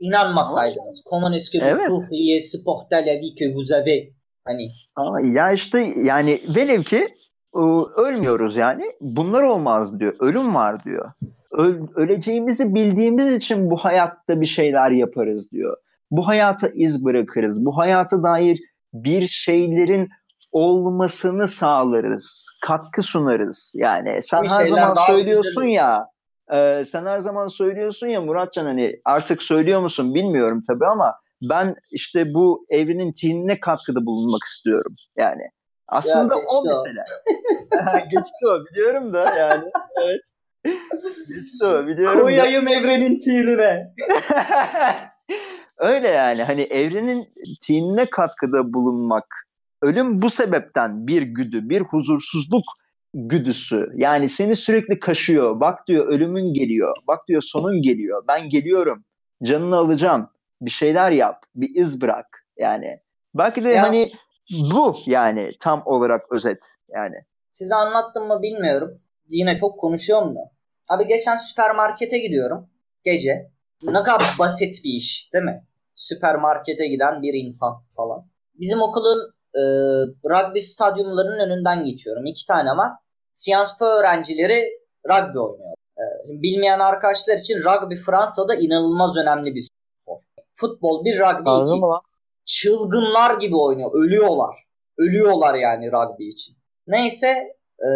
İnanmasaydınız. 0.00 1.04
Comment 1.10 1.34
est-ce 1.34 1.50
que 1.58 1.58
Evet. 1.64 1.90
vous 1.90 2.02
pourriez 2.08 2.40
supporter 2.52 3.06
la 3.06 3.20
vie 3.20 3.34
que 3.34 3.54
vous 3.54 3.72
avez? 3.72 4.12
Hani 4.44 4.70
Aa, 4.96 5.20
ya 5.20 5.52
işte 5.52 5.78
yani 6.04 6.40
velev 6.56 6.82
ki 6.82 7.08
e, 7.54 7.58
ölmüyoruz 7.96 8.56
yani. 8.56 8.84
Bunlar 9.00 9.42
olmaz 9.42 10.00
diyor. 10.00 10.16
Ölüm 10.20 10.54
var 10.54 10.84
diyor. 10.84 11.12
Öl- 11.52 11.88
öleceğimizi 11.94 12.74
bildiğimiz 12.74 13.32
için 13.32 13.70
bu 13.70 13.76
hayatta 13.76 14.40
bir 14.40 14.46
şeyler 14.46 14.90
yaparız 14.90 15.52
diyor. 15.52 15.76
Bu 16.10 16.26
hayata 16.26 16.68
iz 16.74 17.04
bırakırız. 17.04 17.64
Bu 17.64 17.76
hayata 17.76 18.22
dair 18.22 18.60
bir 18.92 19.26
şeylerin 19.26 20.08
olmasını 20.56 21.48
sağlarız. 21.48 22.46
Katkı 22.62 23.02
sunarız. 23.02 23.72
Yani 23.76 24.18
sen 24.22 24.42
Bir 24.42 24.48
her 24.48 24.66
zaman 24.66 24.94
söylüyorsun 25.06 25.62
güzel 25.62 25.74
ya 25.74 26.06
e, 26.52 26.84
sen 26.84 27.06
her 27.06 27.20
zaman 27.20 27.48
söylüyorsun 27.48 28.06
ya 28.06 28.20
Muratcan 28.20 28.64
hani 28.64 29.00
artık 29.04 29.42
söylüyor 29.42 29.80
musun 29.80 30.14
bilmiyorum 30.14 30.62
tabii 30.68 30.86
ama 30.86 31.14
ben 31.42 31.74
işte 31.92 32.34
bu 32.34 32.66
evrenin 32.70 33.12
tinine 33.12 33.60
katkıda 33.60 34.06
bulunmak 34.06 34.42
istiyorum. 34.44 34.94
Yani 35.16 35.42
aslında 35.88 36.34
geçti 36.34 36.48
o 36.50 36.64
mesele. 36.68 37.04
geçti 38.10 38.46
o 38.46 38.64
biliyorum 38.64 39.12
da 39.12 39.36
yani. 39.36 39.70
Evet. 40.02 40.20
Geçti 40.92 41.66
o 41.66 41.86
biliyorum 41.86 42.18
da. 42.18 42.22
koyayım 42.22 42.68
evrenin 42.68 43.18
tirine. 43.18 43.94
Öyle 45.78 46.08
yani 46.08 46.42
hani 46.42 46.62
evrenin 46.62 47.28
tinine 47.62 48.06
katkıda 48.06 48.72
bulunmak. 48.72 49.45
Ölüm 49.82 50.22
bu 50.22 50.30
sebepten 50.30 51.06
bir 51.06 51.22
güdü, 51.22 51.68
bir 51.68 51.80
huzursuzluk 51.80 52.64
güdüsü. 53.14 53.88
Yani 53.94 54.28
seni 54.28 54.56
sürekli 54.56 54.98
kaşıyor. 55.00 55.60
Bak 55.60 55.86
diyor 55.88 56.06
ölümün 56.06 56.54
geliyor. 56.54 56.96
Bak 57.08 57.28
diyor 57.28 57.42
sonun 57.42 57.82
geliyor. 57.82 58.24
Ben 58.28 58.48
geliyorum. 58.48 59.04
Canını 59.42 59.76
alacağım. 59.76 60.30
Bir 60.60 60.70
şeyler 60.70 61.10
yap. 61.10 61.42
Bir 61.54 61.80
iz 61.80 62.00
bırak. 62.00 62.46
Yani 62.56 63.00
belki 63.34 63.64
de 63.64 63.68
Ya- 63.70 63.82
hani 63.82 64.12
bu 64.72 64.96
yani 65.06 65.50
tam 65.60 65.82
olarak 65.84 66.32
özet 66.32 66.64
yani. 66.88 67.16
Size 67.50 67.74
anlattım 67.74 68.26
mı 68.26 68.42
bilmiyorum. 68.42 69.00
Yine 69.28 69.58
çok 69.58 69.80
konuşuyorum 69.80 70.34
da. 70.34 70.40
Abi 70.88 71.06
geçen 71.06 71.36
süpermarkete 71.36 72.18
gidiyorum. 72.18 72.68
Gece. 73.04 73.50
Ne 73.82 74.02
kadar 74.02 74.36
basit 74.38 74.84
bir 74.84 74.90
iş 74.90 75.30
değil 75.32 75.44
mi? 75.44 75.64
Süpermarkete 75.94 76.86
giden 76.86 77.22
bir 77.22 77.34
insan 77.44 77.82
falan. 77.96 78.26
Bizim 78.54 78.82
okulun 78.82 79.34
e, 79.56 79.62
rugby 80.30 80.60
stadyumlarının 80.60 81.38
önünden 81.38 81.84
geçiyorum. 81.84 82.26
İki 82.26 82.46
tane 82.46 82.70
var. 82.70 82.90
Sciences 83.32 83.78
Po 83.78 83.84
öğrencileri 83.84 84.68
rugby 85.08 85.38
oynuyor. 85.38 85.74
E, 85.98 86.04
bilmeyen 86.28 86.78
arkadaşlar 86.78 87.34
için 87.38 87.58
rugby 87.58 87.94
Fransa'da 87.94 88.54
inanılmaz 88.54 89.16
önemli 89.16 89.54
bir 89.54 89.62
spor. 89.62 90.16
Futbol 90.54 91.04
bir 91.04 91.18
rugby 91.18 91.50
Anladın 91.50 91.72
iki 91.72 91.80
mı 91.80 92.00
çılgınlar 92.46 93.40
gibi 93.40 93.56
oynuyor. 93.56 93.90
Ölüyorlar. 93.94 94.66
Ölüyorlar 94.98 95.54
yani 95.54 95.92
rugby 95.92 96.28
için. 96.28 96.56
Neyse 96.86 97.28
e, 97.78 97.88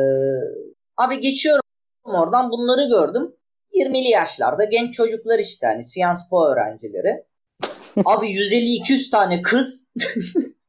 abi 0.97 1.21
geçiyorum 1.21 1.63
oradan 2.05 2.51
bunları 2.51 2.89
gördüm. 2.89 3.37
20'li 3.75 4.09
yaşlarda 4.09 4.65
genç 4.65 4.95
çocuklar 4.95 5.39
işte 5.39 5.67
hani 5.67 5.85
Sciences 5.85 6.29
Po 6.31 6.47
öğrencileri. 6.47 7.25
Abi 8.05 8.27
150-200 8.27 9.11
tane 9.11 9.43
kız 9.43 9.89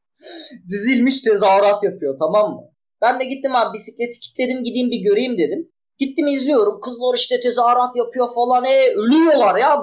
dizilmiş 0.68 1.20
tezahürat 1.20 1.84
yapıyor 1.84 2.16
tamam 2.18 2.50
mı? 2.54 2.62
Ben 3.02 3.20
de 3.20 3.24
gittim 3.24 3.56
abi 3.56 3.74
bisikleti 3.74 4.20
kilitledim 4.20 4.64
gideyim 4.64 4.90
bir 4.90 5.00
göreyim 5.00 5.38
dedim. 5.38 5.68
Gittim 5.98 6.26
izliyorum. 6.26 6.80
Kızlar 6.80 7.14
işte 7.14 7.40
tezahürat 7.40 7.96
yapıyor 7.96 8.34
falan. 8.34 8.64
E 8.64 8.80
ölüyorlar 8.96 9.56
ya. 9.58 9.76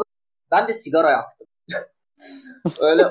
Ben 0.51 0.67
de 0.67 0.73
sigara 0.73 1.09
yaktım. 1.09 1.47
Öyle 2.79 3.03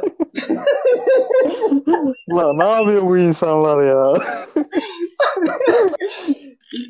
Ulan 2.33 2.59
ne 2.59 2.70
yapıyor 2.70 3.03
bu 3.03 3.18
insanlar 3.18 3.87
ya? 3.87 4.18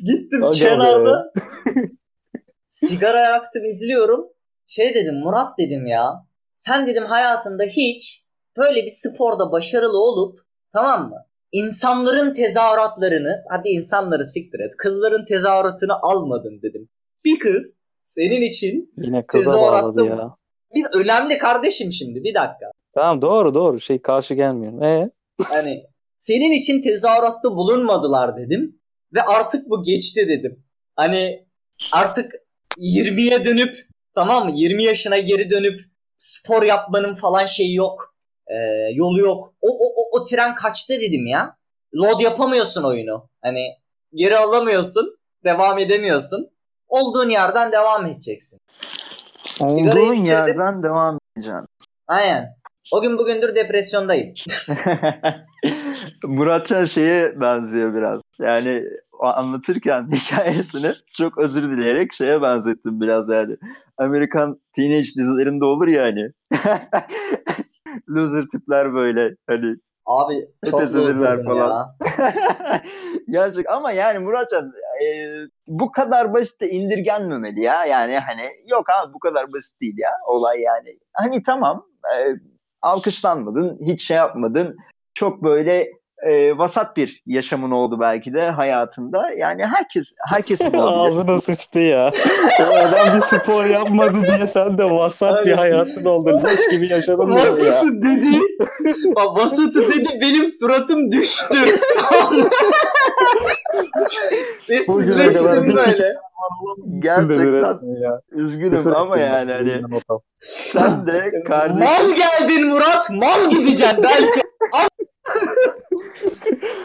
gittim 0.05 0.43
Aga 0.43 0.51
kenarda. 0.51 1.33
sigara 2.69 3.19
yaktım 3.19 3.65
izliyorum. 3.65 4.27
Şey 4.65 4.93
dedim 4.93 5.15
Murat 5.23 5.57
dedim 5.57 5.85
ya. 5.85 6.05
Sen 6.55 6.87
dedim 6.87 7.05
hayatında 7.05 7.63
hiç 7.63 8.23
böyle 8.59 8.85
bir 8.85 8.91
sporda 8.91 9.51
başarılı 9.51 9.97
olup 9.97 10.39
tamam 10.73 11.09
mı? 11.09 11.25
İnsanların 11.51 12.33
tezahüratlarını 12.33 13.43
hadi 13.49 13.69
insanları 13.69 14.27
siktir 14.27 14.59
et. 14.59 14.71
Kızların 14.77 15.25
tezahüratını 15.25 15.93
almadın 16.01 16.61
dedim. 16.61 16.89
Bir 17.25 17.39
kız 17.39 17.81
senin 18.03 18.41
için 18.41 18.93
Yine 18.97 19.25
kıza 19.25 19.61
bağladı 19.61 20.05
ya. 20.05 20.35
bir 20.75 20.83
önemli 20.93 21.37
kardeşim 21.37 21.91
şimdi 21.91 22.23
bir 22.23 22.33
dakika. 22.33 22.71
Tamam 22.93 23.21
doğru 23.21 23.53
doğru 23.53 23.79
şey 23.79 24.01
karşı 24.01 24.33
gelmiyorum. 24.33 24.83
E 24.83 25.09
Hani 25.43 25.83
senin 26.19 26.51
için 26.51 26.81
tezahüratta 26.81 27.55
bulunmadılar 27.55 28.37
dedim 28.37 28.81
ve 29.13 29.21
artık 29.21 29.69
bu 29.69 29.83
geçti 29.83 30.27
dedim. 30.29 30.63
Hani 30.95 31.47
artık 31.93 32.31
20'ye 32.77 33.45
dönüp 33.45 33.75
tamam 34.15 34.45
mı 34.49 34.51
20 34.55 34.83
yaşına 34.83 35.17
geri 35.17 35.49
dönüp 35.49 35.79
spor 36.17 36.63
yapmanın 36.63 37.15
falan 37.15 37.45
şeyi 37.45 37.75
yok. 37.75 38.08
Ee, 38.49 38.91
yolu 38.93 39.19
yok. 39.19 39.53
O, 39.61 39.67
o, 39.67 39.85
o, 39.85 40.19
o 40.19 40.23
tren 40.23 40.55
kaçtı 40.55 40.93
dedim 40.93 41.25
ya. 41.25 41.55
Load 41.95 42.19
yapamıyorsun 42.19 42.83
oyunu. 42.83 43.29
Hani 43.41 43.65
geri 44.13 44.37
alamıyorsun. 44.37 45.17
Devam 45.45 45.79
edemiyorsun. 45.79 46.49
Olduğun 46.87 47.29
yerden 47.29 47.71
devam 47.71 48.05
edeceksin. 48.05 48.59
Olduğun 49.61 50.13
yerden 50.13 50.83
devam 50.83 51.17
edeceksin. 51.37 51.65
Aynen. 52.07 52.45
O 52.93 53.01
gün 53.01 53.17
bugündür 53.17 53.55
depresyondayım. 53.55 54.33
Muratcan 56.23 56.85
şeye 56.85 57.41
benziyor 57.41 57.95
biraz. 57.95 58.21
Yani 58.39 58.83
anlatırken 59.19 60.11
hikayesini 60.11 60.93
çok 61.17 61.37
özür 61.37 61.63
dileyerek 61.71 62.13
şeye 62.13 62.41
benzettim 62.41 63.01
biraz 63.01 63.29
yani. 63.29 63.55
Amerikan 63.97 64.61
teenage 64.75 65.07
dizilerinde 65.17 65.65
olur 65.65 65.87
ya 65.87 66.03
hani. 66.03 66.31
Loser 68.09 68.45
tipler 68.51 68.93
böyle 68.93 69.35
hani 69.47 69.75
Abi 70.05 70.47
çok 70.71 70.81
bozuldum 70.81 71.45
falan. 71.45 71.95
ya. 72.01 72.81
Gerçek 73.29 73.69
ama 73.69 73.91
yani 73.91 74.19
Muratcan 74.19 74.73
e, 75.03 75.05
bu 75.67 75.91
kadar 75.91 76.33
basit 76.33 76.61
de 76.61 76.69
indirgenmemeli 76.69 77.61
ya. 77.61 77.85
Yani 77.85 78.19
hani 78.19 78.49
yok 78.67 78.85
abi 78.89 79.13
bu 79.13 79.19
kadar 79.19 79.53
basit 79.53 79.81
değil 79.81 79.97
ya 79.97 80.11
olay 80.27 80.61
yani. 80.61 80.99
Hani 81.13 81.43
tamam 81.43 81.85
e, 82.15 82.35
alkışlanmadın, 82.81 83.79
hiç 83.85 84.03
şey 84.03 84.17
yapmadın. 84.17 84.77
Çok 85.13 85.43
böyle 85.43 85.91
e, 86.23 86.57
vasat 86.57 86.97
bir 86.97 87.23
yaşamın 87.25 87.71
oldu 87.71 87.97
belki 87.99 88.33
de 88.33 88.49
hayatında. 88.49 89.31
Yani 89.37 89.65
herkes 89.65 90.13
herkesin 90.31 90.73
olabilir. 90.73 91.19
ağzına 91.19 91.41
sıçtı 91.41 91.79
ya. 91.79 92.11
O 92.59 92.75
adam 92.75 93.15
bir 93.15 93.21
spor 93.21 93.65
yapmadı 93.65 94.17
diye 94.27 94.47
sen 94.47 94.77
de 94.77 94.83
vasat 94.83 95.45
bir 95.45 95.51
hayatın 95.51 96.05
oldu. 96.05 96.41
Leş 96.43 96.69
gibi 96.71 96.87
yaşadın 96.89 97.27
diyor 97.27 97.37
ya. 97.37 97.45
Vasatı 97.45 98.01
dedi. 98.01 98.39
Vasatı 99.15 99.87
dedi 99.93 100.09
benim 100.21 100.47
suratım 100.47 101.11
düştü. 101.11 101.57
Sessizleştim 104.67 105.75
böyle. 105.75 106.15
Gerçekten 106.99 108.01
ya. 108.01 108.21
üzgünüm 108.31 108.95
ama 108.95 109.17
yani 109.17 109.51
hani 109.51 109.81
sen 110.39 111.07
de 111.07 111.43
kardeşim 111.47 111.79
Mal 111.79 112.15
geldin 112.15 112.67
Murat. 112.67 113.09
Mal 113.11 113.49
gideceksin 113.49 114.03
belki. 114.03 114.41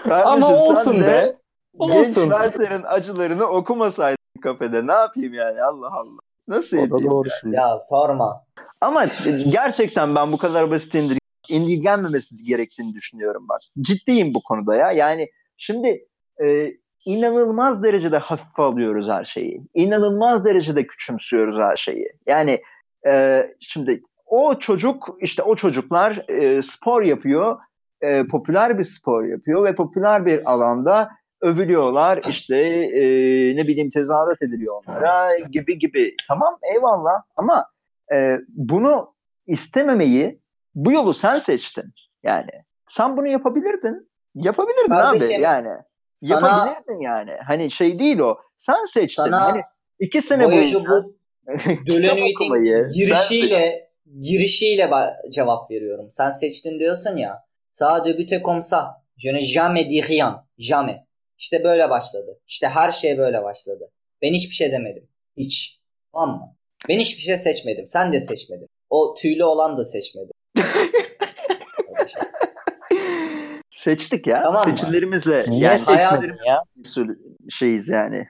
Kardeşim 0.04 0.44
Ama 0.44 0.56
olsun 0.56 0.92
de 0.92 0.98
be. 0.98 1.44
Genç 1.86 2.08
Olsun. 2.08 2.30
Werther'in 2.30 2.82
acılarını 2.82 3.44
okumasaydın 3.46 4.40
kafede 4.42 4.86
ne 4.86 4.92
yapayım 4.92 5.34
yani 5.34 5.62
Allah 5.62 5.88
Allah. 5.92 6.18
Nasıl 6.48 6.78
O 6.78 6.90
da 6.90 7.04
doğru 7.04 7.28
şimdi. 7.40 7.56
Ya 7.56 7.78
sorma. 7.90 8.44
Ama 8.80 9.04
gerçekten 9.50 10.14
ben 10.14 10.32
bu 10.32 10.38
kadar 10.38 10.70
basit 10.70 10.94
indir 10.94 11.18
indirgenmemesi 11.48 12.44
gerektiğini 12.44 12.94
düşünüyorum 12.94 13.46
bak. 13.48 13.60
Ciddiyim 13.80 14.34
bu 14.34 14.42
konuda 14.42 14.76
ya. 14.76 14.92
Yani 14.92 15.30
şimdi 15.56 16.06
e, 16.42 16.70
inanılmaz 17.04 17.82
derecede 17.82 18.18
hafife 18.18 18.62
alıyoruz 18.62 19.08
her 19.08 19.24
şeyi. 19.24 19.60
İnanılmaz 19.74 20.44
derecede 20.44 20.86
küçümsüyoruz 20.86 21.58
her 21.58 21.76
şeyi. 21.76 22.08
Yani 22.26 22.62
e, 23.06 23.42
şimdi 23.60 24.02
o 24.26 24.58
çocuk 24.58 25.16
işte 25.20 25.42
o 25.42 25.56
çocuklar 25.56 26.28
e, 26.28 26.62
spor 26.62 27.02
yapıyor. 27.02 27.58
E, 28.04 28.26
popüler 28.26 28.78
bir 28.78 28.84
spor 28.84 29.24
yapıyor 29.24 29.64
ve 29.64 29.74
popüler 29.74 30.26
bir 30.26 30.40
alanda 30.46 31.10
övülüyorlar 31.40 32.20
işte 32.28 32.56
e, 32.56 33.02
ne 33.56 33.66
bileyim 33.66 33.90
tezahürat 33.90 34.42
ediliyor 34.42 34.74
onlara 34.74 35.38
gibi 35.38 35.78
gibi. 35.78 36.14
Tamam 36.28 36.58
eyvallah 36.74 37.22
ama 37.36 37.66
e, 38.12 38.16
bunu 38.48 39.14
istememeyi 39.46 40.40
bu 40.74 40.92
yolu 40.92 41.14
sen 41.14 41.38
seçtin. 41.38 41.84
Yani 42.22 42.50
sen 42.88 43.16
bunu 43.16 43.26
yapabilirdin. 43.26 44.08
Yapabilirdin 44.34 44.88
Kardeşim, 44.88 45.36
abi 45.36 45.42
yani. 45.42 45.68
Sana 46.16 46.48
yapabilirdin 46.48 47.00
yani. 47.00 47.30
Hani 47.46 47.70
şey 47.70 47.98
değil 47.98 48.18
o. 48.18 48.38
Sen 48.56 48.84
seçtin. 48.84 49.22
Sana 49.22 49.40
hani 49.40 49.62
iki 49.98 50.20
sene 50.20 50.46
boyunca 50.46 50.80
bu 50.80 51.16
sen 51.86 52.16
girişiyle 52.92 53.90
girişiyle 54.20 54.90
cevap 55.32 55.70
veriyorum. 55.70 56.06
Sen 56.10 56.30
seçtin 56.30 56.78
diyorsun 56.78 57.16
ya. 57.16 57.44
Ça 57.74 58.00
débute 58.04 58.40
comme 58.42 58.60
ça. 58.60 59.02
Je 59.16 59.30
n'ai 59.30 59.42
jamais 59.42 59.84
dit 59.84 60.00
rien. 60.00 60.44
Jamais. 60.58 61.04
İşte 61.38 61.64
böyle 61.64 61.90
başladı. 61.90 62.40
İşte 62.46 62.68
her 62.68 62.92
şey 62.92 63.18
böyle 63.18 63.42
başladı. 63.42 63.90
Ben 64.22 64.32
hiçbir 64.32 64.54
şey 64.54 64.72
demedim. 64.72 65.08
Hiç. 65.36 65.80
Tamam 66.12 66.30
mı? 66.30 66.56
Ben 66.88 66.98
hiçbir 66.98 67.22
şey 67.22 67.36
seçmedim. 67.36 67.86
Sen 67.86 68.12
de 68.12 68.20
seçmedin. 68.20 68.68
O 68.90 69.14
tüylü 69.14 69.44
olan 69.44 69.76
da 69.76 69.84
seçmedi. 69.84 70.32
seçtik 73.70 74.26
ya 74.26 74.42
Tamam 74.42 74.68
mı? 74.68 74.76
seçimlerimizle 74.76 75.44
yani 75.50 75.78
hayat- 75.78 76.20
seçmedin 76.20 76.38
ya? 76.46 76.62
şeyiz 77.50 77.88
yani. 77.88 78.28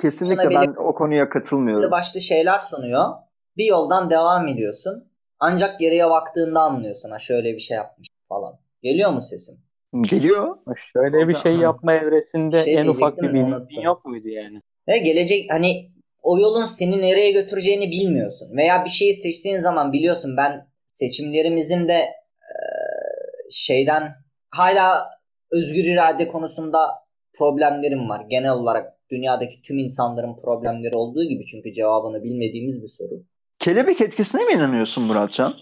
Kesinlikle 0.00 0.50
ben 0.50 0.74
o 0.78 0.94
konuya 0.94 1.28
katılmıyorum. 1.28 1.90
Başlı 1.90 2.20
şeyler 2.20 2.58
sunuyor. 2.58 3.14
Bir 3.56 3.66
yoldan 3.66 4.10
devam 4.10 4.48
ediyorsun. 4.48 5.12
Ancak 5.38 5.80
geriye 5.80 6.10
baktığında 6.10 6.60
anlıyorsun. 6.60 7.10
Ha 7.10 7.18
şöyle 7.18 7.54
bir 7.54 7.60
şey 7.60 7.76
yapmış 7.76 8.08
falan. 8.28 8.61
Geliyor 8.82 9.10
mu 9.10 9.20
sesim? 9.20 9.54
Geliyor. 10.00 10.56
Şöyle 10.76 11.28
bir 11.28 11.34
şey 11.34 11.56
yapma 11.56 11.94
evresinde 11.94 12.64
Şey 12.64 12.74
en 12.74 12.86
ufak 12.86 13.16
bir 13.16 13.34
bilgin 13.34 13.80
yok 13.80 14.04
muydu 14.04 14.28
yani? 14.28 14.60
Ve 14.88 14.98
gelecek 14.98 15.52
hani 15.52 15.90
o 16.22 16.38
yolun 16.38 16.64
seni 16.64 17.00
nereye 17.00 17.32
götüreceğini 17.32 17.90
bilmiyorsun. 17.90 18.56
Veya 18.56 18.84
bir 18.84 18.90
şeyi 18.90 19.14
seçtiğin 19.14 19.58
zaman 19.58 19.92
biliyorsun 19.92 20.36
ben 20.36 20.66
seçimlerimizin 20.94 21.88
de 21.88 21.92
e, 21.92 22.54
şeyden 23.50 24.02
hala 24.50 25.10
özgür 25.50 25.84
irade 25.84 26.28
konusunda 26.28 26.78
problemlerim 27.38 28.08
var. 28.08 28.26
Genel 28.30 28.52
olarak 28.52 28.92
dünyadaki 29.10 29.62
tüm 29.62 29.78
insanların 29.78 30.36
problemleri 30.36 30.96
olduğu 30.96 31.24
gibi 31.24 31.46
çünkü 31.46 31.72
cevabını 31.72 32.24
bilmediğimiz 32.24 32.82
bir 32.82 32.88
soru. 32.88 33.24
Kelebek 33.58 34.00
etkisine 34.00 34.44
mi 34.44 34.52
inanıyorsun 34.52 35.04
Muratcan? 35.04 35.52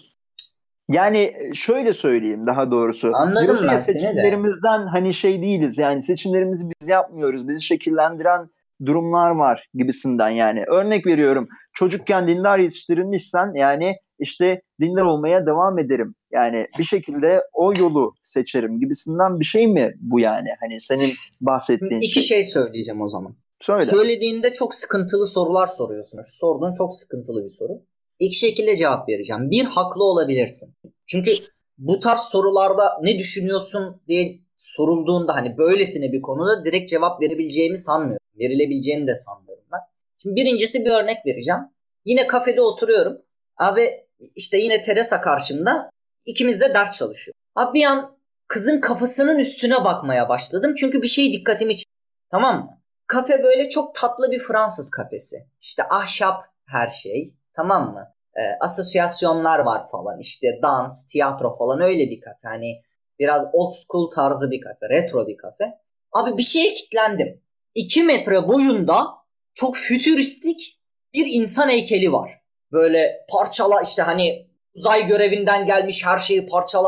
Yani 0.89 1.33
şöyle 1.53 1.93
söyleyeyim 1.93 2.47
daha 2.47 2.71
doğrusu. 2.71 3.11
Anladım 3.13 3.43
Diyorsun 3.43 3.65
ya, 3.65 3.71
ben 3.71 3.77
seni 3.77 3.95
de. 3.95 4.07
Seçimlerimizden 4.07 4.87
hani 4.87 5.13
şey 5.13 5.41
değiliz 5.41 5.77
yani 5.77 6.03
seçimlerimizi 6.03 6.65
biz 6.69 6.87
yapmıyoruz. 6.87 7.47
Bizi 7.47 7.63
şekillendiren 7.63 8.49
durumlar 8.85 9.31
var 9.31 9.67
gibisinden 9.73 10.29
yani. 10.29 10.63
Örnek 10.67 11.05
veriyorum 11.05 11.47
çocukken 11.73 12.27
dindar 12.27 12.59
yetiştirilmişsen 12.59 13.53
yani 13.55 13.95
işte 14.19 14.61
dindar 14.81 15.03
olmaya 15.03 15.45
devam 15.45 15.79
ederim. 15.79 16.15
Yani 16.31 16.67
bir 16.79 16.83
şekilde 16.83 17.41
o 17.53 17.73
yolu 17.79 18.13
seçerim 18.23 18.79
gibisinden 18.79 19.39
bir 19.39 19.45
şey 19.45 19.67
mi 19.67 19.93
bu 19.99 20.19
yani? 20.19 20.49
Hani 20.59 20.79
senin 20.79 21.09
bahsettiğin 21.41 22.01
iki 22.01 22.21
şey. 22.21 22.23
şey 22.23 22.43
söyleyeceğim 22.43 23.01
o 23.01 23.09
zaman. 23.09 23.35
Söyle. 23.61 23.81
Söylediğinde 23.81 24.53
çok 24.53 24.75
sıkıntılı 24.75 25.27
sorular 25.27 25.67
soruyorsun. 25.67 26.21
Sorduğun 26.25 26.73
çok 26.73 26.95
sıkıntılı 26.95 27.45
bir 27.45 27.49
soru. 27.49 27.81
İlk 28.21 28.33
şekilde 28.33 28.75
cevap 28.75 29.09
vereceğim. 29.09 29.49
Bir, 29.51 29.65
haklı 29.65 30.03
olabilirsin. 30.03 30.73
Çünkü 31.05 31.31
bu 31.77 31.99
tarz 31.99 32.19
sorularda 32.19 32.99
ne 33.01 33.19
düşünüyorsun 33.19 34.01
diye 34.07 34.39
sorulduğunda 34.55 35.35
hani 35.35 35.57
böylesine 35.57 36.11
bir 36.11 36.21
konuda 36.21 36.65
direkt 36.65 36.89
cevap 36.89 37.21
verebileceğimi 37.21 37.77
sanmıyorum. 37.77 38.25
Verilebileceğini 38.39 39.07
de 39.07 39.15
sanmıyorum 39.15 39.63
ben. 39.71 39.79
Şimdi 40.21 40.35
birincisi 40.35 40.85
bir 40.85 40.89
örnek 40.89 41.17
vereceğim. 41.25 41.61
Yine 42.05 42.27
kafede 42.27 42.61
oturuyorum. 42.61 43.21
Abi 43.57 43.89
işte 44.35 44.57
yine 44.57 44.81
Teresa 44.81 45.21
karşımda. 45.21 45.89
İkimiz 46.25 46.61
de 46.61 46.73
ders 46.73 46.97
çalışıyor. 46.97 47.35
Abi 47.55 47.79
bir 47.79 47.85
an 47.85 48.17
kızın 48.47 48.81
kafasının 48.81 49.39
üstüne 49.39 49.83
bakmaya 49.83 50.29
başladım. 50.29 50.73
Çünkü 50.77 51.01
bir 51.01 51.07
şey 51.07 51.33
dikkatimi 51.33 51.77
çekti. 51.77 51.91
Tamam 52.31 52.55
mı? 52.55 52.81
kafe 53.07 53.43
böyle 53.43 53.69
çok 53.69 53.95
tatlı 53.95 54.31
bir 54.31 54.39
Fransız 54.39 54.91
kafesi. 54.91 55.35
İşte 55.61 55.83
ahşap 55.83 56.43
her 56.65 56.89
şey 56.89 57.33
tamam 57.55 57.93
mı? 57.93 58.13
E, 58.35 58.41
asosyasyonlar 58.59 59.59
var 59.59 59.81
falan 59.91 60.19
işte 60.19 60.47
dans, 60.63 61.07
tiyatro 61.07 61.57
falan 61.57 61.81
öyle 61.81 62.09
bir 62.09 62.21
kafe. 62.21 62.47
Hani 62.47 62.81
biraz 63.19 63.45
old 63.53 63.73
school 63.73 64.09
tarzı 64.09 64.51
bir 64.51 64.61
kafe, 64.61 64.89
retro 64.89 65.27
bir 65.27 65.37
kafe. 65.37 65.65
Abi 66.11 66.37
bir 66.37 66.43
şeye 66.43 66.73
kilitlendim. 66.73 67.41
2 67.75 68.03
metre 68.03 68.47
boyunda 68.47 69.07
çok 69.53 69.75
fütüristik 69.75 70.79
bir 71.13 71.25
insan 71.33 71.69
heykeli 71.69 72.11
var. 72.11 72.41
Böyle 72.71 73.25
parçala 73.29 73.81
işte 73.81 74.01
hani 74.01 74.47
uzay 74.73 75.07
görevinden 75.07 75.65
gelmiş 75.65 76.05
her 76.05 76.17
şeyi 76.17 76.47
parçala 76.47 76.87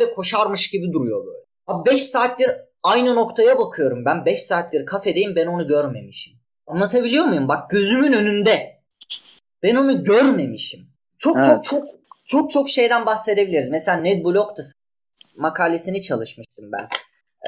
ve 0.00 0.14
koşarmış 0.14 0.70
gibi 0.70 0.92
duruyor 0.92 1.26
böyle. 1.26 1.44
Abi 1.66 1.90
5 1.90 2.06
saattir 2.06 2.50
aynı 2.82 3.14
noktaya 3.14 3.58
bakıyorum 3.58 4.04
ben. 4.04 4.24
5 4.24 4.42
saattir 4.42 4.86
kafedeyim 4.86 5.36
ben 5.36 5.46
onu 5.46 5.66
görmemişim. 5.66 6.34
Anlatabiliyor 6.66 7.24
muyum? 7.24 7.48
Bak 7.48 7.70
gözümün 7.70 8.12
önünde. 8.12 8.79
Ben 9.62 9.74
onu 9.74 10.04
görmemişim. 10.04 10.80
Çok 11.18 11.36
Evet. 11.36 11.44
çok 11.44 11.64
çok 11.64 11.84
çok 12.26 12.50
çok 12.50 12.68
şeyden 12.68 13.06
bahsedebiliriz. 13.06 13.68
Mesela 13.70 13.96
Ned 14.00 14.24
Block'ta 14.24 14.62
makalesini 15.36 16.02
çalışmıştım 16.02 16.64
ben. 16.72 16.88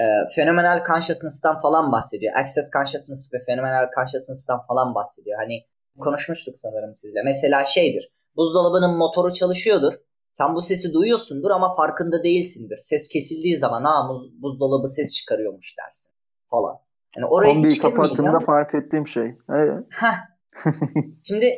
Ee, 0.01 0.03
Phenomenal 0.35 0.85
Consciousness'tan 0.87 1.61
falan 1.61 1.93
bahsediyor. 1.93 2.35
Access 2.37 2.71
Consciousness 2.73 3.31
ve 3.35 3.45
Phenomenal 3.47 3.91
Consciousness'tan 3.97 4.67
falan 4.67 4.95
bahsediyor. 4.95 5.39
Hani 5.39 5.65
konuşmuştuk 5.99 6.59
sanırım 6.59 6.95
sizle. 6.95 7.23
Mesela 7.25 7.65
şeydir. 7.65 8.09
Buzdolabının 8.37 8.97
motoru 8.99 9.33
çalışıyordur. 9.33 9.93
Sen 10.33 10.55
bu 10.55 10.63
sesi 10.63 10.93
duyuyorsundur 10.93 11.51
ama 11.51 11.77
farkında 11.77 12.23
değilsindir. 12.25 12.77
Ses 12.77 13.09
kesildiği 13.09 13.57
zaman 13.57 13.85
ha 13.85 13.91
buz- 13.91 14.43
buzdolabı 14.43 14.89
ses 14.89 15.15
çıkarıyormuş 15.15 15.75
dersin 15.79 16.17
falan. 16.51 16.77
Yani 17.17 17.27
oraya 17.27 17.53
Kombiyi 17.53 17.71
hiç 17.71 17.83
kapattığımda 17.83 18.41
fark 18.41 18.75
ettiğim 18.75 19.07
şey. 19.09 19.35
Evet. 19.51 19.71
Şimdi 21.23 21.57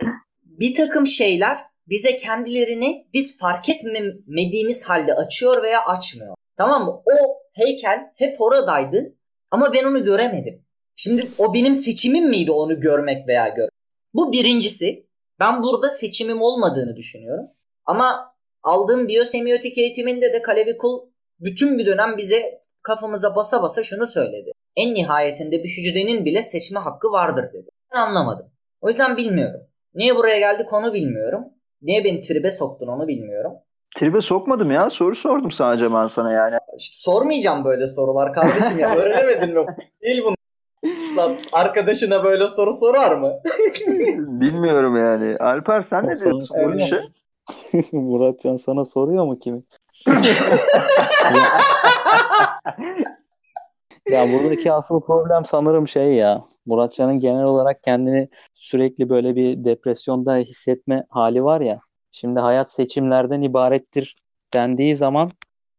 bir 0.61 0.75
takım 0.75 1.07
şeyler 1.07 1.59
bize 1.89 2.17
kendilerini 2.17 3.07
biz 3.15 3.39
fark 3.39 3.69
etmediğimiz 3.69 4.89
halde 4.89 5.15
açıyor 5.15 5.63
veya 5.63 5.85
açmıyor. 5.85 6.35
Tamam 6.57 6.85
mı? 6.85 7.03
O 7.07 7.39
heykel 7.53 8.01
hep 8.17 8.41
oradaydı 8.41 9.15
ama 9.51 9.73
ben 9.73 9.85
onu 9.85 10.05
göremedim. 10.05 10.65
Şimdi 10.97 11.31
o 11.39 11.55
benim 11.55 11.75
seçimim 11.75 12.29
miydi 12.29 12.53
onu 12.53 12.81
görmek 12.81 13.29
veya 13.29 13.49
görmek? 13.49 13.71
Bu 14.15 14.33
birincisi. 14.33 15.07
Ben 15.41 15.63
burada 15.63 15.91
seçimim 15.91 16.43
olmadığını 16.43 16.97
düşünüyorum. 16.97 17.47
Ama 17.85 18.35
aldığım 18.63 19.09
biyosemiotik 19.09 19.79
eğitiminde 19.79 20.33
de 20.33 20.43
Kalevi 20.43 20.77
Kul 20.77 21.01
bütün 21.41 21.79
bir 21.79 21.87
dönem 21.87 22.17
bize 22.17 22.63
kafamıza 22.83 23.37
basa 23.37 23.63
basa 23.63 23.83
şunu 23.83 24.07
söyledi. 24.07 24.53
En 24.77 24.95
nihayetinde 24.95 25.65
bir 25.65 25.69
hücrenin 25.69 26.25
bile 26.25 26.43
seçme 26.43 26.81
hakkı 26.81 27.09
vardır 27.09 27.45
dedi. 27.53 27.71
Ben 27.93 27.99
anlamadım. 27.99 28.47
O 28.81 28.89
yüzden 28.89 29.17
bilmiyorum. 29.17 29.61
Niye 29.95 30.17
buraya 30.17 30.39
geldik 30.39 30.73
onu 30.73 30.93
bilmiyorum. 30.93 31.45
Niye 31.83 32.05
beni 32.05 32.21
tribe 32.21 32.51
soktun 32.51 32.87
onu 32.87 33.09
bilmiyorum. 33.09 33.53
Tribe 33.97 34.21
sokmadım 34.21 34.71
ya. 34.71 34.91
Soru 34.91 35.17
sordum 35.17 35.51
sadece 35.51 35.95
ben 35.95 36.07
sana 36.07 36.33
yani. 36.33 36.57
İşte 36.79 36.95
sormayacağım 36.99 37.65
böyle 37.65 37.87
sorular 37.87 38.33
kardeşim 38.33 38.79
ya. 38.79 38.95
Öğrenemedin 38.97 39.55
mi? 39.55 39.67
Değil 40.03 40.23
bunu. 40.25 40.35
Lan 41.17 41.37
arkadaşına 41.53 42.25
böyle 42.25 42.47
soru 42.47 42.73
sorar 42.73 43.17
mı? 43.17 43.33
Bilmiyorum 44.17 44.97
yani. 44.97 45.37
Alper 45.37 45.83
sen 45.83 46.07
ne 46.07 46.21
diyorsun 46.21 46.57
bu 46.65 46.75
işe? 46.79 47.01
Muratcan 47.93 48.57
sana 48.57 48.85
soruyor 48.85 49.25
mu 49.25 49.39
kimi? 49.39 49.63
Ya 54.11 54.33
buradaki 54.33 54.73
asıl 54.73 55.01
problem 55.01 55.45
sanırım 55.45 55.89
şey 55.89 56.13
ya. 56.15 56.43
Muratcan'ın 56.67 57.19
genel 57.19 57.45
olarak 57.45 57.83
kendini 57.83 58.29
sürekli 58.55 59.09
böyle 59.09 59.37
bir 59.37 59.65
depresyonda 59.65 60.37
hissetme 60.37 61.05
hali 61.09 61.45
var 61.45 61.61
ya. 61.61 61.81
Şimdi 62.13 62.41
hayat 62.41 62.73
seçimlerden 62.73 63.43
ibarettir 63.43 64.17
dendiği 64.55 64.97
zaman 64.97 65.31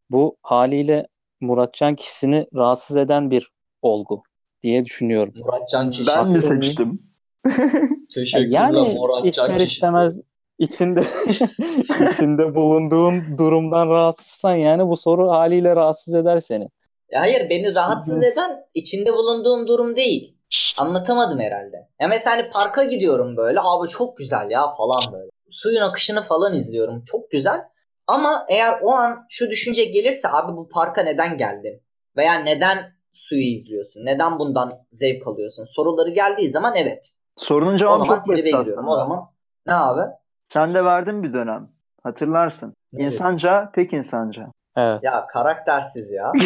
bu 0.10 0.36
haliyle 0.42 1.08
Muratcan 1.42 1.96
kişisini 1.96 2.48
rahatsız 2.56 2.98
eden 2.98 3.32
bir 3.32 3.52
olgu 3.82 4.24
diye 4.64 4.86
düşünüyorum. 4.86 5.34
Muratcan 5.46 5.92
kişi. 5.92 6.08
Ben 6.08 6.32
mi 6.32 6.42
seçtim? 6.42 7.00
Teşekkürler 8.14 8.52
Yani 8.52 8.94
Muratcan 8.94 9.28
ister 9.30 9.60
kişisi. 9.60 9.74
istemez 9.74 10.20
içinde 10.60 11.02
içinde 12.12 12.56
bulunduğun 12.56 13.38
durumdan 13.38 13.90
rahatsızsan 13.90 14.56
yani 14.56 14.88
bu 14.88 14.98
soru 14.98 15.30
haliyle 15.30 15.76
rahatsız 15.76 16.14
eder 16.14 16.40
seni. 16.40 16.70
Hayır 17.14 17.50
beni 17.50 17.76
rahatsız 17.76 18.24
eden 18.24 18.66
içinde 18.74 19.14
bulunduğum 19.14 19.68
durum 19.68 19.96
değil. 19.96 20.38
Anlatamadım 20.78 21.40
herhalde. 21.40 21.90
Ya 22.00 22.08
mesela 22.08 22.38
hani 22.38 22.50
parka 22.50 22.84
gidiyorum 22.84 23.38
böyle 23.38 23.60
abi 23.62 23.88
çok 23.88 24.18
güzel 24.18 24.50
ya 24.50 24.62
falan 24.78 25.14
böyle. 25.14 25.30
Suyun 25.50 25.82
akışını 25.82 26.22
falan 26.22 26.54
izliyorum 26.54 27.04
çok 27.06 27.32
güzel. 27.32 27.62
Ama 28.08 28.46
eğer 28.50 28.80
o 28.82 28.92
an 28.92 29.26
şu 29.30 29.50
düşünce 29.50 29.84
gelirse 29.86 30.30
abi 30.32 30.58
bu 30.58 30.70
parka 30.70 31.04
neden 31.04 31.38
geldin? 31.38 31.82
Veya 32.18 32.34
neden 32.34 32.78
suyu 33.14 33.42
izliyorsun? 33.42 34.06
Neden 34.06 34.40
bundan 34.40 34.72
zevk 34.92 35.28
alıyorsun? 35.28 35.66
Soruları 35.66 36.10
geldiği 36.10 36.52
zaman 36.52 36.76
evet. 36.76 37.12
Sorunun 37.38 37.78
cevabı 37.78 38.04
çok 38.04 38.18
basit 38.18 38.54
aslında. 38.54 38.90
O 38.90 38.96
zaman 38.96 39.32
ne 39.66 39.74
abi? 39.74 40.12
Sen 40.50 40.74
de 40.74 40.86
verdin 40.86 41.24
bir 41.24 41.34
dönem. 41.34 41.70
Hatırlarsın. 42.04 42.74
Ne 42.94 43.06
İnsanca, 43.06 43.72
pek 43.74 43.94
insanca. 43.94 44.52
Evet. 44.78 45.04
Ya 45.04 45.28
karaktersiz 45.28 46.12
ya. 46.12 46.32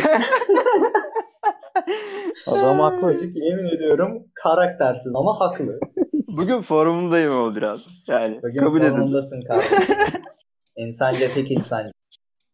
Adam 2.47 2.80
haklı. 2.80 3.13
Çocuk 3.13 3.36
yemin 3.36 3.75
ediyorum 3.75 4.23
karaktersiz 4.34 5.15
ama 5.15 5.39
haklı. 5.39 5.80
Bugün 6.27 6.61
forumundayım 6.61 7.43
o 7.43 7.55
biraz. 7.55 8.03
Yani 8.07 8.39
Bugün 8.43 8.59
kabul 8.59 8.80
formundasın 8.80 9.41
kardeşim. 9.41 9.77
insanca 10.77 11.34
pek 11.34 11.51
insanca. 11.51 11.91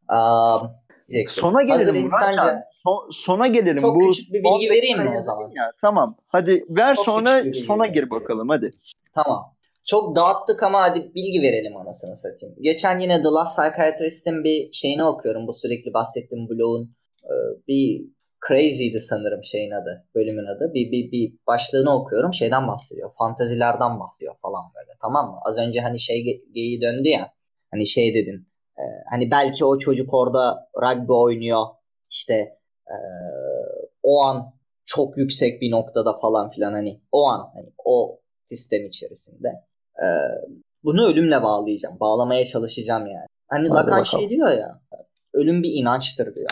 Um, 0.09 0.71
diyecektim. 1.09 1.41
Sona 1.41 1.61
gelelim. 1.61 1.80
Hazır 1.80 1.95
insanca. 1.95 2.63
Son- 2.84 3.09
sona 3.11 3.47
gelelim. 3.47 3.78
Çok 3.78 3.95
Bu 3.95 3.99
küçük 3.99 4.34
bir 4.34 4.43
bilgi 4.43 4.69
vereyim 4.69 5.03
mi 5.03 5.17
o 5.19 5.21
zaman? 5.21 5.51
Ya, 5.55 5.71
tamam. 5.82 6.17
Hadi 6.28 6.65
ver 6.69 6.95
Çok 6.95 7.05
sonra 7.05 7.43
sona 7.67 7.88
gir 7.88 8.09
bakalım 8.09 8.49
hadi. 8.49 8.71
Tamam. 9.13 9.53
Çok 9.86 10.16
dağıttık 10.16 10.64
ama 10.64 10.82
hadi 10.82 11.16
bilgi 11.16 11.42
verelim 11.42 11.78
anasını 11.78 12.18
satayım. 12.18 12.56
Geçen 12.62 13.00
yine 13.00 13.22
The 13.22 13.28
Last 13.28 13.60
Psychiatrist'in 13.60 14.44
bir 14.44 14.72
şeyini 14.72 15.04
okuyorum. 15.04 15.48
Bu 15.48 15.54
sürekli 15.54 15.94
bahsettiğim 15.94 16.50
blog'un 16.50 16.96
e, 17.24 17.34
bir 17.68 18.06
Crazy'di 18.48 19.00
sanırım 19.00 19.44
şeyin 19.44 19.72
adı, 19.72 20.06
bölümün 20.16 20.46
adı. 20.46 20.72
Bir, 20.74 20.92
bir, 20.92 21.12
bir 21.12 21.34
başlığını 21.48 21.96
okuyorum. 21.96 22.34
Şeyden 22.34 22.68
bahsediyor. 22.68 23.12
Fantazilerden 23.18 24.00
bahsediyor 24.00 24.36
falan 24.42 24.64
böyle. 24.76 24.92
Tamam 25.02 25.32
mı? 25.32 25.40
Az 25.50 25.58
önce 25.58 25.82
hani 25.82 26.00
şey 26.00 26.18
ge- 26.18 26.54
geyiği 26.54 26.82
döndü 26.82 27.10
ya. 27.10 27.34
Hani 27.72 27.86
şey 27.86 28.14
dedin. 28.14 28.48
e, 28.78 28.84
hani 29.10 29.32
belki 29.32 29.66
o 29.66 29.80
çocuk 29.80 30.14
orada 30.14 30.70
rugby 30.82 31.14
oynuyor. 31.14 31.66
İşte 32.10 32.34
e, 32.88 32.96
o 34.04 34.22
an 34.22 34.54
çok 34.86 35.18
yüksek 35.18 35.62
bir 35.62 35.72
noktada 35.72 36.20
falan 36.20 36.50
filan 36.50 36.74
hani 36.74 37.02
o 37.12 37.28
an 37.28 37.52
hani 37.54 37.70
o 37.86 38.20
sistem 38.50 38.86
içerisinde. 38.86 39.48
Ee, 40.04 40.06
bunu 40.84 41.08
ölümle 41.08 41.43
bağlayacağım. 41.43 42.00
Bağlamaya 42.00 42.46
çalışacağım 42.46 43.08
yani. 43.08 43.28
Hani 43.48 43.68
Hadi 43.68 43.70
Lacan 43.70 43.86
bakalım. 43.88 44.06
şey 44.06 44.30
diyor 44.30 44.52
ya. 44.52 44.82
Ölüm 45.34 45.64
bir 45.64 45.72
inançtır 45.74 46.36
diyor. 46.36 46.50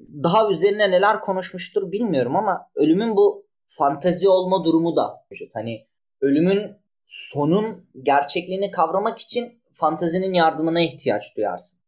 Daha 0.00 0.50
üzerine 0.50 0.90
neler 0.90 1.20
konuşmuştur 1.20 1.92
bilmiyorum 1.92 2.36
ama 2.36 2.66
ölümün 2.74 3.16
bu 3.16 3.46
fantazi 3.66 4.28
olma 4.28 4.64
durumu 4.64 4.96
da 4.96 5.24
mevcut. 5.30 5.54
Hani 5.54 5.86
ölümün 6.20 6.76
sonun 7.06 7.86
gerçekliğini 8.02 8.70
kavramak 8.70 9.18
için 9.18 9.62
fantazinin 9.74 10.34
yardımına 10.34 10.80
ihtiyaç 10.80 11.36
duyarsın. 11.36 11.80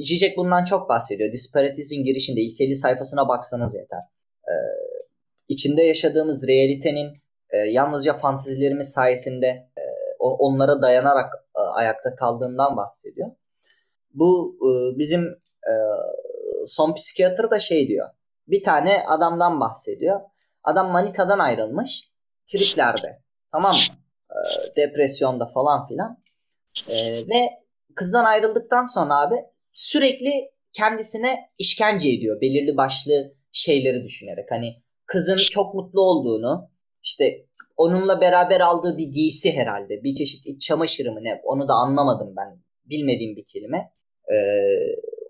Zizek 0.00 0.36
bundan 0.36 0.64
çok 0.64 0.88
bahsediyor. 0.88 1.32
Disparaties'in 1.32 2.04
girişinde 2.04 2.40
ilk 2.40 2.60
50 2.60 2.76
sayfasına 2.76 3.28
baksanız 3.28 3.74
yeter. 3.74 4.00
Ee, 4.48 4.52
içinde 5.48 5.82
yaşadığımız 5.82 6.48
realitenin 6.48 7.12
e, 7.50 7.56
yalnızca 7.56 8.18
fantazilerimiz 8.18 8.92
sayesinde 8.92 9.46
e, 9.46 9.82
onlara 10.20 10.82
dayanarak 10.82 11.34
e, 11.56 11.60
ayakta 11.60 12.14
kaldığından 12.14 12.76
bahsediyor. 12.76 13.30
Bu 14.14 14.56
e, 14.60 14.98
bizim 14.98 15.24
e, 15.68 15.72
son 16.66 16.94
psikiyatr 16.94 17.50
da 17.50 17.58
şey 17.58 17.88
diyor. 17.88 18.08
Bir 18.48 18.62
tane 18.62 19.04
adamdan 19.08 19.60
bahsediyor. 19.60 20.20
Adam 20.64 20.90
manitadan 20.90 21.38
ayrılmış. 21.38 22.02
Triplerde. 22.46 23.22
Tamam 23.52 23.72
mı? 23.72 23.94
Depresyonda 24.76 25.46
falan 25.54 25.88
filan. 25.88 26.18
Ve 27.28 27.48
kızdan 27.94 28.24
ayrıldıktan 28.24 28.84
sonra 28.84 29.20
abi 29.20 29.34
sürekli 29.72 30.50
kendisine 30.72 31.50
işkence 31.58 32.10
ediyor. 32.10 32.40
Belirli 32.40 32.76
başlı 32.76 33.34
şeyleri 33.52 34.04
düşünerek. 34.04 34.50
Hani 34.50 34.82
kızın 35.06 35.36
çok 35.36 35.74
mutlu 35.74 36.02
olduğunu 36.02 36.69
işte 37.02 37.46
onunla 37.76 38.20
beraber 38.20 38.60
aldığı 38.60 38.98
bir 38.98 39.06
giysi 39.06 39.56
herhalde. 39.56 40.02
Bir 40.04 40.14
çeşit 40.14 40.46
iç 40.46 40.62
çamaşırı 40.62 41.12
mı 41.12 41.20
ne? 41.22 41.40
Onu 41.44 41.68
da 41.68 41.74
anlamadım 41.74 42.34
ben. 42.36 42.58
Bilmediğim 42.84 43.36
bir 43.36 43.44
kelime. 43.44 43.92
Ee, 44.32 44.36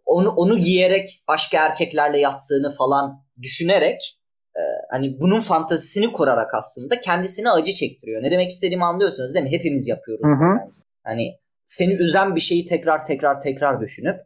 onu 0.07 0.31
onu 0.37 0.59
giyerek 0.59 1.23
başka 1.29 1.67
erkeklerle 1.67 2.21
yattığını 2.21 2.75
falan 2.75 3.25
düşünerek 3.43 4.21
e, 4.57 4.63
hani 4.91 5.21
bunun 5.21 5.41
fantazisini 5.41 6.13
kurarak 6.13 6.55
aslında 6.55 7.01
kendisine 7.01 7.51
acı 7.51 7.73
çektiriyor. 7.73 8.23
Ne 8.23 8.31
demek 8.31 8.51
istediğimi 8.51 8.85
anlıyorsunuz 8.85 9.35
değil 9.35 9.45
mi? 9.45 9.53
Hepimiz 9.53 9.89
yapıyoruz. 9.89 10.25
Hı 10.25 10.45
hı. 10.45 10.59
bence. 10.67 10.81
Hani 11.05 11.39
seni 11.65 11.95
üzen 11.95 12.35
bir 12.35 12.41
şeyi 12.41 12.65
tekrar 12.65 13.05
tekrar 13.05 13.41
tekrar 13.41 13.81
düşünüp 13.81 14.21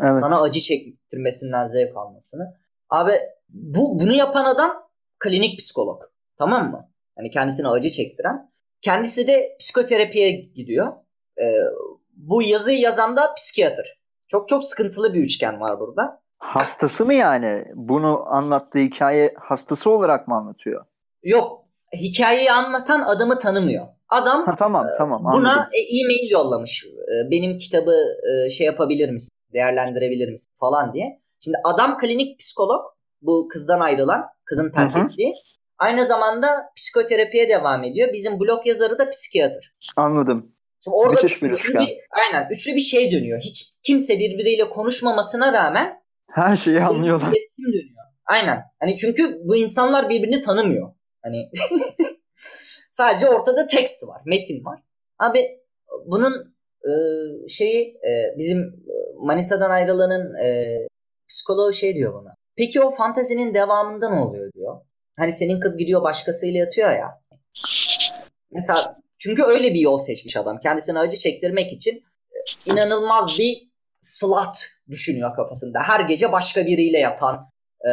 Evet. 0.00 0.12
sana 0.12 0.40
acı 0.40 0.60
çektirmesinden 0.60 1.66
zevk 1.66 1.96
almasını. 1.96 2.54
Abi 2.90 3.12
bu 3.48 4.00
bunu 4.00 4.12
yapan 4.12 4.44
adam 4.44 4.70
klinik 5.18 5.58
psikolog. 5.58 6.02
Tamam 6.38 6.70
mı? 6.70 6.89
Hani 7.20 7.30
kendisine 7.30 7.68
acı 7.68 7.88
çektiren. 7.88 8.50
Kendisi 8.80 9.26
de 9.26 9.56
psikoterapiye 9.60 10.30
gidiyor. 10.30 10.92
Ee, 11.42 11.44
bu 12.16 12.42
yazıyı 12.42 12.80
yazan 12.80 13.16
da 13.16 13.34
psikiyatr. 13.34 14.00
Çok 14.28 14.48
çok 14.48 14.64
sıkıntılı 14.64 15.14
bir 15.14 15.20
üçgen 15.20 15.60
var 15.60 15.80
burada. 15.80 16.20
Hastası 16.38 17.04
mı 17.06 17.14
yani? 17.14 17.64
Bunu 17.74 18.24
anlattığı 18.26 18.78
hikaye 18.78 19.34
hastası 19.40 19.90
olarak 19.90 20.28
mı 20.28 20.34
anlatıyor? 20.34 20.84
Yok 21.22 21.64
hikayeyi 21.94 22.52
anlatan 22.52 23.00
adamı 23.00 23.38
tanımıyor. 23.38 23.86
Adam 24.08 24.46
Ha 24.46 24.56
tamam 24.56 24.86
tamam 24.98 25.26
anladım. 25.26 25.40
buna 25.40 25.70
e, 25.72 25.78
e-mail 25.80 26.30
yollamış. 26.30 26.86
E, 26.86 27.30
Benim 27.30 27.58
kitabı 27.58 27.94
e, 28.46 28.48
şey 28.48 28.66
yapabilir 28.66 29.10
misin? 29.10 29.30
Değerlendirebilir 29.52 30.28
misin? 30.28 30.52
Falan 30.60 30.92
diye. 30.94 31.20
Şimdi 31.38 31.56
adam 31.64 31.98
klinik 31.98 32.38
psikolog. 32.40 32.80
Bu 33.22 33.48
kızdan 33.48 33.80
ayrılan, 33.80 34.24
kızın 34.44 34.70
terk 34.72 34.96
ettiği. 34.96 35.34
Aynı 35.80 36.04
zamanda 36.04 36.70
psikoterapiye 36.76 37.48
devam 37.48 37.84
ediyor. 37.84 38.12
Bizim 38.12 38.40
blog 38.40 38.66
yazarı 38.66 38.98
da 38.98 39.10
psikiyatr. 39.10 39.74
Anladım. 39.96 40.52
Şimdi 40.84 40.94
orada 40.96 41.22
Müthiş 41.22 41.42
bir 41.42 41.50
üçlü 41.50 41.78
bir, 41.78 41.98
aynen 42.10 42.48
üçlü 42.50 42.74
bir 42.74 42.80
şey 42.80 43.12
dönüyor. 43.12 43.40
Hiç 43.40 43.76
kimse 43.82 44.18
birbiriyle 44.18 44.68
konuşmamasına 44.70 45.52
rağmen 45.52 46.02
Her 46.30 46.56
şeyi 46.56 46.80
anlıyorlar. 46.80 47.26
iletişim 47.26 47.72
dönüyor. 47.72 48.04
Aynen. 48.26 48.62
Hani 48.80 48.96
çünkü 48.96 49.40
bu 49.44 49.56
insanlar 49.56 50.08
birbirini 50.08 50.40
tanımıyor. 50.40 50.92
Hani 51.22 51.50
sadece 52.90 53.28
ortada 53.28 53.66
tekst 53.66 54.08
var, 54.08 54.22
metin 54.26 54.64
var. 54.64 54.80
Abi 55.18 55.60
bunun 56.06 56.54
e, 56.84 56.92
şeyi 57.48 57.88
e, 57.88 58.38
bizim 58.38 58.58
e, 58.60 58.94
Manisa'dan 59.18 59.70
ayrılanın 59.70 60.34
e, 60.34 60.48
psikoloğu 61.28 61.72
şey 61.72 61.94
diyor 61.94 62.14
buna. 62.14 62.34
Peki 62.56 62.80
o 62.80 62.90
fantazinin 62.90 63.54
devamında 63.54 64.10
ne 64.10 64.20
oluyor 64.20 64.52
diyor. 64.52 64.80
Hani 65.20 65.32
senin 65.32 65.60
kız 65.60 65.76
gidiyor 65.76 66.02
başkasıyla 66.02 66.60
yatıyor 66.60 66.90
ya. 66.90 67.20
Mesela 68.50 68.96
çünkü 69.18 69.42
öyle 69.42 69.74
bir 69.74 69.80
yol 69.80 69.98
seçmiş 69.98 70.36
adam. 70.36 70.60
Kendisine 70.60 70.98
acı 70.98 71.16
çektirmek 71.16 71.72
için 71.72 72.04
e, 72.32 72.70
inanılmaz 72.72 73.38
bir 73.38 73.70
slut 74.00 74.58
düşünüyor 74.88 75.36
kafasında. 75.36 75.80
Her 75.82 76.00
gece 76.00 76.32
başka 76.32 76.66
biriyle 76.66 76.98
yatan, 76.98 77.50
e, 77.80 77.90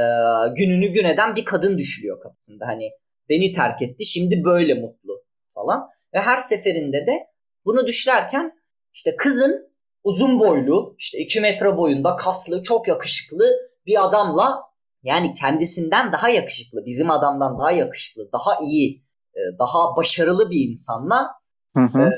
gününü 0.55 0.91
gün 0.91 1.05
eden 1.05 1.36
bir 1.36 1.45
kadın 1.45 1.78
düşünüyor 1.78 2.19
kafasında. 2.21 2.67
Hani 2.67 2.89
beni 3.30 3.53
terk 3.53 3.82
etti, 3.82 4.05
şimdi 4.05 4.43
böyle 4.43 4.73
mutlu 4.73 5.23
falan. 5.53 5.89
Ve 6.13 6.21
her 6.21 6.38
seferinde 6.38 7.07
de 7.07 7.28
bunu 7.65 7.88
düşünürken 7.88 8.51
işte 8.93 9.15
kızın 9.15 9.71
uzun 10.03 10.39
boylu, 10.39 10.95
işte 10.97 11.17
2 11.17 11.41
metre 11.41 11.78
boyunda, 11.78 12.15
kaslı, 12.15 12.63
çok 12.63 12.88
yakışıklı 12.88 13.45
bir 13.86 14.05
adamla 14.05 14.67
yani 15.04 15.34
kendisinden 15.34 16.12
daha 16.12 16.30
yakışıklı, 16.30 16.86
bizim 16.86 17.12
adamdan 17.12 17.60
daha 17.60 17.72
yakışıklı, 17.72 18.22
daha 18.34 18.60
iyi, 18.64 19.04
e, 19.36 19.41
daha 19.60 19.95
başarılı 19.98 20.50
bir 20.50 20.70
insanla 20.70 21.28
Hı 21.76 21.84
hı. 21.84 22.12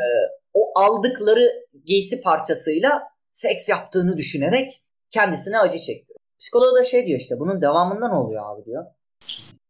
o 0.54 0.80
aldıkları 0.80 1.46
giysi 1.86 2.22
parçasıyla 2.22 3.02
seks 3.32 3.70
yaptığını 3.70 4.18
düşünerek 4.18 4.84
kendisine 5.12 5.60
acı 5.60 5.78
çektiriyor. 5.78 6.20
Psikolog 6.40 6.78
da 6.78 6.84
şey 6.84 7.06
diyor 7.06 7.20
işte 7.20 7.36
bunun 7.40 7.62
devamında 7.62 8.08
ne 8.08 8.16
oluyor 8.16 8.54
abi 8.54 8.66
diyor. 8.66 8.86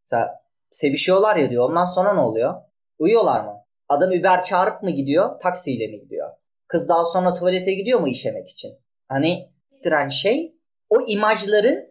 Mesela 0.03 0.39
sevişiyorlar 0.72 1.36
ya 1.36 1.49
diyor 1.49 1.70
ondan 1.70 1.86
sonra 1.86 2.14
ne 2.14 2.20
oluyor? 2.20 2.55
Uyuyorlar 2.99 3.45
mı? 3.45 3.53
Adam 3.89 4.10
Uber 4.10 4.43
çağırıp 4.43 4.84
mı 4.84 4.91
gidiyor 4.91 5.39
taksiyle 5.39 5.88
mi 5.88 5.99
gidiyor? 5.99 6.30
Kız 6.68 6.89
daha 6.89 7.05
sonra 7.05 7.34
tuvalete 7.34 7.74
gidiyor 7.74 7.99
mu 7.99 8.07
işemek 8.07 8.49
için? 8.49 8.72
Hani 9.07 9.49
diren 9.84 10.10
şey 10.10 10.55
o 10.89 11.01
imajları 11.07 11.88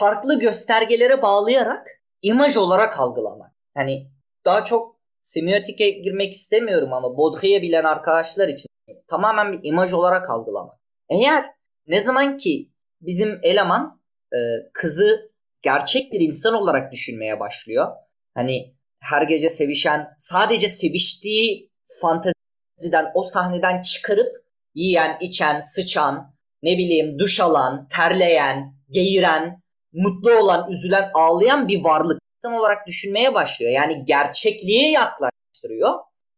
farklı 0.00 0.40
göstergelere 0.40 1.22
bağlayarak 1.22 1.86
imaj 2.22 2.56
olarak 2.56 3.00
algılamak. 3.00 3.52
Hani 3.74 4.10
daha 4.44 4.64
çok 4.64 4.96
semiyotike 5.24 5.90
girmek 5.90 6.32
istemiyorum 6.32 6.92
ama 6.92 7.16
Baudrillard'ı 7.16 7.62
bilen 7.62 7.84
arkadaşlar 7.84 8.48
için 8.48 8.66
tamamen 9.08 9.52
bir 9.52 9.68
imaj 9.68 9.92
olarak 9.92 10.30
algılamak. 10.30 10.78
Eğer 11.08 11.44
ne 11.86 12.00
zaman 12.00 12.36
ki 12.36 12.70
bizim 13.00 13.40
eleman 13.42 14.00
e, 14.32 14.38
kızı 14.72 15.32
gerçek 15.62 16.12
bir 16.12 16.20
insan 16.20 16.54
olarak 16.54 16.92
düşünmeye 16.92 17.40
başlıyor. 17.40 17.86
Hani 18.34 18.74
her 19.00 19.22
gece 19.22 19.48
sevişen, 19.48 20.14
sadece 20.18 20.68
seviştiği 20.68 21.70
fanteziden, 22.00 23.10
o 23.14 23.22
sahneden 23.22 23.82
çıkarıp 23.82 24.44
yiyen, 24.74 25.18
içen, 25.20 25.60
sıçan, 25.60 26.34
ne 26.62 26.78
bileyim 26.78 27.18
duş 27.18 27.40
alan, 27.40 27.88
terleyen, 27.88 28.74
geğiren, 28.90 29.59
mutlu 29.92 30.38
olan, 30.38 30.70
üzülen, 30.70 31.10
ağlayan 31.14 31.68
bir 31.68 31.84
varlık 31.84 32.20
insan 32.38 32.58
olarak 32.58 32.86
düşünmeye 32.86 33.34
başlıyor. 33.34 33.72
Yani 33.72 34.04
gerçekliğe 34.04 34.90
yaklaştırıyor. 34.90 35.90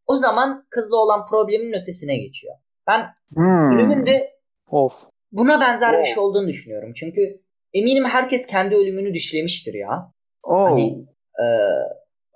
O 0.07 0.17
zaman 0.17 0.65
kızla 0.69 0.97
olan 0.97 1.25
problemin 1.25 1.73
ötesine 1.81 2.17
geçiyor. 2.17 2.55
Ben 2.87 3.05
Hmm. 3.33 3.71
ölümün 3.77 4.05
de 4.05 4.33
Of. 4.69 5.03
buna 5.31 5.61
benzer 5.61 5.89
bir 5.91 5.97
Wow. 5.97 6.13
şey 6.13 6.23
olduğunu 6.23 6.47
düşünüyorum. 6.47 6.91
Çünkü 6.95 7.41
eminim 7.73 8.05
herkes 8.05 8.47
kendi 8.47 8.75
ölümünü 8.75 9.13
düşlemiştir 9.13 9.73
ya. 9.73 10.11
Oh. 10.43 10.69
Hani 10.69 11.05
e, 11.39 11.45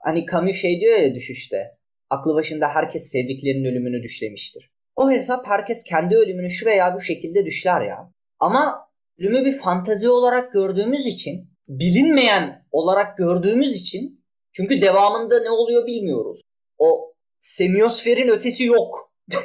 hani 0.03 0.25
Camus 0.31 0.55
şey 0.55 0.81
diyor 0.81 0.99
ya 0.99 1.15
düşüşte. 1.15 1.77
Aklı 2.09 2.35
başında 2.35 2.67
herkes 2.67 3.11
sevdiklerinin 3.11 3.65
ölümünü 3.71 4.03
düşlemiştir. 4.03 4.71
O 4.95 5.11
hesap 5.11 5.47
herkes 5.47 5.83
kendi 5.83 6.15
ölümünü 6.17 6.49
şu 6.49 6.65
veya 6.65 6.95
bu 6.95 7.01
şekilde 7.01 7.45
düşler 7.45 7.81
ya. 7.81 8.11
Ama 8.39 8.86
ölümü 9.19 9.45
bir 9.45 9.57
fantazi 9.57 10.09
olarak 10.09 10.53
gördüğümüz 10.53 11.05
için, 11.05 11.49
bilinmeyen 11.67 12.65
olarak 12.71 13.17
gördüğümüz 13.17 13.81
için 13.81 14.23
çünkü 14.51 14.81
devamında 14.81 15.39
ne 15.39 15.49
oluyor 15.49 15.87
bilmiyoruz. 15.87 16.41
O 16.77 17.13
semiyosferin 17.41 18.27
ötesi 18.27 18.65
yok. 18.65 19.11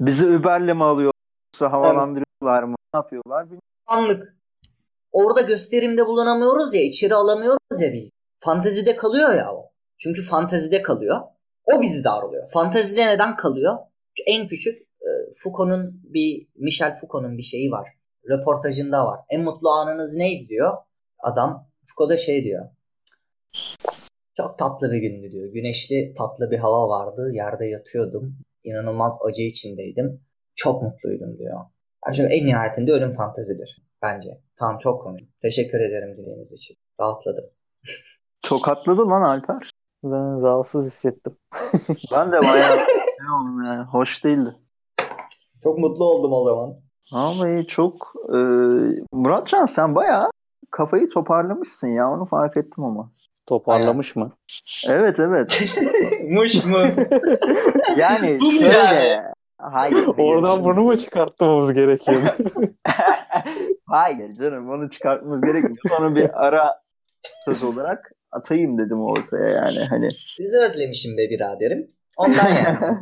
Bizi 0.00 0.26
Uber'le 0.26 0.74
mi 0.74 0.84
alıyor? 0.84 1.12
Yoksa 1.54 1.72
havalandırıyorlar 1.72 2.62
mı? 2.62 2.76
Ne 2.94 2.98
yapıyorlar? 2.98 3.44
bilmiyorum. 3.44 3.62
Anlık. 3.86 4.38
Orada 5.12 5.40
gösterimde 5.40 6.06
bulunamıyoruz 6.06 6.74
ya, 6.74 6.82
içeri 6.82 7.14
alamıyoruz 7.14 7.82
ya 7.82 7.92
bil. 7.92 8.10
Fantezide 8.40 8.96
kalıyor 8.96 9.34
ya 9.34 9.54
o. 9.54 9.70
Çünkü 9.98 10.22
fantezide 10.22 10.82
kalıyor. 10.82 11.20
O 11.64 11.82
bizi 11.82 12.04
darlıyor. 12.04 12.50
Fantezide 12.50 13.06
neden 13.06 13.36
kalıyor? 13.36 13.78
En 14.26 14.48
küçük 14.48 14.82
e, 14.82 15.08
Foucault'un 15.42 16.00
bir 16.04 16.46
Michel 16.56 16.96
Foucault'un 17.00 17.38
bir 17.38 17.42
şeyi 17.42 17.70
var. 17.70 17.97
Röportajında 18.28 19.04
var. 19.06 19.20
En 19.30 19.40
mutlu 19.44 19.70
anınız 19.70 20.16
neydi 20.16 20.48
diyor. 20.48 20.76
Adam 21.18 21.68
Foucault 21.86 22.12
da 22.12 22.16
şey 22.16 22.44
diyor. 22.44 22.68
Çok 24.36 24.58
tatlı 24.58 24.92
bir 24.92 24.98
gündü 24.98 25.32
diyor. 25.32 25.52
Güneşli 25.52 26.14
tatlı 26.18 26.50
bir 26.50 26.58
hava 26.58 26.88
vardı. 26.88 27.30
Yerde 27.32 27.66
yatıyordum. 27.66 28.36
İnanılmaz 28.64 29.18
acı 29.28 29.42
içindeydim. 29.42 30.20
Çok 30.54 30.82
mutluydum 30.82 31.38
diyor. 31.38 31.60
Çünkü 32.14 32.34
en 32.34 32.46
nihayetinde 32.46 32.92
ölüm 32.92 33.12
fantezidir. 33.12 33.82
Bence. 34.02 34.40
Tamam 34.56 34.78
çok 34.78 35.02
konuştum. 35.02 35.28
Teşekkür 35.42 35.80
ederim 35.80 36.16
dilediğiniz 36.16 36.52
için. 36.52 36.76
Rahatladım. 37.00 37.44
Tokatladı 38.42 39.08
lan 39.08 39.22
Alper. 39.22 39.70
Ben 40.04 40.42
rahatsız 40.42 40.86
hissettim. 40.86 41.36
Ben 42.12 42.32
de 42.32 42.36
bayağı 42.42 42.76
ne 43.20 43.32
oldum 43.40 43.64
yani. 43.64 43.84
Hoş 43.84 44.24
değildi. 44.24 44.48
Çok 45.62 45.78
mutlu 45.78 46.04
oldum 46.04 46.32
o 46.32 46.44
zaman. 46.44 46.80
Vallahi 47.12 47.66
çok 47.66 48.12
e, 48.28 48.36
Muratcan 49.12 49.66
sen 49.66 49.94
bayağı 49.94 50.30
kafayı 50.70 51.08
toparlamışsın 51.08 51.88
ya 51.88 52.10
onu 52.10 52.24
fark 52.24 52.56
ettim 52.56 52.84
ama. 52.84 53.10
Toparlamış 53.46 54.16
mı? 54.16 54.32
Evet 54.88 55.20
evet. 55.20 55.72
Muş 56.28 56.64
mu? 56.64 56.78
Yani 57.96 58.40
Bu 58.40 58.52
şöyle. 58.52 58.66
yani? 58.76 59.22
Hayır. 59.58 60.08
Oradan 60.18 60.64
bunu 60.64 60.80
mu 60.82 60.96
çıkartmamız 60.98 61.72
gerekiyor? 61.72 62.22
Hayır 63.86 64.32
canım 64.32 64.70
onu 64.70 64.90
çıkartmamız 64.90 65.40
gerekmiyor. 65.40 66.00
Onu 66.00 66.14
bir 66.16 66.46
ara 66.46 66.80
söz 67.44 67.62
olarak 67.64 68.12
atayım 68.32 68.78
dedim 68.78 69.02
ortaya 69.02 69.48
yani 69.48 69.84
hani. 69.90 70.10
Sizi 70.10 70.58
özlemişim 70.58 71.16
be 71.16 71.30
biraderim. 71.30 71.86
Ondan 72.16 72.48
yani. 72.48 72.98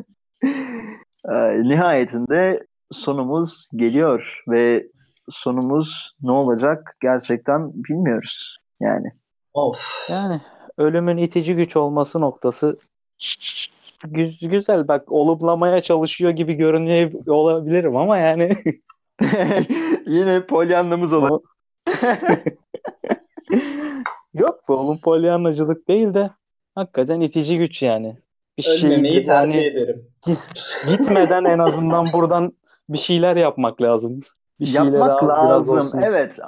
Nihayetinde 1.69 2.67
sonumuz 2.93 3.69
geliyor 3.77 4.43
ve 4.49 4.87
sonumuz 5.31 6.15
ne 6.23 6.31
olacak 6.33 6.97
gerçekten 7.03 7.73
bilmiyoruz. 7.75 8.57
Yani 8.81 9.13
of. 9.55 10.07
yani 10.11 10.41
ölümün 10.79 11.17
itici 11.17 11.57
güç 11.57 11.77
olması 11.77 12.21
noktası 12.21 12.77
gü- 14.05 14.49
güzel 14.49 14.89
bak 14.89 15.13
olumlamaya 15.13 15.81
çalışıyor 15.81 16.31
gibi 16.31 16.55
görünüyor 16.55 17.13
olabilirim 17.27 17.97
ama 17.97 18.19
yani 18.19 18.57
yine 20.07 20.47
polyanlamız 20.47 21.13
olacak. 21.13 21.41
Yok 24.35 24.61
bu 24.69 24.75
oğlum 24.77 24.99
polyanlacılık 25.05 25.89
değil 25.89 26.15
de 26.15 26.31
hakikaten 26.75 27.21
itici 27.21 27.59
güç 27.59 27.83
yani. 27.83 28.17
Bir 28.59 28.63
şey 28.63 28.91
Ölmemeyi 28.91 29.25
tercih 29.25 29.55
yani 29.55 29.67
ederim. 29.67 30.07
gitmeden 30.91 31.45
en 31.45 31.59
azından 31.59 32.13
buradan 32.13 32.53
bir 32.89 32.99
şeyler 32.99 33.37
yapmak 33.37 33.83
lazım. 33.83 34.21
Bir 34.61 34.67
şeyler 34.67 34.85
Yapmak 34.85 35.25
lazım. 35.25 35.93
Evet. 36.03 36.39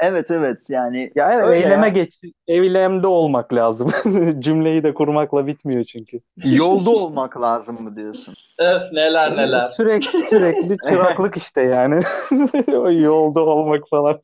Evet 0.00 0.30
evet 0.30 0.70
yani 0.70 1.12
Ya 1.14 1.32
evet, 1.32 1.48
eyleme 1.50 1.86
ya. 1.86 1.92
geç, 1.92 2.18
eylemde 2.46 3.06
olmak 3.06 3.54
lazım. 3.54 3.90
Cümleyi 4.38 4.82
de 4.82 4.94
kurmakla 4.94 5.46
bitmiyor 5.46 5.84
çünkü. 5.84 6.20
yolda 6.52 6.90
olmak 6.90 7.40
lazım 7.40 7.82
mı 7.82 7.96
diyorsun? 7.96 8.34
Öf 8.58 8.92
neler 8.92 9.36
neler. 9.36 9.60
Sürekli 9.60 10.22
sürekli 10.22 10.76
çıraklık 10.88 11.36
işte 11.36 11.62
yani. 11.62 12.00
o 12.76 12.90
yolda 12.90 13.40
olmak 13.40 13.88
falan. 13.90 14.20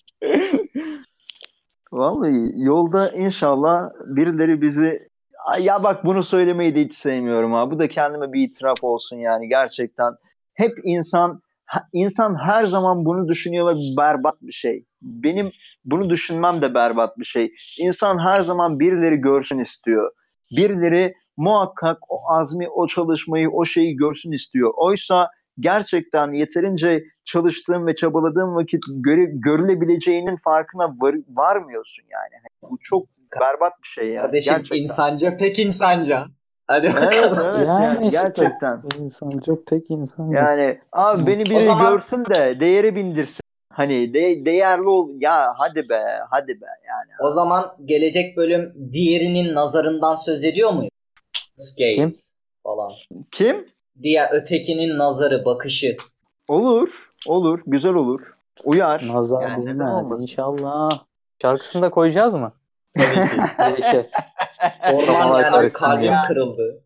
Vallahi 1.92 2.52
yolda 2.56 3.10
inşallah 3.10 3.90
birileri 4.06 4.62
bizi 4.62 5.10
Ay 5.44 5.64
ya 5.64 5.82
bak 5.82 6.04
bunu 6.04 6.24
söylemeyi 6.24 6.74
de 6.74 6.80
hiç 6.80 6.94
sevmiyorum 6.94 7.52
ha. 7.52 7.70
Bu 7.70 7.78
da 7.78 7.88
kendime 7.88 8.32
bir 8.32 8.42
itiraf 8.42 8.76
olsun 8.82 9.16
yani 9.16 9.48
gerçekten. 9.48 10.14
Hep 10.54 10.78
insan 10.84 11.42
insan 11.92 12.36
her 12.44 12.64
zaman 12.64 13.04
bunu 13.04 13.28
düşünüyor 13.28 13.74
ve 13.76 13.78
berbat 13.98 14.34
bir 14.42 14.52
şey. 14.52 14.84
Benim 15.02 15.50
bunu 15.84 16.10
düşünmem 16.10 16.62
de 16.62 16.74
berbat 16.74 17.18
bir 17.18 17.24
şey. 17.24 17.52
İnsan 17.78 18.18
her 18.18 18.42
zaman 18.42 18.80
birileri 18.80 19.16
görsün 19.16 19.58
istiyor. 19.58 20.10
Birileri 20.56 21.14
muhakkak 21.36 21.98
o 22.08 22.32
azmi, 22.32 22.68
o 22.68 22.86
çalışmayı, 22.86 23.50
o 23.50 23.64
şeyi 23.64 23.96
görsün 23.96 24.32
istiyor. 24.32 24.72
Oysa 24.76 25.30
gerçekten 25.60 26.32
yeterince 26.32 27.04
çalıştığın 27.24 27.86
ve 27.86 27.94
çabaladığın 27.94 28.54
vakit 28.54 28.82
göre- 29.04 29.30
görülebileceğinin 29.32 30.36
farkına 30.36 30.84
var- 30.84 31.24
varmıyorsun 31.28 32.04
yani. 32.10 32.42
Bu 32.70 32.78
çok 32.80 33.06
berbat 33.40 33.72
bir 33.82 33.88
şey 33.88 34.08
ya. 34.10 34.22
Kardeşim 34.22 34.54
gerçekten. 34.56 34.82
insanca 34.82 35.36
pek 35.36 35.58
insanca. 35.58 36.26
Hadi 36.70 36.86
Evet 36.86 37.02
bakalım. 37.06 37.56
evet 37.56 37.66
Yani 37.68 37.84
yani, 37.84 37.96
işte. 38.06 38.08
gerçekten. 38.08 38.82
İnsancık 38.98 39.66
tek 39.66 39.90
insancık. 39.90 40.36
Yani 40.36 40.80
abi 40.92 41.26
beni 41.26 41.44
biri 41.44 41.64
zaman- 41.64 41.92
görsün 41.94 42.24
de 42.24 42.60
değeri 42.60 42.96
bindirsin. 42.96 43.40
Hani 43.72 44.14
de, 44.14 44.44
değerli 44.44 44.88
ol 44.88 45.08
ya 45.20 45.54
hadi 45.58 45.88
be 45.88 46.02
hadi 46.30 46.48
be 46.60 46.66
yani. 46.88 47.10
O 47.22 47.30
zaman 47.30 47.64
gelecek 47.84 48.36
bölüm 48.36 48.74
diğerinin 48.92 49.54
nazarından 49.54 50.14
söz 50.14 50.44
ediyor 50.44 50.70
muyuz? 50.72 50.90
Gaze 51.78 52.34
falan. 52.62 52.90
Kim? 53.30 53.66
Diğer 54.02 54.28
ötekinin 54.32 54.98
nazarı, 54.98 55.44
bakışı. 55.44 55.96
Olur. 56.48 57.10
Olur. 57.26 57.60
Güzel 57.66 57.94
olur. 57.94 58.20
Uyar. 58.64 59.08
Nazar 59.08 59.42
Yani 59.48 59.82
olmasın? 59.84 60.22
inşallah. 60.22 61.04
Şarkısını 61.42 61.82
da 61.82 61.90
koyacağız 61.90 62.34
mı? 62.34 62.52
Tabii 63.56 63.80
ki. 63.80 64.06
Sorman 64.70 65.42
yani 65.42 65.70
kalbim 65.70 66.12
kırıldı. 66.28 66.82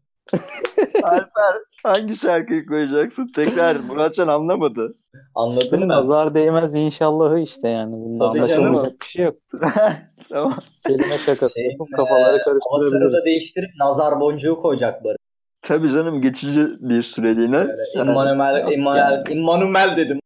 Alper 1.02 1.54
hangi 1.82 2.16
şarkıyı 2.16 2.66
koyacaksın? 2.66 3.30
Tekrar 3.36 3.76
Muratcan 3.76 4.28
anlamadı. 4.28 4.94
Anladın 5.34 5.80
mı? 5.80 5.88
Nazar 5.88 6.34
değmez 6.34 6.74
inşallahı 6.74 7.38
işte 7.38 7.68
yani. 7.68 7.92
Bunda 7.92 8.28
anlaşılmayacak 8.28 8.92
bir 9.02 9.06
şey 9.06 9.24
yok. 9.24 9.34
tamam. 10.28 10.58
Kelime 10.86 11.18
şakası 11.18 11.54
Şey, 11.54 11.70
yapıp 11.70 11.88
kafaları 11.96 12.24
Avatarı 12.24 12.44
karıştırabiliriz. 12.44 13.12
da 13.12 13.24
değiştirip 13.24 13.70
nazar 13.80 14.20
boncuğu 14.20 14.56
koyacak 14.62 15.04
bari. 15.04 15.16
Tabii 15.62 15.92
canım 15.92 16.22
geçici 16.22 16.66
bir 16.80 17.02
süreliğine. 17.02 17.56
Böyle 17.68 17.82
Immanuel, 18.10 18.72
Immanuel, 18.72 19.24
Immanuel 19.30 19.96
dedim. 19.96 20.18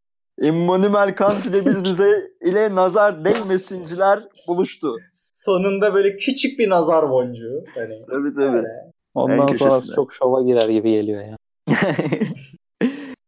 Immanuel 0.43 1.15
Kant 1.15 1.47
ile 1.47 1.67
biz 1.67 1.85
bize 1.85 2.31
ile 2.43 2.75
nazar 2.75 3.25
değmesinciler 3.25 4.23
buluştu. 4.49 4.97
Sonunda 5.13 5.95
böyle 5.95 6.17
küçük 6.17 6.59
bir 6.59 6.71
nazar 6.71 7.11
boncuğu. 7.11 7.65
Hani 7.75 8.03
Tabii 8.11 8.35
tabii. 8.35 8.67
Ondan 9.15 9.49
En 9.49 9.53
sonrası 9.53 9.77
köşesine. 9.77 9.95
çok 9.95 10.15
şova 10.15 10.43
girer 10.43 10.69
gibi 10.69 10.91
geliyor 10.93 11.23
ya. 11.23 11.37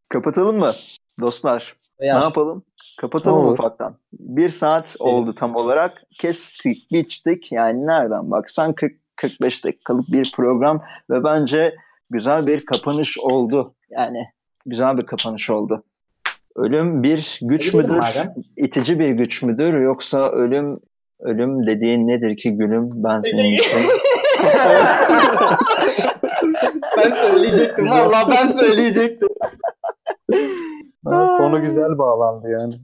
Kapatalım 0.08 0.58
mı 0.58 0.72
dostlar? 1.20 1.76
veya 2.00 2.18
Ne 2.18 2.24
yapalım? 2.24 2.62
Kapatalım 3.00 3.38
Olur. 3.38 3.52
ufaktan. 3.52 3.96
Bir 4.12 4.48
saat 4.48 4.96
oldu 4.98 5.34
tam 5.34 5.56
olarak. 5.56 6.02
Kestik, 6.20 6.90
biçtik. 6.92 7.52
Yani 7.52 7.86
nereden 7.86 8.30
baksan 8.30 8.74
40-45 9.22 9.64
dakikalık 9.64 10.12
bir 10.12 10.32
program 10.36 10.82
ve 11.11 11.24
bence 11.24 11.74
güzel 12.11 12.46
bir 12.46 12.66
kapanış 12.66 13.18
oldu. 13.18 13.74
Yani 13.90 14.26
güzel 14.66 14.98
bir 14.98 15.06
kapanış 15.06 15.50
oldu. 15.50 15.82
Ölüm 16.57 17.03
bir 17.03 17.38
güç 17.42 17.72
Gidelim 17.72 17.90
müdür? 17.90 18.05
İtici 18.57 18.98
bir 18.98 19.09
güç 19.09 19.42
müdür? 19.42 19.80
Yoksa 19.80 20.30
ölüm 20.30 20.80
ölüm 21.20 21.66
dediğin 21.66 22.09
nedir 22.09 22.36
ki 22.36 22.51
gülüm? 22.51 22.90
Ben 22.94 23.20
senin 23.20 23.59
için. 23.59 23.78
ben 26.96 27.11
söyleyecektim. 27.11 27.90
Vallahi 27.90 28.30
ben 28.30 28.46
söyleyecektim. 28.46 29.28
Konu 31.05 31.62
güzel 31.62 31.98
bağlandı 31.98 32.48
yani. 32.48 32.74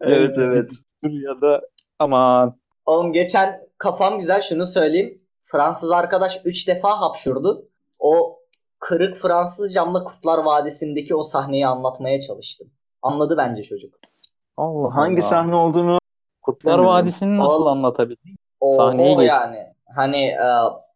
evet 0.00 0.38
evet. 0.38 0.70
Ya 1.02 1.40
da 1.40 1.60
aman 1.98 2.56
Oğlum 2.86 3.12
geçen 3.12 3.60
kafam 3.78 4.18
güzel 4.18 4.40
şunu 4.40 4.66
söyleyeyim. 4.66 5.22
Fransız 5.44 5.90
arkadaş 5.92 6.40
3 6.44 6.68
defa 6.68 7.00
hapşurdu. 7.00 7.68
O 7.98 8.38
kırık 8.78 9.16
Fransız 9.16 9.74
camla 9.74 10.04
Kurtlar 10.04 10.38
Vadisi'ndeki 10.38 11.14
o 11.14 11.22
sahneyi 11.22 11.66
anlatmaya 11.66 12.20
çalıştım. 12.20 12.70
Anladı 13.06 13.34
bence 13.36 13.62
çocuk. 13.62 13.94
Allah 14.56 14.94
Hangi 14.96 15.20
Allah. 15.22 15.28
sahne 15.28 15.54
olduğunu 15.54 15.98
Kurtlar. 16.42 16.78
Vadisi'ni 16.78 17.38
nasıl 17.38 17.54
Oğlum. 17.54 17.68
anlatabildin? 17.68 18.36
O, 18.60 18.76
Sahneyi 18.76 19.16
o 19.16 19.20
geç. 19.20 19.28
yani. 19.28 19.66
Hani 19.96 20.16
e, 20.26 20.46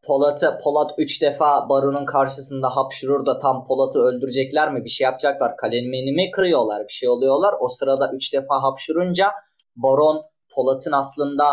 Polat'ı 0.07 0.61
Polat 0.65 0.91
3 0.99 1.23
defa 1.23 1.69
Baron'un 1.69 2.05
karşısında 2.07 2.77
hapşurur 2.77 3.27
da 3.27 3.39
tam 3.39 3.67
Polat'ı 3.67 3.99
öldürecekler 3.99 4.73
mi? 4.73 4.85
Bir 4.85 4.91
şey 4.91 5.05
yapacaklar. 5.05 5.57
Kalemini 5.57 6.13
mi 6.13 6.31
kırıyorlar? 6.31 6.83
Bir 6.89 6.93
şey 6.93 7.09
oluyorlar. 7.09 7.55
O 7.61 7.69
sırada 7.69 8.11
3 8.13 8.33
defa 8.35 8.63
hapşurunca 8.63 9.33
Baron 9.77 10.23
Polat'ın 10.55 10.93
aslında 10.93 11.45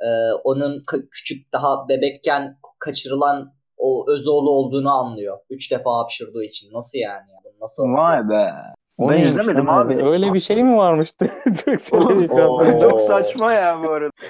e, 0.00 0.08
onun 0.44 0.82
k- 0.86 1.08
küçük 1.10 1.52
daha 1.52 1.88
bebekken 1.88 2.58
kaçırılan 2.78 3.52
o 3.78 4.04
Özoğlu 4.10 4.50
olduğunu 4.50 4.90
anlıyor. 4.94 5.38
3 5.50 5.72
defa 5.72 5.98
hapşurduğu 5.98 6.42
için. 6.42 6.72
Nasıl 6.72 6.98
yani? 6.98 7.26
Nasıl? 7.60 7.82
Vay 7.82 8.28
be. 8.28 8.52
Onu 8.98 9.12
Neymiş 9.12 9.30
izlemedim 9.30 9.66
lan 9.66 9.86
abi. 9.86 10.04
Öyle 10.04 10.34
bir 10.34 10.40
şey 10.40 10.64
mi 10.64 10.76
varmış? 10.76 11.06
Çok 11.90 12.02
Oğlum, 12.02 12.18
heyecanlı. 12.18 12.42
Oo. 12.42 12.90
Çok 12.90 13.00
saçma 13.00 13.52
ya 13.52 13.82
bu 13.82 13.90
arada. 13.90 14.10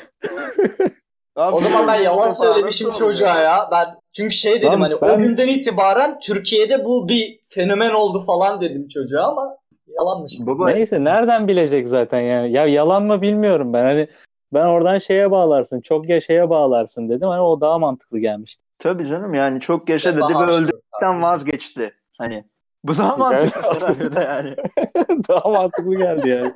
Abi, 1.37 1.57
O 1.57 1.61
zaman 1.61 1.89
ben 1.89 2.03
yalan 2.03 2.29
söylemişim 2.29 2.93
çocuğa 2.93 3.41
ya. 3.41 3.69
Ben 3.73 3.87
çünkü 4.13 4.35
şey 4.35 4.55
dedim 4.55 4.73
Lan 4.73 4.81
hani 4.81 4.95
o 4.95 5.03
ben- 5.03 5.23
günden 5.23 5.49
itibaren 5.49 6.19
Türkiye'de 6.21 6.85
bu 6.85 7.09
bir 7.09 7.41
fenomen 7.49 7.91
oldu 7.91 8.25
falan 8.27 8.61
dedim 8.61 8.89
çocuğa 8.89 9.23
ama 9.25 9.57
yalanmış. 9.99 10.33
Baba 10.41 10.71
Neyse 10.71 11.05
nereden 11.05 11.49
bilecek 11.49 11.89
zaten 11.89 12.21
yani. 12.21 12.53
Ya 12.53 12.67
yalan 12.67 13.03
mı 13.03 13.23
bilmiyorum 13.23 13.73
ben. 13.73 13.85
Hani 13.85 14.09
ben 14.53 14.67
oradan 14.67 14.99
şeye 14.99 15.31
bağlarsın. 15.31 15.81
Çok 15.81 16.09
yaşaya 16.09 16.51
bağlarsın 16.51 17.09
dedim. 17.09 17.29
Hani 17.29 17.41
o 17.41 17.61
daha 17.61 17.79
mantıklı 17.79 18.19
gelmişti. 18.19 18.65
tabii 18.79 19.07
canım 19.07 19.35
yani 19.35 19.61
çok 19.61 19.89
yaşa 19.89 20.13
dedi 20.13 20.35
ve 20.41 20.53
öldükten 20.53 21.23
vazgeçti. 21.23 21.95
Hani 22.19 22.45
bu 22.85 22.97
daha 22.97 23.17
mantıklı 23.17 23.75
senaryoda 23.81 24.23
yani. 24.23 24.57
daha 25.29 25.49
mantıklı 25.51 25.95
geldi 25.95 26.29
yani. 26.29 26.53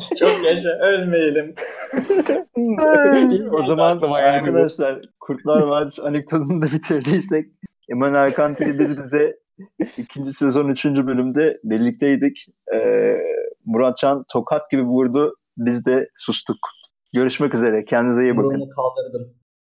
Çok 0.18 0.44
yaşa 0.44 0.70
ölmeyelim. 0.70 1.54
o 3.52 3.62
zaman 3.62 4.00
yani 4.02 4.14
arkadaşlar 4.14 5.00
Kurtlar 5.20 5.62
Vadisi 5.62 6.02
anekdotunu 6.02 6.62
da 6.62 6.66
bitirdiysek 6.66 7.46
Emanuel 7.90 8.34
Kant 8.34 8.60
ile 8.60 8.78
biz 8.78 8.98
bize 8.98 9.36
ikinci 9.98 10.32
sezon 10.32 10.68
üçüncü 10.68 11.06
bölümde 11.06 11.60
birlikteydik. 11.64 12.46
Ee, 12.74 13.16
Muratcan 13.64 14.24
tokat 14.32 14.70
gibi 14.70 14.82
vurdu. 14.82 15.36
Biz 15.56 15.86
de 15.86 16.08
sustuk. 16.16 16.56
Görüşmek 17.14 17.54
üzere. 17.54 17.84
Kendinize 17.84 18.22
iyi 18.22 18.36
bakın. 18.36 18.50
Burnumu 18.50 18.68
kaldırdım. 18.70 19.41